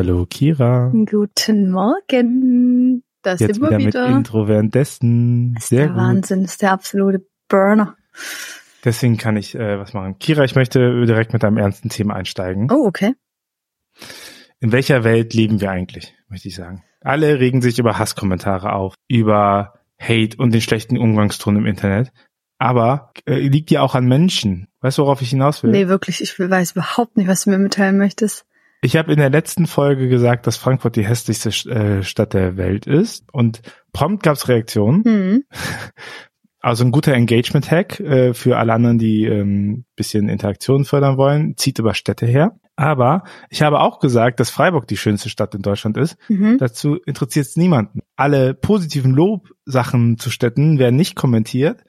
Hallo 0.00 0.24
Kira. 0.24 0.90
Guten 0.94 1.72
Morgen. 1.72 3.02
Da 3.20 3.32
Jetzt 3.32 3.40
sind 3.40 3.60
wir 3.60 3.68
wieder, 3.68 3.78
wieder. 3.78 4.08
mit 4.08 4.16
Intro 4.16 4.48
währenddessen. 4.48 5.52
Das 5.52 5.64
ist 5.64 5.68
Sehr 5.68 5.78
der 5.80 5.88
gut. 5.88 5.96
Wahnsinn, 5.98 6.42
das 6.44 6.52
ist 6.52 6.62
der 6.62 6.72
absolute 6.72 7.26
Burner. 7.48 7.96
Deswegen 8.82 9.18
kann 9.18 9.36
ich 9.36 9.54
äh, 9.54 9.78
was 9.78 9.92
machen. 9.92 10.18
Kira, 10.18 10.44
ich 10.44 10.54
möchte 10.54 11.04
direkt 11.04 11.34
mit 11.34 11.44
einem 11.44 11.58
ernsten 11.58 11.90
Thema 11.90 12.14
einsteigen. 12.14 12.70
Oh, 12.72 12.86
okay. 12.86 13.12
In 14.58 14.72
welcher 14.72 15.04
Welt 15.04 15.34
leben 15.34 15.60
wir 15.60 15.70
eigentlich, 15.70 16.14
möchte 16.30 16.48
ich 16.48 16.54
sagen. 16.54 16.82
Alle 17.02 17.38
regen 17.38 17.60
sich 17.60 17.78
über 17.78 17.98
Hasskommentare 17.98 18.72
auf, 18.72 18.94
über 19.06 19.74
Hate 20.00 20.38
und 20.38 20.54
den 20.54 20.62
schlechten 20.62 20.96
Umgangston 20.96 21.56
im 21.56 21.66
Internet. 21.66 22.10
Aber 22.56 23.12
äh, 23.26 23.34
liegt 23.34 23.70
ja 23.70 23.82
auch 23.82 23.94
an 23.94 24.06
Menschen. 24.06 24.68
Weißt 24.80 24.96
du, 24.96 25.02
worauf 25.02 25.20
ich 25.20 25.28
hinaus 25.28 25.62
will? 25.62 25.72
Nee, 25.72 25.88
wirklich, 25.88 26.22
ich 26.22 26.38
weiß 26.38 26.72
überhaupt 26.72 27.18
nicht, 27.18 27.28
was 27.28 27.44
du 27.44 27.50
mir 27.50 27.58
mitteilen 27.58 27.98
möchtest. 27.98 28.46
Ich 28.82 28.96
habe 28.96 29.12
in 29.12 29.18
der 29.18 29.30
letzten 29.30 29.66
Folge 29.66 30.08
gesagt, 30.08 30.46
dass 30.46 30.56
Frankfurt 30.56 30.96
die 30.96 31.06
hässlichste 31.06 31.50
äh, 31.70 32.02
Stadt 32.02 32.32
der 32.32 32.56
Welt 32.56 32.86
ist. 32.86 33.24
Und 33.32 33.60
prompt 33.92 34.22
gab's 34.22 34.48
Reaktionen. 34.48 35.04
Hm. 35.04 35.44
Also 36.62 36.84
ein 36.84 36.90
guter 36.90 37.14
Engagement-Hack 37.14 38.00
äh, 38.00 38.34
für 38.34 38.58
alle 38.58 38.74
anderen, 38.74 38.98
die 38.98 39.24
ähm, 39.24 39.86
bisschen 39.96 40.28
Interaktion 40.28 40.84
fördern 40.84 41.16
wollen, 41.16 41.56
zieht 41.56 41.78
über 41.78 41.94
Städte 41.94 42.26
her. 42.26 42.60
Aber 42.76 43.24
ich 43.48 43.62
habe 43.62 43.80
auch 43.80 43.98
gesagt, 43.98 44.40
dass 44.40 44.50
Freiburg 44.50 44.86
die 44.86 44.98
schönste 44.98 45.30
Stadt 45.30 45.54
in 45.54 45.62
Deutschland 45.62 45.96
ist. 45.96 46.18
Mhm. 46.28 46.58
Dazu 46.58 46.96
interessiert 46.96 47.46
es 47.46 47.56
niemanden. 47.56 48.00
Alle 48.14 48.52
positiven 48.52 49.12
Lobsachen 49.12 50.18
zu 50.18 50.28
Städten 50.28 50.78
werden 50.78 50.96
nicht 50.96 51.16
kommentiert. 51.16 51.82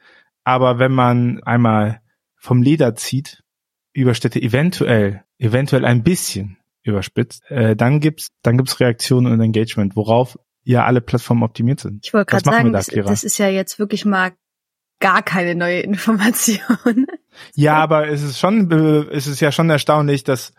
Aber 0.45 0.79
wenn 0.79 0.93
man 0.93 1.43
einmal 1.43 1.99
vom 2.37 2.61
Leder 2.61 2.95
zieht, 2.95 3.43
über 3.91 4.13
Städte 4.13 4.41
eventuell, 4.41 5.25
eventuell 5.37 5.83
ein 5.83 6.01
bisschen 6.01 6.57
überspitzt, 6.83 7.49
äh, 7.49 7.75
dann 7.75 7.99
gibt's, 7.99 8.29
dann 8.41 8.57
gibt's 8.57 8.79
Reaktionen 8.79 9.31
und 9.31 9.41
Engagement, 9.41 9.95
worauf 9.95 10.37
ja 10.63 10.85
alle 10.85 11.01
Plattformen 11.01 11.43
optimiert 11.43 11.79
sind. 11.79 12.05
Ich 12.05 12.13
wollte 12.13 12.31
gerade 12.31 12.43
sagen, 12.43 12.73
da, 12.73 12.81
das, 12.81 13.23
ist 13.23 13.37
ja 13.37 13.49
jetzt 13.49 13.79
wirklich 13.79 14.05
mal 14.05 14.31
gar 14.99 15.23
keine 15.23 15.55
neue 15.55 15.79
Information. 15.81 17.07
Ja, 17.55 17.75
aber 17.75 18.07
es 18.07 18.23
ist 18.23 18.39
schon, 18.39 18.71
es 19.11 19.27
ist 19.27 19.39
ja 19.39 19.51
schon 19.51 19.69
erstaunlich, 19.69 20.23
dass 20.23 20.53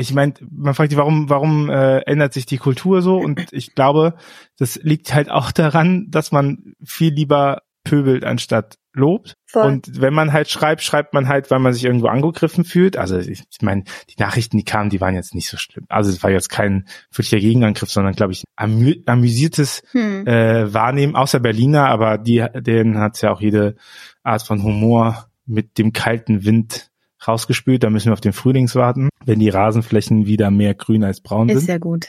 ich 0.00 0.14
meine, 0.14 0.34
man 0.48 0.74
fragt 0.74 0.90
sich, 0.90 0.98
warum, 0.98 1.28
warum 1.28 1.68
äh, 1.70 1.98
ändert 2.02 2.32
sich 2.32 2.46
die 2.46 2.58
Kultur 2.58 3.02
so? 3.02 3.16
Und 3.16 3.48
ich 3.52 3.74
glaube, 3.74 4.14
das 4.56 4.76
liegt 4.76 5.12
halt 5.12 5.28
auch 5.28 5.50
daran, 5.50 6.06
dass 6.08 6.30
man 6.30 6.74
viel 6.84 7.12
lieber 7.12 7.62
pöbelt 7.82 8.24
anstatt 8.24 8.78
lobt. 8.98 9.34
Voll. 9.46 9.64
Und 9.64 10.00
wenn 10.00 10.12
man 10.12 10.32
halt 10.32 10.50
schreibt, 10.50 10.82
schreibt 10.82 11.14
man 11.14 11.28
halt, 11.28 11.50
weil 11.50 11.58
man 11.60 11.72
sich 11.72 11.84
irgendwo 11.84 12.08
angegriffen 12.08 12.64
fühlt. 12.64 12.96
Also 12.98 13.18
ich, 13.18 13.44
ich 13.50 13.62
meine, 13.62 13.84
die 14.10 14.20
Nachrichten, 14.20 14.58
die 14.58 14.64
kamen, 14.64 14.90
die 14.90 15.00
waren 15.00 15.14
jetzt 15.14 15.34
nicht 15.34 15.48
so 15.48 15.56
schlimm. 15.56 15.86
Also 15.88 16.10
es 16.10 16.22
war 16.22 16.30
jetzt 16.30 16.50
kein 16.50 16.86
wirklicher 17.10 17.38
Gegenangriff, 17.38 17.90
sondern 17.90 18.14
glaube 18.14 18.32
ich 18.32 18.44
amü 18.56 18.96
amüsiertes 19.06 19.82
Hm. 19.92 20.26
äh, 20.26 20.72
wahrnehmen, 20.74 21.16
außer 21.16 21.40
Berliner, 21.40 21.86
aber 21.88 22.18
die, 22.18 22.44
denen 22.54 22.98
hat's 22.98 23.22
ja 23.22 23.32
auch 23.32 23.40
jede 23.40 23.76
Art 24.22 24.42
von 24.42 24.62
Humor 24.62 25.28
mit 25.46 25.78
dem 25.78 25.92
kalten 25.92 26.44
Wind 26.44 26.90
rausgespült. 27.26 27.82
Da 27.82 27.90
müssen 27.90 28.06
wir 28.08 28.12
auf 28.12 28.20
den 28.20 28.32
Frühlings 28.32 28.74
warten, 28.74 29.08
wenn 29.24 29.38
die 29.38 29.48
Rasenflächen 29.48 30.26
wieder 30.26 30.50
mehr 30.50 30.74
grün 30.74 31.04
als 31.04 31.20
braun 31.20 31.48
Ist 31.48 31.60
sind. 31.60 31.68
ja 31.68 31.78
gut. 31.78 32.08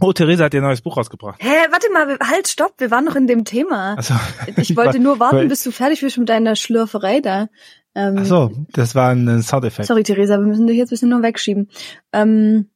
Oh, 0.00 0.12
Theresa 0.12 0.44
hat 0.44 0.54
ihr 0.54 0.60
neues 0.60 0.80
Buch 0.80 0.96
rausgebracht. 0.96 1.42
Hä, 1.42 1.66
warte 1.70 1.90
mal, 1.92 2.18
halt, 2.20 2.46
stopp, 2.46 2.74
wir 2.78 2.90
waren 2.90 3.04
noch 3.04 3.16
in 3.16 3.26
dem 3.26 3.44
Thema. 3.44 3.96
Also, 3.96 4.14
Ich 4.56 4.76
wollte 4.76 5.00
nur 5.00 5.18
warten, 5.20 5.48
bis 5.48 5.64
du 5.64 5.72
fertig 5.72 6.00
bist 6.00 6.18
mit 6.18 6.28
deiner 6.28 6.54
Schlürferei 6.54 7.20
da. 7.20 7.48
Ähm, 7.96 8.16
Ach 8.20 8.24
so, 8.24 8.52
das 8.72 8.94
war 8.94 9.10
ein 9.10 9.42
Soundeffekt. 9.42 9.88
Sorry, 9.88 10.04
Theresa, 10.04 10.38
wir 10.38 10.46
müssen 10.46 10.68
dich 10.68 10.76
jetzt 10.76 10.90
ein 10.90 10.94
bisschen 10.94 11.08
noch 11.08 11.22
wegschieben. 11.22 11.68
Ähm, 12.12 12.70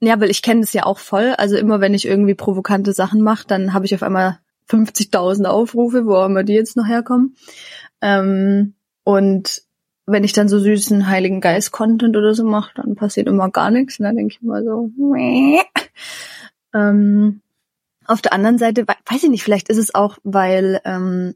ja, 0.00 0.18
weil 0.18 0.30
ich 0.30 0.40
kenne 0.40 0.60
das 0.62 0.72
ja 0.72 0.84
auch 0.84 0.98
voll. 0.98 1.34
Also 1.36 1.56
immer, 1.56 1.80
wenn 1.80 1.92
ich 1.92 2.06
irgendwie 2.06 2.34
provokante 2.34 2.92
Sachen 2.92 3.22
mache, 3.22 3.46
dann 3.46 3.74
habe 3.74 3.84
ich 3.84 3.94
auf 3.94 4.02
einmal 4.02 4.38
50.000 4.70 5.44
Aufrufe, 5.44 6.06
wo 6.06 6.14
auch 6.14 6.26
immer 6.26 6.42
die 6.42 6.54
jetzt 6.54 6.76
noch 6.76 6.86
herkommen. 6.86 7.36
Ähm, 8.00 8.74
und 9.04 9.62
wenn 10.06 10.24
ich 10.24 10.32
dann 10.32 10.48
so 10.48 10.58
süßen 10.58 11.08
Heiligen 11.08 11.40
Geist-Content 11.40 12.16
oder 12.16 12.32
so 12.32 12.44
mache, 12.44 12.72
dann 12.76 12.94
passiert 12.94 13.26
immer 13.26 13.50
gar 13.50 13.70
nichts. 13.70 13.98
Und 13.98 14.04
dann 14.04 14.16
denke 14.16 14.34
ich 14.34 14.42
immer 14.42 14.62
so, 14.62 14.90
Mäh. 14.96 15.58
Ähm, 16.76 17.40
auf 18.06 18.22
der 18.22 18.32
anderen 18.32 18.58
Seite, 18.58 18.82
we- 18.86 18.94
weiß 19.10 19.24
ich 19.24 19.30
nicht, 19.30 19.42
vielleicht 19.42 19.68
ist 19.68 19.78
es 19.78 19.94
auch, 19.94 20.18
weil 20.22 20.80
ähm, 20.84 21.34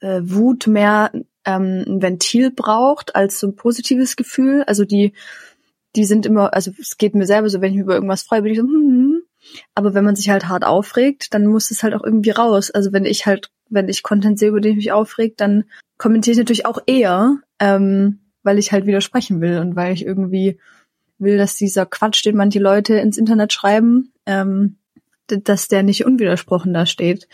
äh, 0.00 0.20
Wut 0.22 0.66
mehr 0.66 1.10
ähm, 1.44 1.84
ein 1.86 2.02
Ventil 2.02 2.50
braucht 2.50 3.16
als 3.16 3.40
so 3.40 3.48
ein 3.48 3.56
positives 3.56 4.16
Gefühl. 4.16 4.62
Also 4.66 4.84
die, 4.84 5.14
die 5.96 6.04
sind 6.04 6.26
immer, 6.26 6.54
also 6.54 6.70
es 6.78 6.98
geht 6.98 7.14
mir 7.14 7.26
selber 7.26 7.48
so, 7.48 7.60
wenn 7.60 7.70
ich 7.70 7.76
mich 7.76 7.84
über 7.84 7.94
irgendwas 7.94 8.22
freue, 8.22 8.42
bin 8.42 8.52
ich 8.52 8.58
so, 8.58 8.64
hm, 8.64 8.72
hm. 8.72 9.22
aber 9.74 9.94
wenn 9.94 10.04
man 10.04 10.16
sich 10.16 10.30
halt 10.30 10.48
hart 10.48 10.64
aufregt, 10.64 11.34
dann 11.34 11.46
muss 11.46 11.70
es 11.70 11.82
halt 11.82 11.94
auch 11.94 12.04
irgendwie 12.04 12.30
raus. 12.30 12.70
Also 12.70 12.92
wenn 12.92 13.04
ich 13.04 13.26
halt, 13.26 13.50
wenn 13.68 13.88
ich 13.88 14.02
Content 14.02 14.38
sehe, 14.38 14.50
über 14.50 14.60
den 14.60 14.72
ich 14.72 14.76
mich 14.76 14.92
aufregt, 14.92 15.40
dann 15.40 15.64
kommentiere 15.98 16.32
ich 16.32 16.38
natürlich 16.38 16.66
auch 16.66 16.78
eher, 16.86 17.38
ähm, 17.58 18.20
weil 18.42 18.58
ich 18.58 18.70
halt 18.70 18.86
widersprechen 18.86 19.40
will 19.40 19.58
und 19.58 19.74
weil 19.74 19.92
ich 19.94 20.04
irgendwie 20.04 20.58
will, 21.18 21.38
dass 21.38 21.56
dieser 21.56 21.86
Quatsch, 21.86 22.24
den 22.24 22.36
manche 22.36 22.58
Leute 22.60 22.94
ins 22.96 23.16
Internet 23.16 23.52
schreiben, 23.52 24.12
ähm, 24.26 24.76
dass 25.26 25.68
der 25.68 25.82
nicht 25.82 26.04
unwidersprochen 26.04 26.72
da 26.72 26.86
steht. 26.86 27.28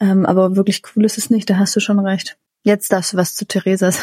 Ähm, 0.00 0.24
aber 0.24 0.56
wirklich 0.56 0.82
cool 0.94 1.04
ist 1.04 1.18
es 1.18 1.30
nicht, 1.30 1.48
da 1.50 1.56
hast 1.56 1.76
du 1.76 1.80
schon 1.80 1.98
recht. 1.98 2.38
Jetzt 2.62 2.92
darfst 2.92 3.12
du 3.12 3.16
was 3.16 3.34
zu 3.34 3.46
Theresas. 3.46 4.00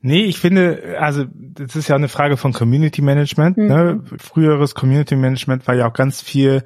Nee, 0.00 0.24
ich 0.24 0.38
finde, 0.38 0.96
also 1.00 1.24
das 1.32 1.74
ist 1.74 1.88
ja 1.88 1.96
eine 1.96 2.08
Frage 2.08 2.36
von 2.36 2.52
Community 2.52 3.02
Management. 3.02 3.56
Mhm. 3.56 3.66
Ne? 3.66 4.02
Früheres 4.18 4.74
Community 4.74 5.16
Management 5.16 5.66
war 5.66 5.74
ja 5.74 5.88
auch 5.88 5.92
ganz 5.92 6.22
viel, 6.22 6.62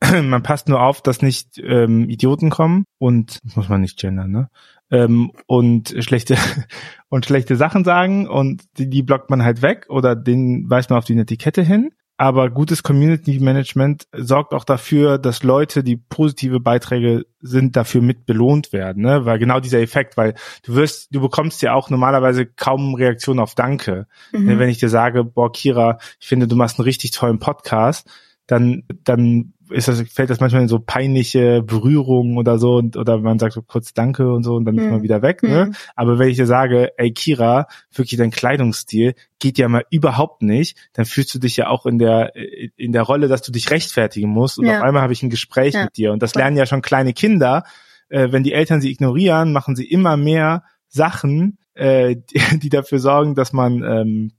man 0.22 0.42
passt 0.42 0.68
nur 0.68 0.80
auf, 0.80 1.02
dass 1.02 1.20
nicht 1.20 1.58
ähm, 1.58 2.08
Idioten 2.08 2.48
kommen 2.48 2.84
und 2.98 3.38
muss 3.54 3.68
man 3.68 3.80
nicht 3.80 3.98
gendern, 3.98 4.30
ne? 4.30 4.48
Ähm, 4.92 5.30
und 5.46 5.94
schlechte 6.00 6.36
und 7.08 7.26
schlechte 7.26 7.56
Sachen 7.56 7.84
sagen 7.84 8.28
und 8.28 8.64
die, 8.78 8.88
die 8.88 9.02
blockt 9.02 9.30
man 9.30 9.44
halt 9.44 9.62
weg 9.62 9.86
oder 9.88 10.16
den 10.16 10.68
weist 10.68 10.90
man 10.90 10.98
auf 10.98 11.04
die 11.04 11.16
Etikette 11.16 11.62
hin. 11.62 11.90
Aber 12.20 12.50
gutes 12.50 12.82
Community 12.82 13.40
Management 13.40 14.06
sorgt 14.14 14.52
auch 14.52 14.64
dafür, 14.64 15.16
dass 15.16 15.42
Leute, 15.42 15.82
die 15.82 15.96
positive 15.96 16.60
Beiträge 16.60 17.24
sind, 17.40 17.76
dafür 17.76 18.02
mit 18.02 18.26
belohnt 18.26 18.74
werden, 18.74 19.04
ne? 19.04 19.24
Weil 19.24 19.38
genau 19.38 19.58
dieser 19.58 19.80
Effekt, 19.80 20.18
weil 20.18 20.34
du 20.62 20.74
wirst, 20.74 21.14
du 21.14 21.22
bekommst 21.22 21.62
ja 21.62 21.72
auch 21.72 21.88
normalerweise 21.88 22.44
kaum 22.44 22.94
Reaktion 22.94 23.38
auf 23.38 23.54
Danke. 23.54 24.06
Mhm. 24.32 24.58
Wenn 24.58 24.68
ich 24.68 24.76
dir 24.76 24.90
sage, 24.90 25.24
boah, 25.24 25.50
Kira, 25.50 25.96
ich 26.20 26.28
finde, 26.28 26.46
du 26.46 26.56
machst 26.56 26.78
einen 26.78 26.84
richtig 26.84 27.12
tollen 27.12 27.38
Podcast, 27.38 28.06
dann, 28.46 28.82
dann 29.02 29.54
ist 29.70 29.88
das, 29.88 30.00
fällt 30.02 30.30
das 30.30 30.40
manchmal 30.40 30.62
in 30.62 30.68
so 30.68 30.78
peinliche 30.78 31.62
Berührungen 31.62 32.36
oder 32.38 32.58
so 32.58 32.76
und, 32.76 32.96
oder 32.96 33.18
man 33.18 33.38
sagt 33.38 33.52
so 33.54 33.62
kurz 33.62 33.92
Danke 33.94 34.32
und 34.32 34.42
so 34.42 34.54
und 34.54 34.64
dann 34.64 34.76
ist 34.78 34.84
Mhm. 34.84 34.90
man 34.90 35.02
wieder 35.02 35.22
weg, 35.22 35.42
ne? 35.42 35.66
Mhm. 35.66 35.74
Aber 35.96 36.18
wenn 36.18 36.28
ich 36.28 36.36
dir 36.36 36.46
sage, 36.46 36.92
ey 36.98 37.12
Kira, 37.12 37.66
wirklich 37.94 38.18
dein 38.18 38.30
Kleidungsstil 38.30 39.14
geht 39.38 39.58
ja 39.58 39.68
mal 39.68 39.84
überhaupt 39.90 40.42
nicht, 40.42 40.76
dann 40.92 41.04
fühlst 41.04 41.34
du 41.34 41.38
dich 41.38 41.56
ja 41.56 41.68
auch 41.68 41.86
in 41.86 41.98
der, 41.98 42.32
in 42.76 42.92
der 42.92 43.02
Rolle, 43.02 43.28
dass 43.28 43.42
du 43.42 43.52
dich 43.52 43.70
rechtfertigen 43.70 44.28
musst 44.28 44.58
und 44.58 44.66
Ja. 44.66 44.78
auf 44.78 44.82
einmal 44.82 45.02
habe 45.02 45.12
ich 45.12 45.22
ein 45.22 45.30
Gespräch 45.30 45.74
Ja. 45.74 45.84
mit 45.84 45.96
dir 45.96 46.12
und 46.12 46.22
das 46.22 46.34
lernen 46.34 46.56
ja 46.56 46.66
schon 46.66 46.82
kleine 46.82 47.12
Kinder, 47.12 47.64
äh, 48.08 48.32
wenn 48.32 48.42
die 48.42 48.52
Eltern 48.52 48.80
sie 48.80 48.90
ignorieren, 48.90 49.52
machen 49.52 49.76
sie 49.76 49.84
immer 49.88 50.16
mehr 50.16 50.64
Sachen, 50.88 51.58
äh, 51.74 52.16
die, 52.52 52.58
die 52.58 52.68
dafür 52.68 52.98
sorgen, 52.98 53.34
dass 53.34 53.52
man, 53.52 53.82
ähm, 53.82 54.32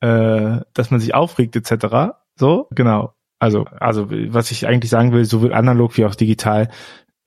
äh, 0.00 0.60
dass 0.74 0.90
man 0.90 1.00
sich 1.00 1.14
aufregt 1.14 1.56
etc. 1.56 2.14
So, 2.36 2.68
genau. 2.70 3.12
Also, 3.38 3.64
also 3.64 4.10
was 4.10 4.50
ich 4.50 4.66
eigentlich 4.66 4.90
sagen 4.90 5.12
will, 5.12 5.24
sowohl 5.24 5.52
analog 5.52 5.96
wie 5.96 6.04
auch 6.04 6.14
digital, 6.14 6.68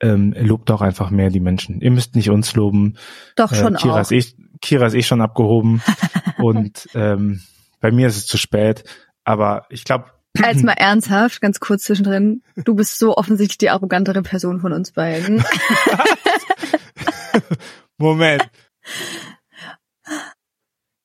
ähm, 0.00 0.34
lobt 0.36 0.70
doch 0.70 0.80
einfach 0.80 1.10
mehr 1.10 1.30
die 1.30 1.40
Menschen. 1.40 1.80
Ihr 1.80 1.90
müsst 1.90 2.16
nicht 2.16 2.30
uns 2.30 2.54
loben. 2.54 2.96
Doch 3.36 3.54
schon 3.54 3.74
äh, 3.74 3.78
Kira, 3.78 4.00
auch. 4.00 4.10
Ist 4.10 4.38
eh, 4.38 4.42
Kira 4.60 4.86
ist 4.86 4.94
eh 4.94 5.02
schon 5.02 5.20
abgehoben 5.20 5.82
und 6.38 6.88
ähm, 6.94 7.40
bei 7.80 7.92
mir 7.92 8.08
ist 8.08 8.16
es 8.16 8.26
zu 8.26 8.38
spät. 8.38 8.84
Aber 9.24 9.66
ich 9.70 9.84
glaube, 9.84 10.06
Als 10.42 10.62
mal 10.62 10.72
ernsthaft, 10.72 11.40
ganz 11.40 11.60
kurz 11.60 11.84
zwischendrin, 11.84 12.42
du 12.56 12.74
bist 12.74 12.98
so 12.98 13.16
offensichtlich 13.16 13.58
die 13.58 13.70
arrogantere 13.70 14.22
Person 14.22 14.60
von 14.60 14.72
uns 14.72 14.92
beiden. 14.92 15.44
Moment. 17.98 18.48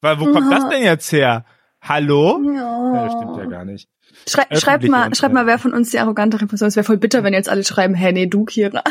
Weil, 0.01 0.19
wo 0.19 0.31
kommt 0.31 0.51
das 0.51 0.69
denn 0.69 0.83
jetzt 0.83 1.11
her? 1.11 1.45
Hallo? 1.81 2.39
Ja, 2.55 3.05
das 3.05 3.13
stimmt 3.13 3.37
ja 3.37 3.45
gar 3.45 3.65
nicht. 3.65 3.89
Schrei 4.27 4.43
schreibt 4.51 4.83
Öffentliche 4.83 4.91
mal, 4.91 5.15
schreibt 5.15 5.33
mal, 5.33 5.45
wer 5.45 5.59
von 5.59 5.73
uns 5.73 5.91
die 5.91 5.99
arrogantere 5.99 6.47
Person 6.47 6.67
ist. 6.67 6.75
Wäre 6.75 6.83
voll 6.83 6.97
bitter, 6.97 7.23
wenn 7.23 7.33
jetzt 7.33 7.49
alle 7.49 7.63
schreiben, 7.63 7.93
hä, 7.93 8.11
nee, 8.11 8.27
du, 8.27 8.45
Kira. 8.45 8.83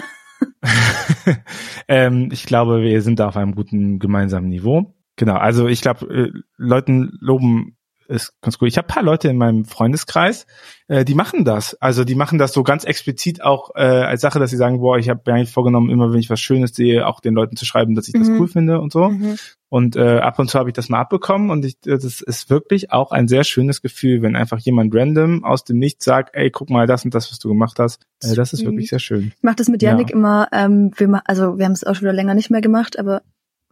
ähm, 1.88 2.28
ich 2.32 2.46
glaube, 2.46 2.82
wir 2.82 3.02
sind 3.02 3.18
da 3.18 3.28
auf 3.28 3.36
einem 3.36 3.54
guten 3.54 3.98
gemeinsamen 3.98 4.48
Niveau. 4.48 4.94
Genau, 5.16 5.34
also 5.34 5.68
ich 5.68 5.80
glaube, 5.80 6.06
äh, 6.06 6.32
Leuten 6.56 7.16
loben 7.20 7.76
ist 8.08 8.34
ganz 8.40 8.58
cool. 8.60 8.68
Ich 8.68 8.76
habe 8.78 8.86
paar 8.86 9.02
Leute 9.02 9.28
in 9.28 9.36
meinem 9.36 9.64
Freundeskreis, 9.64 10.46
äh, 10.88 11.04
die 11.04 11.14
machen 11.14 11.44
das. 11.44 11.74
Also 11.80 12.04
die 12.04 12.14
machen 12.14 12.38
das 12.38 12.52
so 12.52 12.62
ganz 12.62 12.84
explizit 12.84 13.42
auch 13.42 13.70
äh, 13.74 13.80
als 13.80 14.20
Sache, 14.20 14.38
dass 14.38 14.50
sie 14.50 14.56
sagen, 14.56 14.80
boah, 14.80 14.98
ich 14.98 15.08
habe 15.08 15.22
mir 15.26 15.34
eigentlich 15.34 15.52
vorgenommen, 15.52 15.90
immer 15.90 16.12
wenn 16.12 16.20
ich 16.20 16.30
was 16.30 16.40
Schönes 16.40 16.74
sehe, 16.74 17.06
auch 17.06 17.20
den 17.20 17.34
Leuten 17.34 17.56
zu 17.56 17.64
schreiben, 17.64 17.94
dass 17.94 18.08
ich 18.08 18.14
das 18.14 18.28
Mhm. 18.28 18.40
cool 18.40 18.48
finde 18.48 18.80
und 18.80 18.92
so. 18.92 19.08
Mhm. 19.10 19.36
Und 19.68 19.96
äh, 19.96 20.18
ab 20.18 20.38
und 20.38 20.48
zu 20.48 20.58
habe 20.58 20.68
ich 20.68 20.74
das 20.74 20.88
mal 20.88 21.00
abbekommen 21.00 21.50
und 21.50 21.64
ich, 21.64 21.74
äh, 21.86 21.98
das 21.98 22.20
ist 22.20 22.50
wirklich 22.50 22.92
auch 22.92 23.10
ein 23.10 23.26
sehr 23.26 23.44
schönes 23.44 23.82
Gefühl, 23.82 24.22
wenn 24.22 24.36
einfach 24.36 24.58
jemand 24.58 24.94
random 24.94 25.44
aus 25.44 25.64
dem 25.64 25.78
Nichts 25.78 26.04
sagt, 26.04 26.34
ey, 26.34 26.50
guck 26.50 26.70
mal, 26.70 26.86
das 26.86 27.04
und 27.04 27.14
das, 27.14 27.30
was 27.30 27.38
du 27.38 27.48
gemacht 27.48 27.78
hast. 27.78 28.02
Äh, 28.22 28.34
das 28.34 28.52
ist 28.52 28.64
wirklich 28.64 28.88
sehr 28.90 29.00
schön. 29.00 29.32
Ich 29.36 29.42
mache 29.42 29.56
das 29.56 29.68
mit 29.68 29.82
Ja. 29.82 29.90
Yannick 29.90 30.10
immer, 30.10 30.48
ähm, 30.52 30.92
wir 30.96 31.22
also 31.26 31.58
wir 31.58 31.64
haben 31.64 31.72
es 31.72 31.84
auch 31.84 31.94
schon 31.94 32.02
wieder 32.02 32.12
länger 32.12 32.34
nicht 32.34 32.50
mehr 32.50 32.60
gemacht, 32.60 32.98
aber 32.98 33.22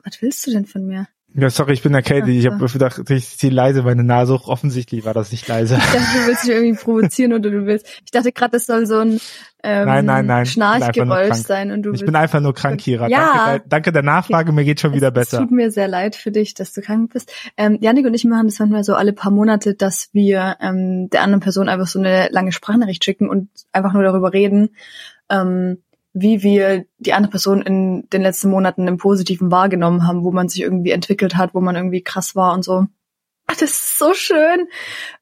was 0.05 0.20
willst 0.20 0.46
du 0.46 0.50
denn 0.50 0.67
von 0.67 0.84
mir? 0.87 1.06
Ja, 1.34 1.49
sorry, 1.49 1.73
ich 1.73 1.82
bin 1.82 1.94
erkältet. 1.94 2.31
Ich 2.31 2.46
Ach 2.49 2.52
habe 2.52 2.67
gedacht, 2.67 3.11
ich 3.11 3.38
ziehe 3.38 3.52
leise 3.52 3.82
meine 3.82 4.05
Nase 4.05 4.34
hoch. 4.34 4.49
Offensichtlich 4.49 5.05
war 5.05 5.14
das 5.14 5.32
nicht 5.32 5.49
leise. 5.49 5.76
Ich 5.76 5.81
dachte, 5.81 6.19
du 6.19 6.26
willst 6.26 6.44
mich 6.44 6.55
irgendwie 6.55 6.79
provozieren 6.79 7.32
oder 7.32 7.50
du 7.50 7.67
willst. 7.67 7.87
Ich 8.05 8.11
dachte 8.11 8.32
gerade, 8.32 8.52
das 8.52 8.67
soll 8.67 8.87
so 8.87 8.99
ein 8.99 9.19
ähm, 9.64 9.87
Nein, 9.87 10.05
nein, 10.05 10.26
nein. 10.26 10.43
Ich 10.43 10.52
Schnarchgeräusch 10.52 11.34
sein 11.37 11.70
und 11.70 11.82
du 11.82 11.93
Ich 11.93 12.05
bin 12.05 12.17
einfach 12.17 12.40
nur 12.40 12.52
krank, 12.52 12.81
Kira. 12.81 13.08
Ja. 13.08 13.46
Danke, 13.46 13.64
danke 13.69 13.93
der 13.93 14.02
Nachfrage, 14.02 14.50
mir 14.52 14.64
geht 14.64 14.81
schon 14.81 14.93
wieder 14.93 15.08
es, 15.08 15.14
besser. 15.14 15.37
Es 15.38 15.43
tut 15.44 15.52
mir 15.52 15.70
sehr 15.70 15.88
leid 15.88 16.17
für 16.17 16.32
dich, 16.32 16.55
dass 16.55 16.73
du 16.73 16.81
krank 16.81 17.12
bist. 17.12 17.32
Ähm, 17.56 17.79
Janik 17.81 18.05
und 18.06 18.14
ich 18.14 18.25
machen 18.25 18.49
das 18.49 18.58
manchmal 18.58 18.82
so 18.82 18.94
alle 18.94 19.12
paar 19.12 19.31
Monate, 19.31 19.75
dass 19.75 20.08
wir 20.12 20.56
ähm, 20.61 21.08
der 21.11 21.23
anderen 21.23 21.40
Person 21.40 21.69
einfach 21.69 21.87
so 21.87 22.00
eine 22.00 22.29
lange 22.31 22.52
Sprachnachricht 22.52 23.05
schicken 23.05 23.29
und 23.29 23.49
einfach 23.70 23.93
nur 23.93 24.02
darüber 24.02 24.32
reden, 24.32 24.70
ähm, 25.31 25.79
wie 26.14 26.43
wir 26.43 26.85
die 26.99 27.12
andere 27.12 27.31
Person 27.31 27.62
in 27.62 28.09
den 28.11 28.23
letzten 28.23 28.50
Monaten 28.50 28.87
im 28.87 28.99
Positiven 28.99 29.50
wahrgenommen 29.50 30.06
haben, 30.06 30.25
wo 30.25 30.31
man 30.31 30.49
sich 30.49 30.61
irgendwie 30.62 30.91
entwickelt 30.91 31.37
hat, 31.37 31.55
wo 31.55 31.61
man 31.61 31.76
irgendwie 31.76 32.03
krass 32.03 32.37
war 32.37 32.53
und 32.53 32.64
so. 32.64 32.87
Das 33.47 33.62
ist 33.62 33.99
so 33.99 34.14
schön. 34.14 34.69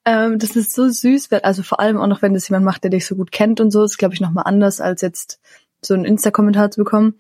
Ähm, 0.05 0.39
das 0.39 0.57
ist 0.57 0.75
so 0.75 0.89
süß. 0.89 1.33
Also 1.43 1.63
vor 1.63 1.81
allem 1.81 1.99
auch 1.99 2.07
noch, 2.07 2.23
wenn 2.23 2.35
das 2.35 2.49
jemand 2.49 2.65
macht, 2.65 2.85
der 2.85 2.91
dich 2.91 3.07
so 3.07 3.17
gut 3.17 3.33
kennt 3.33 3.61
und 3.61 3.71
so, 3.71 3.83
ist 3.83 3.99
glaube 3.99 4.15
ich 4.15 4.21
nochmal 4.21 4.45
anders, 4.47 4.81
als 4.81 5.01
jetzt 5.01 5.41
so 5.83 5.95
einen 5.95 6.05
Insta-Kommentar 6.05 6.71
zu 6.71 6.81
bekommen. 6.81 7.15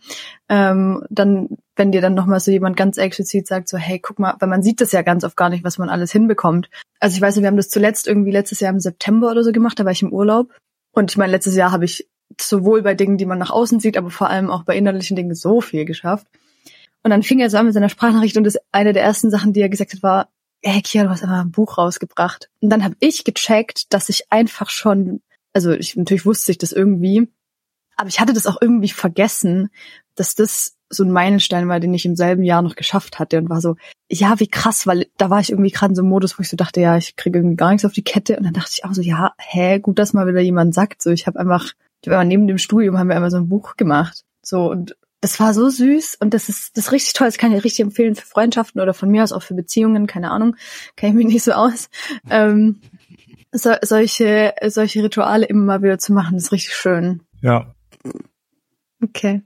Ähm, 0.48 1.02
dann, 1.08 1.48
wenn 1.76 1.92
dir 1.92 2.00
dann 2.00 2.14
nochmal 2.14 2.40
so 2.40 2.50
jemand 2.50 2.76
ganz 2.76 2.98
explizit 2.98 3.46
sagt, 3.46 3.68
so, 3.68 3.78
hey, 3.78 3.98
guck 3.98 4.18
mal, 4.18 4.34
weil 4.38 4.48
man 4.48 4.62
sieht 4.62 4.80
das 4.80 4.92
ja 4.92 5.02
ganz 5.02 5.24
oft 5.24 5.36
gar 5.36 5.48
nicht, 5.48 5.64
was 5.64 5.78
man 5.78 5.88
alles 5.88 6.12
hinbekommt. 6.12 6.68
Also 6.98 7.16
ich 7.16 7.22
weiß 7.22 7.36
nicht, 7.36 7.42
wir 7.42 7.48
haben 7.48 7.56
das 7.56 7.70
zuletzt 7.70 8.06
irgendwie 8.06 8.32
letztes 8.32 8.60
Jahr 8.60 8.72
im 8.72 8.80
September 8.80 9.30
oder 9.30 9.42
so 9.42 9.52
gemacht, 9.52 9.78
da 9.80 9.84
war 9.84 9.92
ich 9.92 10.02
im 10.02 10.12
Urlaub. 10.12 10.52
Und 10.92 11.10
ich 11.10 11.16
meine, 11.16 11.32
letztes 11.32 11.56
Jahr 11.56 11.72
habe 11.72 11.84
ich 11.84 12.08
sowohl 12.38 12.82
bei 12.82 12.94
Dingen, 12.94 13.18
die 13.18 13.26
man 13.26 13.38
nach 13.38 13.50
außen 13.50 13.80
sieht, 13.80 13.96
aber 13.96 14.10
vor 14.10 14.28
allem 14.28 14.50
auch 14.50 14.64
bei 14.64 14.76
innerlichen 14.76 15.16
Dingen 15.16 15.34
so 15.34 15.60
viel 15.60 15.84
geschafft. 15.84 16.26
Und 17.02 17.10
dann 17.10 17.22
fing 17.22 17.40
er 17.40 17.50
so 17.50 17.56
an 17.56 17.66
mit 17.66 17.74
seiner 17.74 17.88
Sprachnachricht 17.88 18.36
und 18.36 18.44
das 18.44 18.58
eine 18.72 18.92
der 18.92 19.02
ersten 19.02 19.30
Sachen, 19.30 19.52
die 19.52 19.60
er 19.60 19.68
gesagt 19.68 19.92
hat, 19.92 20.02
war, 20.02 20.28
hey 20.62 20.82
Kia, 20.82 21.04
du 21.04 21.10
hast 21.10 21.22
einfach 21.22 21.40
ein 21.40 21.50
Buch 21.50 21.78
rausgebracht. 21.78 22.50
Und 22.60 22.70
dann 22.70 22.84
habe 22.84 22.96
ich 23.00 23.24
gecheckt, 23.24 23.92
dass 23.92 24.08
ich 24.08 24.30
einfach 24.30 24.68
schon, 24.68 25.22
also 25.52 25.72
ich 25.72 25.96
natürlich 25.96 26.26
wusste 26.26 26.52
ich 26.52 26.58
das 26.58 26.72
irgendwie, 26.72 27.28
aber 27.96 28.08
ich 28.08 28.20
hatte 28.20 28.32
das 28.32 28.46
auch 28.46 28.58
irgendwie 28.60 28.90
vergessen, 28.90 29.70
dass 30.14 30.34
das 30.34 30.76
so 30.90 31.04
ein 31.04 31.10
Meilenstein 31.10 31.68
war, 31.68 31.80
den 31.80 31.94
ich 31.94 32.04
im 32.04 32.16
selben 32.16 32.42
Jahr 32.42 32.62
noch 32.62 32.74
geschafft 32.74 33.18
hatte 33.18 33.38
und 33.38 33.48
war 33.48 33.60
so, 33.60 33.76
ja, 34.10 34.40
wie 34.40 34.48
krass, 34.48 34.86
weil 34.86 35.06
da 35.16 35.30
war 35.30 35.40
ich 35.40 35.50
irgendwie 35.50 35.70
gerade 35.70 35.92
in 35.92 35.94
so 35.94 36.02
einem 36.02 36.10
Modus, 36.10 36.36
wo 36.36 36.42
ich 36.42 36.48
so 36.48 36.56
dachte, 36.56 36.80
ja, 36.80 36.96
ich 36.96 37.14
kriege 37.16 37.38
irgendwie 37.38 37.56
gar 37.56 37.70
nichts 37.70 37.84
auf 37.84 37.92
die 37.92 38.02
Kette 38.02 38.36
und 38.36 38.44
dann 38.44 38.52
dachte 38.52 38.72
ich 38.72 38.84
auch 38.84 38.92
so, 38.92 39.00
ja, 39.00 39.34
hä, 39.38 39.78
gut, 39.78 39.98
dass 39.98 40.12
mal 40.12 40.26
wieder 40.26 40.40
jemand 40.40 40.74
sagt, 40.74 41.00
so 41.00 41.10
ich 41.10 41.26
habe 41.26 41.38
einfach, 41.38 41.72
ich 42.02 42.10
einfach 42.10 42.24
neben 42.24 42.46
dem 42.46 42.58
Studium 42.58 42.98
haben 42.98 43.08
wir 43.08 43.16
einmal 43.16 43.30
so 43.30 43.36
ein 43.36 43.48
Buch 43.48 43.76
gemacht, 43.76 44.24
so 44.42 44.70
und 44.70 44.96
das 45.20 45.38
war 45.38 45.52
so 45.52 45.68
süß 45.68 46.16
und 46.20 46.32
das 46.32 46.48
ist 46.48 46.76
das 46.76 46.86
ist 46.86 46.92
richtig 46.92 47.12
toll, 47.12 47.26
das 47.28 47.36
kann 47.36 47.52
ich 47.52 47.62
richtig 47.62 47.80
empfehlen 47.80 48.14
für 48.14 48.26
Freundschaften 48.26 48.80
oder 48.80 48.94
von 48.94 49.10
mir 49.10 49.22
aus 49.22 49.32
auch 49.32 49.42
für 49.42 49.54
Beziehungen, 49.54 50.06
keine 50.06 50.30
Ahnung, 50.30 50.56
kenne 50.96 51.10
ich 51.10 51.24
mich 51.24 51.34
nicht 51.34 51.44
so 51.44 51.52
aus. 51.52 51.88
Ähm, 52.30 52.80
so, 53.52 53.74
solche 53.82 54.54
solche 54.68 55.02
Rituale 55.02 55.44
immer 55.46 55.64
mal 55.64 55.82
wieder 55.82 55.98
zu 55.98 56.12
machen, 56.12 56.36
ist 56.36 56.52
richtig 56.52 56.74
schön. 56.74 57.22
Ja. 57.42 57.74
Okay. 59.02 59.42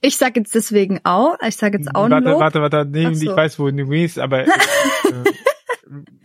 Ich 0.00 0.16
sag 0.16 0.36
jetzt 0.36 0.54
deswegen 0.54 1.00
auch, 1.02 1.36
ich 1.46 1.56
sag 1.56 1.74
jetzt 1.74 1.94
auch 1.94 2.08
warte, 2.08 2.38
warte, 2.38 2.60
warte, 2.60 2.84
nee, 2.88 3.06
Ach 3.06 3.10
ich 3.10 3.18
so. 3.18 3.36
weiß, 3.36 3.58
wo 3.58 3.70
du 3.70 3.86
gehst, 3.88 4.20
aber 4.20 4.44
äh, 4.46 4.48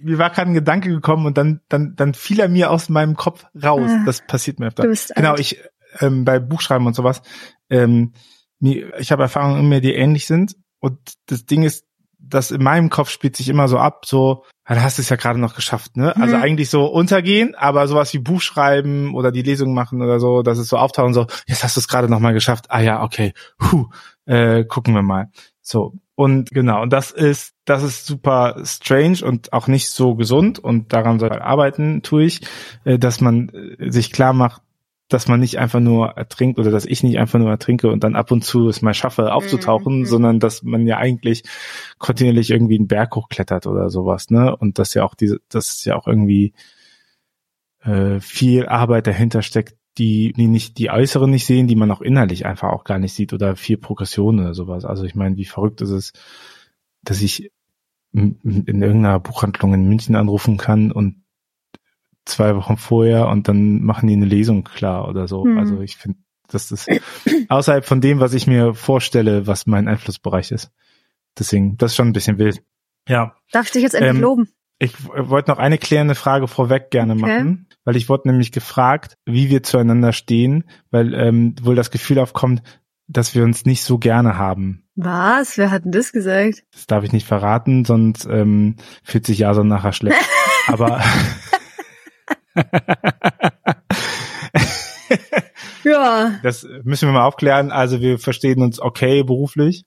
mir 0.01 0.17
war 0.17 0.29
gerade 0.29 0.51
ein 0.51 0.53
Gedanke 0.53 0.89
gekommen 0.89 1.25
und 1.25 1.37
dann, 1.37 1.61
dann, 1.69 1.95
dann 1.95 2.13
fiel 2.13 2.39
er 2.39 2.49
mir 2.49 2.71
aus 2.71 2.89
meinem 2.89 3.15
Kopf 3.15 3.45
raus. 3.61 3.91
Ah. 3.93 4.03
Das 4.05 4.21
passiert 4.25 4.59
mir 4.59 4.67
öfter. 4.67 4.83
Du 4.83 4.89
Genau, 5.15 5.31
alt. 5.31 5.39
ich 5.39 5.59
ähm, 5.99 6.25
bei 6.25 6.39
Buchschreiben 6.39 6.85
und 6.87 6.95
sowas, 6.95 7.21
ähm, 7.69 8.13
mir, 8.59 8.97
ich 8.99 9.11
habe 9.11 9.23
Erfahrungen 9.23 9.59
in 9.59 9.69
mir, 9.69 9.81
die 9.81 9.93
ähnlich 9.93 10.25
sind. 10.27 10.55
Und 10.79 10.97
das 11.27 11.45
Ding 11.45 11.63
ist, 11.63 11.85
dass 12.21 12.51
in 12.51 12.61
meinem 12.61 12.89
Kopf 12.89 13.09
spielt 13.09 13.35
sich 13.37 13.47
immer 13.49 13.67
so 13.67 13.77
ab, 13.77 14.05
so, 14.05 14.43
du 14.67 14.81
hast 14.81 14.99
es 14.99 15.09
ja 15.09 15.15
gerade 15.15 15.39
noch 15.39 15.55
geschafft, 15.55 15.95
ne? 15.97 16.15
Also 16.17 16.35
Mhm. 16.35 16.43
eigentlich 16.43 16.69
so 16.69 16.85
untergehen, 16.85 17.55
aber 17.55 17.87
sowas 17.87 18.13
wie 18.13 18.19
Buchschreiben 18.19 19.15
oder 19.15 19.31
die 19.31 19.41
Lesung 19.41 19.73
machen 19.73 20.01
oder 20.01 20.19
so, 20.19 20.41
dass 20.43 20.57
es 20.57 20.67
so 20.67 20.77
auftauchen, 20.77 21.13
so, 21.13 21.27
jetzt 21.47 21.63
hast 21.63 21.75
du 21.77 21.79
es 21.79 21.87
gerade 21.87 22.09
noch 22.09 22.19
mal 22.19 22.33
geschafft. 22.33 22.65
Ah 22.69 22.81
ja, 22.81 23.01
okay, 23.03 23.33
Puh, 23.57 23.87
äh, 24.25 24.65
gucken 24.65 24.93
wir 24.93 25.01
mal. 25.01 25.31
So. 25.61 25.93
Und 26.19 26.51
genau, 26.51 26.81
und 26.81 26.91
das 26.91 27.11
ist, 27.11 27.53
das 27.63 27.81
ist 27.81 28.05
super 28.05 28.61
strange 28.65 29.19
und 29.23 29.53
auch 29.53 29.67
nicht 29.67 29.89
so 29.89 30.15
gesund 30.15 30.59
und 30.59 30.91
daran 30.91 31.17
soll 31.17 31.29
man 31.29 31.39
arbeiten, 31.39 32.01
tue 32.01 32.25
ich, 32.25 32.41
äh, 32.83 32.99
dass 32.99 33.21
man 33.21 33.47
äh, 33.47 33.89
sich 33.89 34.11
klar 34.11 34.33
macht, 34.33 34.61
dass 35.07 35.29
man 35.29 35.39
nicht 35.39 35.59
einfach 35.59 35.79
nur 35.79 36.09
ertrinkt 36.17 36.59
oder 36.59 36.71
dass 36.71 36.83
ich 36.83 37.03
nicht 37.03 37.19
einfach 37.19 37.39
nur 37.39 37.49
ertrinke 37.49 37.89
und 37.89 38.03
dann 38.03 38.17
ab 38.17 38.31
und 38.31 38.43
zu 38.43 38.67
es 38.67 38.81
mal 38.81 38.93
schaffe 38.93 39.31
aufzutauchen, 39.31 39.99
Mhm. 39.99 40.05
sondern 40.07 40.39
dass 40.41 40.61
man 40.61 40.85
ja 40.85 40.97
eigentlich 40.97 41.43
kontinuierlich 41.99 42.49
irgendwie 42.49 42.77
einen 42.77 42.89
Berg 42.89 43.15
hochklettert 43.15 43.65
oder 43.65 43.89
sowas, 43.89 44.29
ne? 44.29 44.53
Und 44.53 44.77
dass 44.77 44.93
ja 44.95 45.05
auch 45.05 45.15
diese, 45.15 45.39
dass 45.47 45.85
ja 45.85 45.95
auch 45.95 46.05
irgendwie 46.05 46.51
äh, 47.81 48.19
viel 48.19 48.65
Arbeit 48.67 49.07
dahinter 49.07 49.41
steckt, 49.41 49.75
die, 49.97 50.33
die 50.33 50.47
nicht 50.47 50.77
die 50.77 50.89
äußeren 50.89 51.29
nicht 51.29 51.45
sehen, 51.45 51.67
die 51.67 51.75
man 51.75 51.91
auch 51.91 52.01
innerlich 52.01 52.45
einfach 52.45 52.69
auch 52.69 52.83
gar 52.83 52.99
nicht 52.99 53.13
sieht 53.13 53.33
oder 53.33 53.55
viel 53.55 53.77
Progression 53.77 54.39
oder 54.39 54.53
sowas. 54.53 54.85
Also 54.85 55.03
ich 55.03 55.15
meine, 55.15 55.35
wie 55.37 55.45
verrückt 55.45 55.81
ist 55.81 55.89
es, 55.89 56.13
dass 57.03 57.21
ich 57.21 57.51
in, 58.13 58.39
in 58.43 58.81
irgendeiner 58.81 59.19
Buchhandlung 59.19 59.73
in 59.73 59.87
München 59.87 60.15
anrufen 60.15 60.57
kann 60.57 60.91
und 60.91 61.23
zwei 62.25 62.55
Wochen 62.55 62.77
vorher 62.77 63.27
und 63.27 63.47
dann 63.47 63.81
machen 63.81 64.07
die 64.07 64.13
eine 64.13 64.25
Lesung 64.25 64.63
klar 64.63 65.07
oder 65.07 65.27
so. 65.27 65.43
Hm. 65.43 65.57
Also 65.57 65.81
ich 65.81 65.97
finde, 65.97 66.19
das 66.47 66.71
ist 66.71 66.87
außerhalb 67.49 67.85
von 67.85 68.01
dem, 68.01 68.19
was 68.19 68.33
ich 68.33 68.47
mir 68.47 68.73
vorstelle, 68.73 69.47
was 69.47 69.67
mein 69.67 69.87
Einflussbereich 69.87 70.51
ist. 70.51 70.71
Deswegen, 71.37 71.77
das 71.77 71.91
ist 71.91 71.95
schon 71.95 72.07
ein 72.07 72.13
bisschen 72.13 72.37
wild. 72.37 72.63
Ja, 73.07 73.35
Darf 73.51 73.67
ich 73.67 73.71
dich 73.71 73.83
jetzt 73.83 73.95
endlich 73.95 74.15
Ähm, 74.15 74.21
loben? 74.21 74.49
Ich 74.79 74.93
wollte 75.07 75.51
noch 75.51 75.57
eine 75.59 75.77
klärende 75.77 76.15
Frage 76.15 76.47
vorweg 76.47 76.89
gerne 76.89 77.13
Okay. 77.13 77.21
machen, 77.21 77.67
weil 77.83 77.95
ich 77.97 78.07
wurde 78.09 78.29
nämlich 78.29 78.51
gefragt, 78.51 79.17
wie 79.25 79.49
wir 79.49 79.61
zueinander 79.63 80.13
stehen, 80.13 80.63
weil 80.89 81.13
ähm, 81.13 81.55
wohl 81.61 81.75
das 81.75 81.91
Gefühl 81.91 82.19
aufkommt, 82.19 82.63
dass 83.07 83.35
wir 83.35 83.43
uns 83.43 83.65
nicht 83.65 83.83
so 83.83 83.97
gerne 83.97 84.37
haben. 84.37 84.87
Was? 84.95 85.57
Wer 85.57 85.71
hat 85.71 85.83
denn 85.85 85.91
das 85.91 86.11
gesagt? 86.11 86.63
Das 86.71 86.87
darf 86.87 87.03
ich 87.03 87.11
nicht 87.11 87.25
verraten, 87.27 87.83
sonst 87.85 88.25
ähm, 88.29 88.75
fühlt 89.03 89.25
sich 89.25 89.39
Jason 89.39 89.67
nachher 89.67 89.93
schlecht. 89.93 90.19
Aber 90.67 91.01
Ja. 95.83 96.39
das 96.43 96.67
müssen 96.83 97.07
wir 97.09 97.13
mal 97.13 97.25
aufklären. 97.25 97.71
Also 97.71 98.01
wir 98.01 98.19
verstehen 98.19 98.61
uns 98.61 98.79
okay 98.79 99.23
beruflich. 99.23 99.85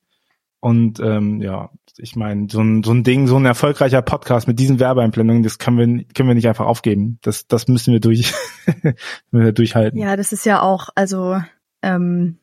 Und 0.61 1.01
ähm, 1.01 1.41
ja, 1.41 1.71
ich 1.99 2.17
meine, 2.17 2.49
so 2.51 2.61
ein, 2.61 2.83
so 2.83 2.93
ein 2.93 3.05
Ding, 3.05 3.27
so 3.27 3.37
ein 3.37 3.45
erfolgreicher 3.45 4.03
Podcast 4.03 4.49
mit 4.49 4.59
diesen 4.59 4.81
Werbeeinblendungen, 4.81 5.43
das 5.43 5.59
können 5.59 5.79
wir, 5.79 6.05
können 6.15 6.29
wir 6.29 6.35
nicht 6.35 6.49
einfach 6.49 6.67
aufgeben. 6.67 7.19
Das, 7.23 7.47
das 7.47 7.69
müssen 7.69 7.93
wir 7.93 8.01
durch, 8.01 8.33
müssen 8.83 8.97
wir 9.45 9.53
durchhalten. 9.53 9.99
Ja, 9.99 10.17
das 10.17 10.33
ist 10.33 10.47
ja 10.47 10.63
auch, 10.63 10.89
also, 10.95 11.41
ähm, 11.83 12.39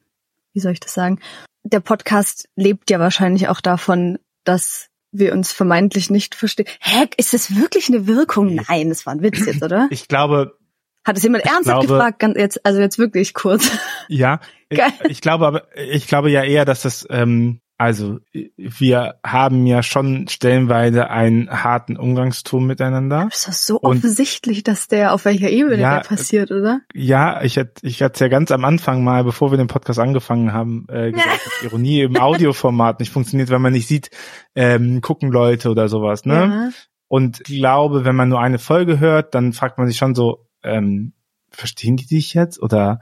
wie 0.54 0.60
soll 0.60 0.74
ich 0.74 0.80
das 0.80 0.94
sagen? 0.94 1.20
Der 1.64 1.80
Podcast 1.80 2.48
lebt 2.56 2.90
ja 2.90 3.00
wahrscheinlich 3.00 3.48
auch 3.48 3.62
davon, 3.62 4.20
dass 4.44 4.88
wir 5.12 5.34
uns 5.34 5.52
vermeintlich 5.52 6.10
nicht 6.10 6.36
verstehen. 6.36 6.68
Hä, 6.80 7.08
ist 7.18 7.34
das 7.34 7.56
wirklich 7.56 7.90
eine 7.90 8.06
Wirkung? 8.08 8.56
Nein, 8.68 8.90
das 8.90 9.06
war 9.06 9.14
ein 9.14 9.22
Witz 9.24 9.46
jetzt, 9.46 9.64
oder? 9.64 9.88
Ich 9.90 10.08
glaube, 10.08 10.58
Hat 11.04 11.18
es 11.18 11.24
jemand 11.24 11.46
ernsthaft 11.46 11.82
glaube- 11.82 11.88
gefragt? 11.88 12.20
Ganz 12.20 12.38
jetzt, 12.38 12.66
also 12.66 12.80
jetzt 12.80 13.00
wirklich 13.00 13.34
kurz. 13.34 13.72
ja. 14.08 14.40
Ich, 14.72 14.80
ich 15.10 15.22
glaube 15.22 15.48
aber, 15.48 15.64
ich 15.76 16.06
glaube 16.06 16.30
ja 16.30 16.44
eher, 16.44 16.64
dass 16.64 16.84
das, 16.84 17.04
ähm, 17.10 17.60
also 17.80 18.20
wir 18.58 19.16
haben 19.26 19.66
ja 19.66 19.82
schon 19.84 20.28
stellenweise 20.28 21.10
einen 21.10 21.50
harten 21.50 21.96
Umgangston 21.96 22.66
miteinander. 22.66 23.28
Das 23.30 23.40
ist 23.40 23.48
doch 23.48 23.54
so 23.54 23.80
Und- 23.80 23.98
offensichtlich, 24.00 24.64
dass 24.64 24.90
der 24.90 25.14
auf 25.14 25.24
welcher 25.24 25.50
Ebene 25.50 25.78
Ja, 25.78 25.96
der 26.02 26.08
passiert, 26.08 26.52
oder? 26.52 26.82
Ja, 26.94 27.42
ich 27.42 27.58
hatte 27.58 27.88
ich 27.88 28.04
hatte 28.04 28.26
ja 28.26 28.28
ganz 28.28 28.52
am 28.52 28.66
Anfang 28.66 29.02
mal, 29.06 29.24
bevor 29.24 29.52
wir 29.52 29.58
den 29.58 29.68
Podcast 29.68 29.98
angefangen 29.98 30.52
haben, 30.52 30.88
äh, 30.90 31.12
gesagt, 31.14 31.46
dass 31.46 31.64
Ironie 31.64 32.02
im 32.02 32.18
Audioformat 32.18 33.00
nicht 33.00 33.14
funktioniert, 33.14 33.50
wenn 33.50 33.62
man 33.62 33.72
nicht 33.72 33.88
sieht, 33.88 34.12
ähm, 34.56 35.00
gucken 35.00 35.32
Leute 35.32 35.70
oder 35.70 35.88
sowas, 35.88 36.26
ne? 36.26 36.34
Ja. 36.36 36.70
Und 37.08 37.40
ich 37.48 37.60
glaube, 37.60 38.04
wenn 38.04 38.16
man 38.18 38.28
nur 38.28 38.42
eine 38.42 38.60
Folge 38.60 39.00
hört, 39.00 39.34
dann 39.36 39.54
fragt 39.54 39.78
man 39.78 39.88
sich 39.88 39.96
schon 39.96 40.16
so, 40.16 40.46
ähm, 40.64 41.14
verstehen 41.50 41.96
die 41.96 42.08
dich 42.08 42.34
jetzt 42.34 42.62
oder 42.62 43.00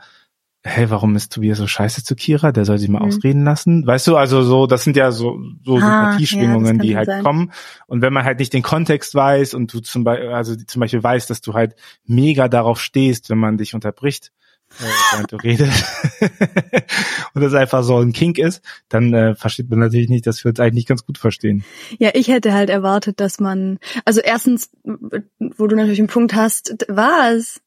hey, 0.67 0.89
warum 0.89 1.15
ist 1.15 1.33
Tobias 1.33 1.57
so 1.57 1.65
scheiße 1.67 2.03
zu 2.03 2.15
Kira? 2.15 2.51
Der 2.51 2.65
soll 2.65 2.77
sich 2.77 2.89
mal 2.89 2.99
Mhm. 2.99 3.05
ausreden 3.05 3.43
lassen. 3.43 3.85
Weißt 3.87 4.05
du, 4.07 4.17
also 4.17 4.43
so, 4.43 4.67
das 4.67 4.83
sind 4.83 4.95
ja 4.97 5.11
so, 5.11 5.39
so 5.63 5.77
Ah, 5.77 5.81
Sympathieschwingungen, 5.81 6.65
ja, 6.65 6.73
das 6.73 6.81
die 6.81 6.95
halt 6.97 7.05
sein. 7.07 7.23
kommen. 7.23 7.51
Und 7.87 8.01
wenn 8.01 8.13
man 8.13 8.23
halt 8.25 8.39
nicht 8.39 8.53
den 8.53 8.63
Kontext 8.63 9.15
weiß 9.15 9.53
und 9.53 9.73
du 9.73 9.79
zum 9.79 10.03
Beispiel, 10.03 10.29
also 10.29 10.55
zum 10.55 10.79
Beispiel 10.79 11.01
weißt, 11.03 11.29
dass 11.29 11.41
du 11.41 11.53
halt 11.53 11.75
mega 12.05 12.47
darauf 12.47 12.79
stehst, 12.81 13.29
wenn 13.29 13.37
man 13.39 13.57
dich 13.57 13.73
unterbricht, 13.73 14.31
äh, 14.79 14.83
während 15.13 15.31
du 15.31 15.37
redest, 15.43 15.85
und 17.33 17.41
das 17.41 17.53
einfach 17.53 17.83
so 17.83 17.97
ein 17.99 18.13
Kink 18.13 18.37
ist, 18.37 18.61
dann 18.89 19.13
äh, 19.13 19.35
versteht 19.35 19.69
man 19.69 19.79
natürlich 19.79 20.09
nicht, 20.09 20.27
dass 20.27 20.43
wir 20.43 20.49
uns 20.49 20.59
eigentlich 20.59 20.85
ganz 20.85 21.05
gut 21.05 21.17
verstehen. 21.17 21.63
Ja, 21.99 22.11
ich 22.13 22.27
hätte 22.27 22.53
halt 22.53 22.69
erwartet, 22.69 23.19
dass 23.19 23.39
man, 23.39 23.79
also 24.05 24.21
erstens, 24.21 24.69
wo 24.83 25.67
du 25.67 25.75
natürlich 25.75 25.99
einen 25.99 26.07
Punkt 26.09 26.33
hast, 26.35 26.85
was? 26.87 27.61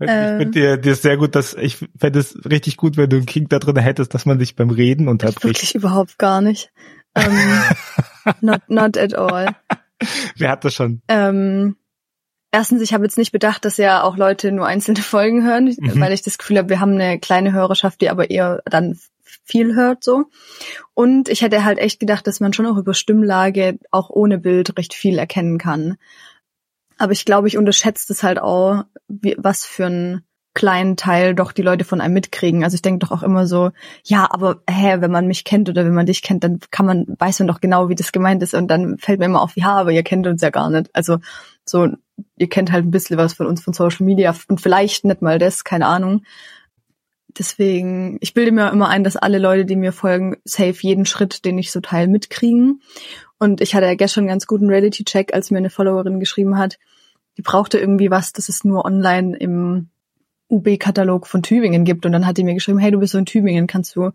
Ich 0.00 0.08
Ähm. 0.08 0.38
finde 0.38 0.50
dir, 0.58 0.76
dir 0.78 0.94
sehr 0.94 1.16
gut, 1.16 1.34
dass 1.34 1.54
ich 1.54 1.76
fände 1.98 2.18
es 2.18 2.36
richtig 2.48 2.76
gut, 2.76 2.96
wenn 2.96 3.10
du 3.10 3.16
einen 3.16 3.26
Kink 3.26 3.50
da 3.50 3.58
drin 3.58 3.76
hättest, 3.76 4.14
dass 4.14 4.26
man 4.26 4.38
dich 4.38 4.56
beim 4.56 4.70
Reden 4.70 5.08
unterbricht. 5.08 5.44
Wirklich 5.44 5.74
überhaupt 5.74 6.18
gar 6.18 6.40
nicht. 6.40 6.72
Ähm, 7.14 7.22
not, 8.40 8.62
not 8.68 8.96
at 8.96 9.14
all. 9.14 9.54
Wer 10.36 10.50
hat 10.50 10.64
das 10.64 10.74
schon? 10.74 11.02
Ähm, 11.08 11.76
erstens, 12.50 12.80
ich 12.82 12.94
habe 12.94 13.04
jetzt 13.04 13.18
nicht 13.18 13.32
bedacht, 13.32 13.64
dass 13.64 13.76
ja 13.76 14.02
auch 14.02 14.16
Leute 14.16 14.52
nur 14.52 14.66
einzelne 14.66 15.02
Folgen 15.02 15.44
hören, 15.44 15.74
Mhm. 15.78 16.00
weil 16.00 16.12
ich 16.12 16.22
das 16.22 16.38
Gefühl 16.38 16.58
habe, 16.58 16.70
wir 16.70 16.80
haben 16.80 16.94
eine 16.94 17.18
kleine 17.18 17.52
Hörerschaft, 17.52 18.00
die 18.00 18.08
aber 18.10 18.30
eher 18.30 18.62
dann 18.64 18.98
viel 19.44 19.74
hört 19.74 20.02
so. 20.02 20.24
Und 20.94 21.28
ich 21.28 21.42
hätte 21.42 21.64
halt 21.64 21.78
echt 21.78 22.00
gedacht, 22.00 22.26
dass 22.26 22.40
man 22.40 22.52
schon 22.52 22.66
auch 22.66 22.76
über 22.76 22.94
Stimmlage 22.94 23.78
auch 23.90 24.10
ohne 24.10 24.38
Bild 24.38 24.76
recht 24.78 24.94
viel 24.94 25.18
erkennen 25.18 25.58
kann. 25.58 25.96
Aber 27.00 27.12
ich 27.12 27.24
glaube, 27.24 27.48
ich 27.48 27.56
unterschätze 27.56 28.12
es 28.12 28.22
halt 28.22 28.38
auch, 28.38 28.84
wie, 29.08 29.34
was 29.38 29.64
für 29.64 29.86
einen 29.86 30.22
kleinen 30.52 30.98
Teil 30.98 31.34
doch 31.34 31.52
die 31.52 31.62
Leute 31.62 31.84
von 31.84 32.02
einem 32.02 32.12
mitkriegen. 32.12 32.62
Also 32.62 32.74
ich 32.74 32.82
denke 32.82 32.98
doch 32.98 33.10
auch 33.10 33.22
immer 33.22 33.46
so, 33.46 33.70
ja, 34.04 34.28
aber 34.30 34.62
hä, 34.68 34.96
wenn 34.98 35.10
man 35.10 35.26
mich 35.26 35.44
kennt 35.44 35.70
oder 35.70 35.86
wenn 35.86 35.94
man 35.94 36.04
dich 36.04 36.20
kennt, 36.20 36.44
dann 36.44 36.60
kann 36.70 36.84
man, 36.84 37.06
weiß 37.18 37.38
man 37.38 37.48
doch 37.48 37.62
genau, 37.62 37.88
wie 37.88 37.94
das 37.94 38.12
gemeint 38.12 38.42
ist. 38.42 38.52
Und 38.52 38.68
dann 38.68 38.98
fällt 38.98 39.18
mir 39.18 39.24
immer 39.24 39.40
auf, 39.40 39.56
ja, 39.56 39.72
aber 39.72 39.92
ihr 39.92 40.02
kennt 40.02 40.26
uns 40.26 40.42
ja 40.42 40.50
gar 40.50 40.68
nicht. 40.68 40.90
Also 40.92 41.20
so, 41.64 41.88
ihr 42.36 42.48
kennt 42.50 42.70
halt 42.70 42.84
ein 42.84 42.90
bisschen 42.90 43.16
was 43.16 43.32
von 43.32 43.46
uns 43.46 43.62
von 43.62 43.72
Social 43.72 44.04
Media 44.04 44.34
und 44.48 44.60
vielleicht 44.60 45.06
nicht 45.06 45.22
mal 45.22 45.38
das, 45.38 45.64
keine 45.64 45.86
Ahnung. 45.86 46.24
Deswegen, 47.38 48.18
ich 48.20 48.34
bilde 48.34 48.52
mir 48.52 48.70
immer 48.70 48.88
ein, 48.88 49.04
dass 49.04 49.16
alle 49.16 49.38
Leute, 49.38 49.64
die 49.64 49.76
mir 49.76 49.92
folgen, 49.92 50.36
safe 50.44 50.76
jeden 50.80 51.06
Schritt, 51.06 51.46
den 51.46 51.56
ich 51.56 51.72
so 51.72 51.80
teile, 51.80 52.08
mitkriegen. 52.08 52.82
Und 53.40 53.60
ich 53.62 53.74
hatte 53.74 53.86
ja 53.86 53.94
gestern 53.94 54.20
einen 54.22 54.28
ganz 54.28 54.46
guten 54.46 54.68
Reality-Check, 54.68 55.34
als 55.34 55.50
mir 55.50 55.58
eine 55.58 55.70
Followerin 55.70 56.20
geschrieben 56.20 56.58
hat, 56.58 56.78
die 57.36 57.42
brauchte 57.42 57.78
irgendwie 57.78 58.10
was, 58.10 58.32
das 58.32 58.50
es 58.50 58.64
nur 58.64 58.84
online 58.84 59.36
im 59.36 59.88
UB-Katalog 60.48 61.26
von 61.26 61.42
Tübingen 61.42 61.84
gibt. 61.84 62.04
Und 62.04 62.12
dann 62.12 62.26
hat 62.26 62.36
die 62.36 62.44
mir 62.44 62.54
geschrieben, 62.54 62.78
hey, 62.78 62.90
du 62.90 62.98
bist 62.98 63.12
so 63.12 63.18
in 63.18 63.24
Tübingen, 63.24 63.66
kannst 63.66 63.96
du, 63.96 64.10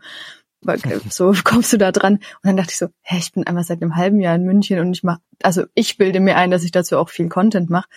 so 1.09 1.33
kommst 1.43 1.73
du 1.73 1.77
da 1.77 1.91
dran? 1.91 2.15
Und 2.15 2.43
dann 2.43 2.57
dachte 2.57 2.71
ich 2.71 2.77
so, 2.77 2.87
hä, 3.01 3.17
ich 3.17 3.31
bin 3.31 3.47
einmal 3.47 3.63
seit 3.63 3.81
einem 3.81 3.95
halben 3.95 4.19
Jahr 4.19 4.35
in 4.35 4.43
München 4.43 4.79
und 4.79 4.93
ich 4.93 5.03
mach, 5.03 5.17
also 5.41 5.65
ich 5.73 5.97
bilde 5.97 6.19
mir 6.19 6.35
ein, 6.37 6.51
dass 6.51 6.63
ich 6.63 6.71
dazu 6.71 6.97
auch 6.97 7.09
viel 7.09 7.29
Content 7.29 7.69
mache. 7.69 7.89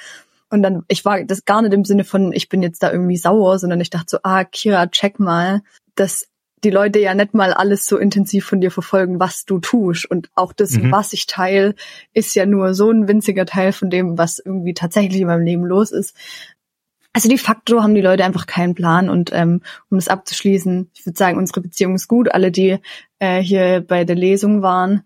Und 0.51 0.63
dann, 0.63 0.85
ich 0.89 1.05
war 1.05 1.23
das 1.25 1.45
gar 1.45 1.61
nicht 1.61 1.75
im 1.75 1.85
Sinne 1.85 2.05
von, 2.05 2.33
ich 2.33 2.49
bin 2.49 2.63
jetzt 2.63 2.83
da 2.83 2.91
irgendwie 2.91 3.19
sauer, 3.19 3.59
sondern 3.59 3.83
ich 3.83 3.91
dachte 3.91 4.07
so, 4.09 4.19
ah, 4.23 4.45
Kira, 4.45 4.87
check 4.87 5.21
mal, 5.21 5.61
dass 5.95 6.28
die 6.65 6.71
Leute 6.71 6.99
ja 6.99 7.15
nicht 7.15 7.35
mal 7.35 7.53
alles 7.53 7.87
so 7.87 7.97
intensiv 7.99 8.47
von 8.47 8.61
dir 8.61 8.71
verfolgen, 8.71 9.21
was 9.21 9.45
du 9.45 9.59
tust. 9.59 10.11
Und 10.11 10.31
auch 10.35 10.53
das, 10.53 10.73
Mhm. 10.73 10.91
was 10.93 11.13
ich 11.13 11.27
teile, 11.27 11.75
ist 12.13 12.35
ja 12.35 12.47
nur 12.47 12.75
so 12.75 12.91
ein 12.91 13.09
winziger 13.09 13.47
Teil 13.47 13.73
von 13.73 13.91
dem, 13.91 14.19
was 14.19 14.39
irgendwie 14.39 14.75
tatsächlich 14.75 15.21
in 15.21 15.27
meinem 15.27 15.45
Leben 15.45 15.65
los 15.65 15.91
ist. 15.91 16.15
Also 17.13 17.29
de 17.29 17.39
facto 17.39 17.83
haben 17.83 17.95
die 17.95 18.01
Leute 18.01 18.25
einfach 18.25 18.47
keinen 18.47 18.75
Plan 18.75 19.09
und 19.09 19.31
ähm, 19.33 19.63
um 19.91 19.99
das 19.99 20.09
abzuschließen, 20.09 20.91
ich 20.95 21.07
würde 21.07 21.19
sagen, 21.19 21.39
unsere 21.39 21.61
Beziehung 21.61 21.95
ist 21.95 22.07
gut. 22.07 22.33
Alle, 22.33 22.53
die 22.53 22.79
äh, 23.19 23.41
hier 23.41 23.81
bei 23.81 24.05
der 24.05 24.15
Lesung 24.17 24.63
waren, 24.63 25.03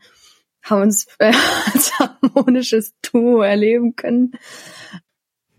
haben 0.63 0.83
uns 0.83 1.07
äh, 1.19 1.33
als 1.73 1.93
harmonisches 1.99 2.95
Duo 3.03 3.41
erleben 3.43 3.97
können. 3.97 4.33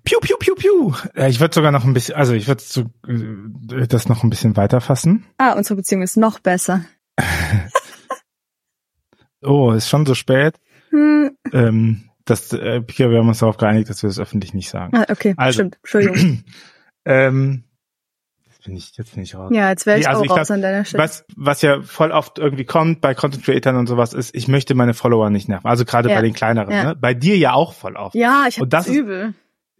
Piu, 0.05 0.19
piu, 0.19 0.35
piu, 0.37 0.55
piu. 0.55 0.93
Äh, 1.15 1.29
Ich 1.29 1.39
würde 1.39 1.53
sogar 1.55 1.71
noch 1.71 1.85
ein 1.85 1.93
bisschen, 1.93 2.15
also 2.15 2.33
ich 2.33 2.47
würde 2.47 2.61
äh, 3.07 3.87
das 3.87 4.09
noch 4.09 4.23
ein 4.23 4.29
bisschen 4.29 4.57
weiterfassen. 4.57 5.25
Ah, 5.37 5.53
unsere 5.53 5.75
Beziehung 5.77 6.01
ist 6.01 6.17
noch 6.17 6.39
besser. 6.39 6.85
Oh, 9.45 9.73
ist 9.73 9.89
schon 9.89 10.05
so 10.05 10.15
spät. 10.15 10.55
Hm. 10.91 11.31
Ähm, 11.51 12.09
das, 12.25 12.53
äh, 12.53 12.79
Pia, 12.81 13.09
wir 13.09 13.17
haben 13.17 13.27
uns 13.27 13.39
darauf 13.39 13.57
geeinigt, 13.57 13.89
dass 13.89 14.01
wir 14.01 14.07
das 14.07 14.17
öffentlich 14.19 14.53
nicht 14.53 14.69
sagen. 14.69 14.95
Ah, 14.95 15.05
okay, 15.09 15.33
Also- 15.35 15.57
stimmt. 15.57 15.77
Entschuldigung. 15.83 16.43
ähm, 17.05 17.65
jetzt 18.45 18.63
bin 18.63 18.77
ich, 18.77 18.95
jetzt 18.97 19.13
bin 19.13 19.23
ich 19.23 19.35
raus. 19.35 19.51
Ja, 19.53 19.69
jetzt 19.69 19.85
wäre 19.85 19.99
ich 19.99 20.05
Nee, 20.05 20.09
also 20.09 20.21
auch 20.21 20.25
ich 20.25 20.31
raus 20.31 20.47
glaub, 20.47 20.55
an 20.55 20.61
deiner 20.61 20.85
Stelle. 20.85 21.03
Was, 21.03 21.25
was 21.35 21.61
ja 21.61 21.81
voll 21.81 22.11
oft 22.11 22.39
irgendwie 22.39 22.63
kommt 22.63 23.01
bei 23.01 23.13
Content 23.13 23.43
Creatern 23.43 23.75
und 23.75 23.87
sowas 23.87 24.13
ist, 24.13 24.33
ich 24.33 24.47
möchte 24.47 24.75
meine 24.75 24.93
Follower 24.93 25.29
nicht 25.29 25.49
nerven. 25.49 25.67
Also 25.67 25.83
gerade 25.83 26.07
Ja. 26.09 26.15
bei 26.15 26.21
den 26.21 26.33
kleineren, 26.33 26.71
Ja. 26.71 26.83
ne? 26.85 26.95
Bei 26.95 27.13
dir 27.13 27.37
ja 27.37 27.51
auch 27.51 27.73
voll 27.73 27.97
oft. 27.97 28.15
Ja, 28.15 28.45
ich 28.47 28.55
habe 28.55 28.63
Und 28.63 28.71
das 28.71 28.85
das 28.85 28.93
ist- 28.95 29.01
übel. 29.01 29.33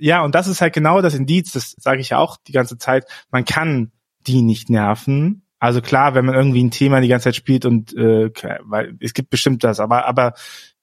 Ja, 0.06 0.22
und 0.24 0.36
das 0.36 0.48
ist 0.48 0.60
halt 0.60 0.74
genau 0.74 1.02
das 1.02 1.14
Indiz, 1.16 1.54
das 1.54 1.76
sage 1.80 2.02
ich 2.02 2.10
ja 2.10 2.18
auch 2.18 2.36
die 2.46 2.52
ganze 2.52 2.78
Zeit, 2.78 3.06
man 3.32 3.46
kann 3.46 3.92
die 4.28 4.42
nicht 4.42 4.70
nerven. 4.70 5.44
Also 5.60 5.80
klar, 5.82 6.14
wenn 6.14 6.26
man 6.26 6.36
irgendwie 6.36 6.62
ein 6.62 6.72
Thema 6.72 7.00
die 7.00 7.08
ganze 7.08 7.26
Zeit 7.26 7.38
spielt 7.38 7.66
und 7.66 7.94
äh, 7.96 8.30
weil 8.64 8.98
es 9.00 9.14
gibt 9.14 9.30
bestimmt 9.30 9.64
das, 9.64 9.80
aber 9.80 10.06
aber 10.06 10.34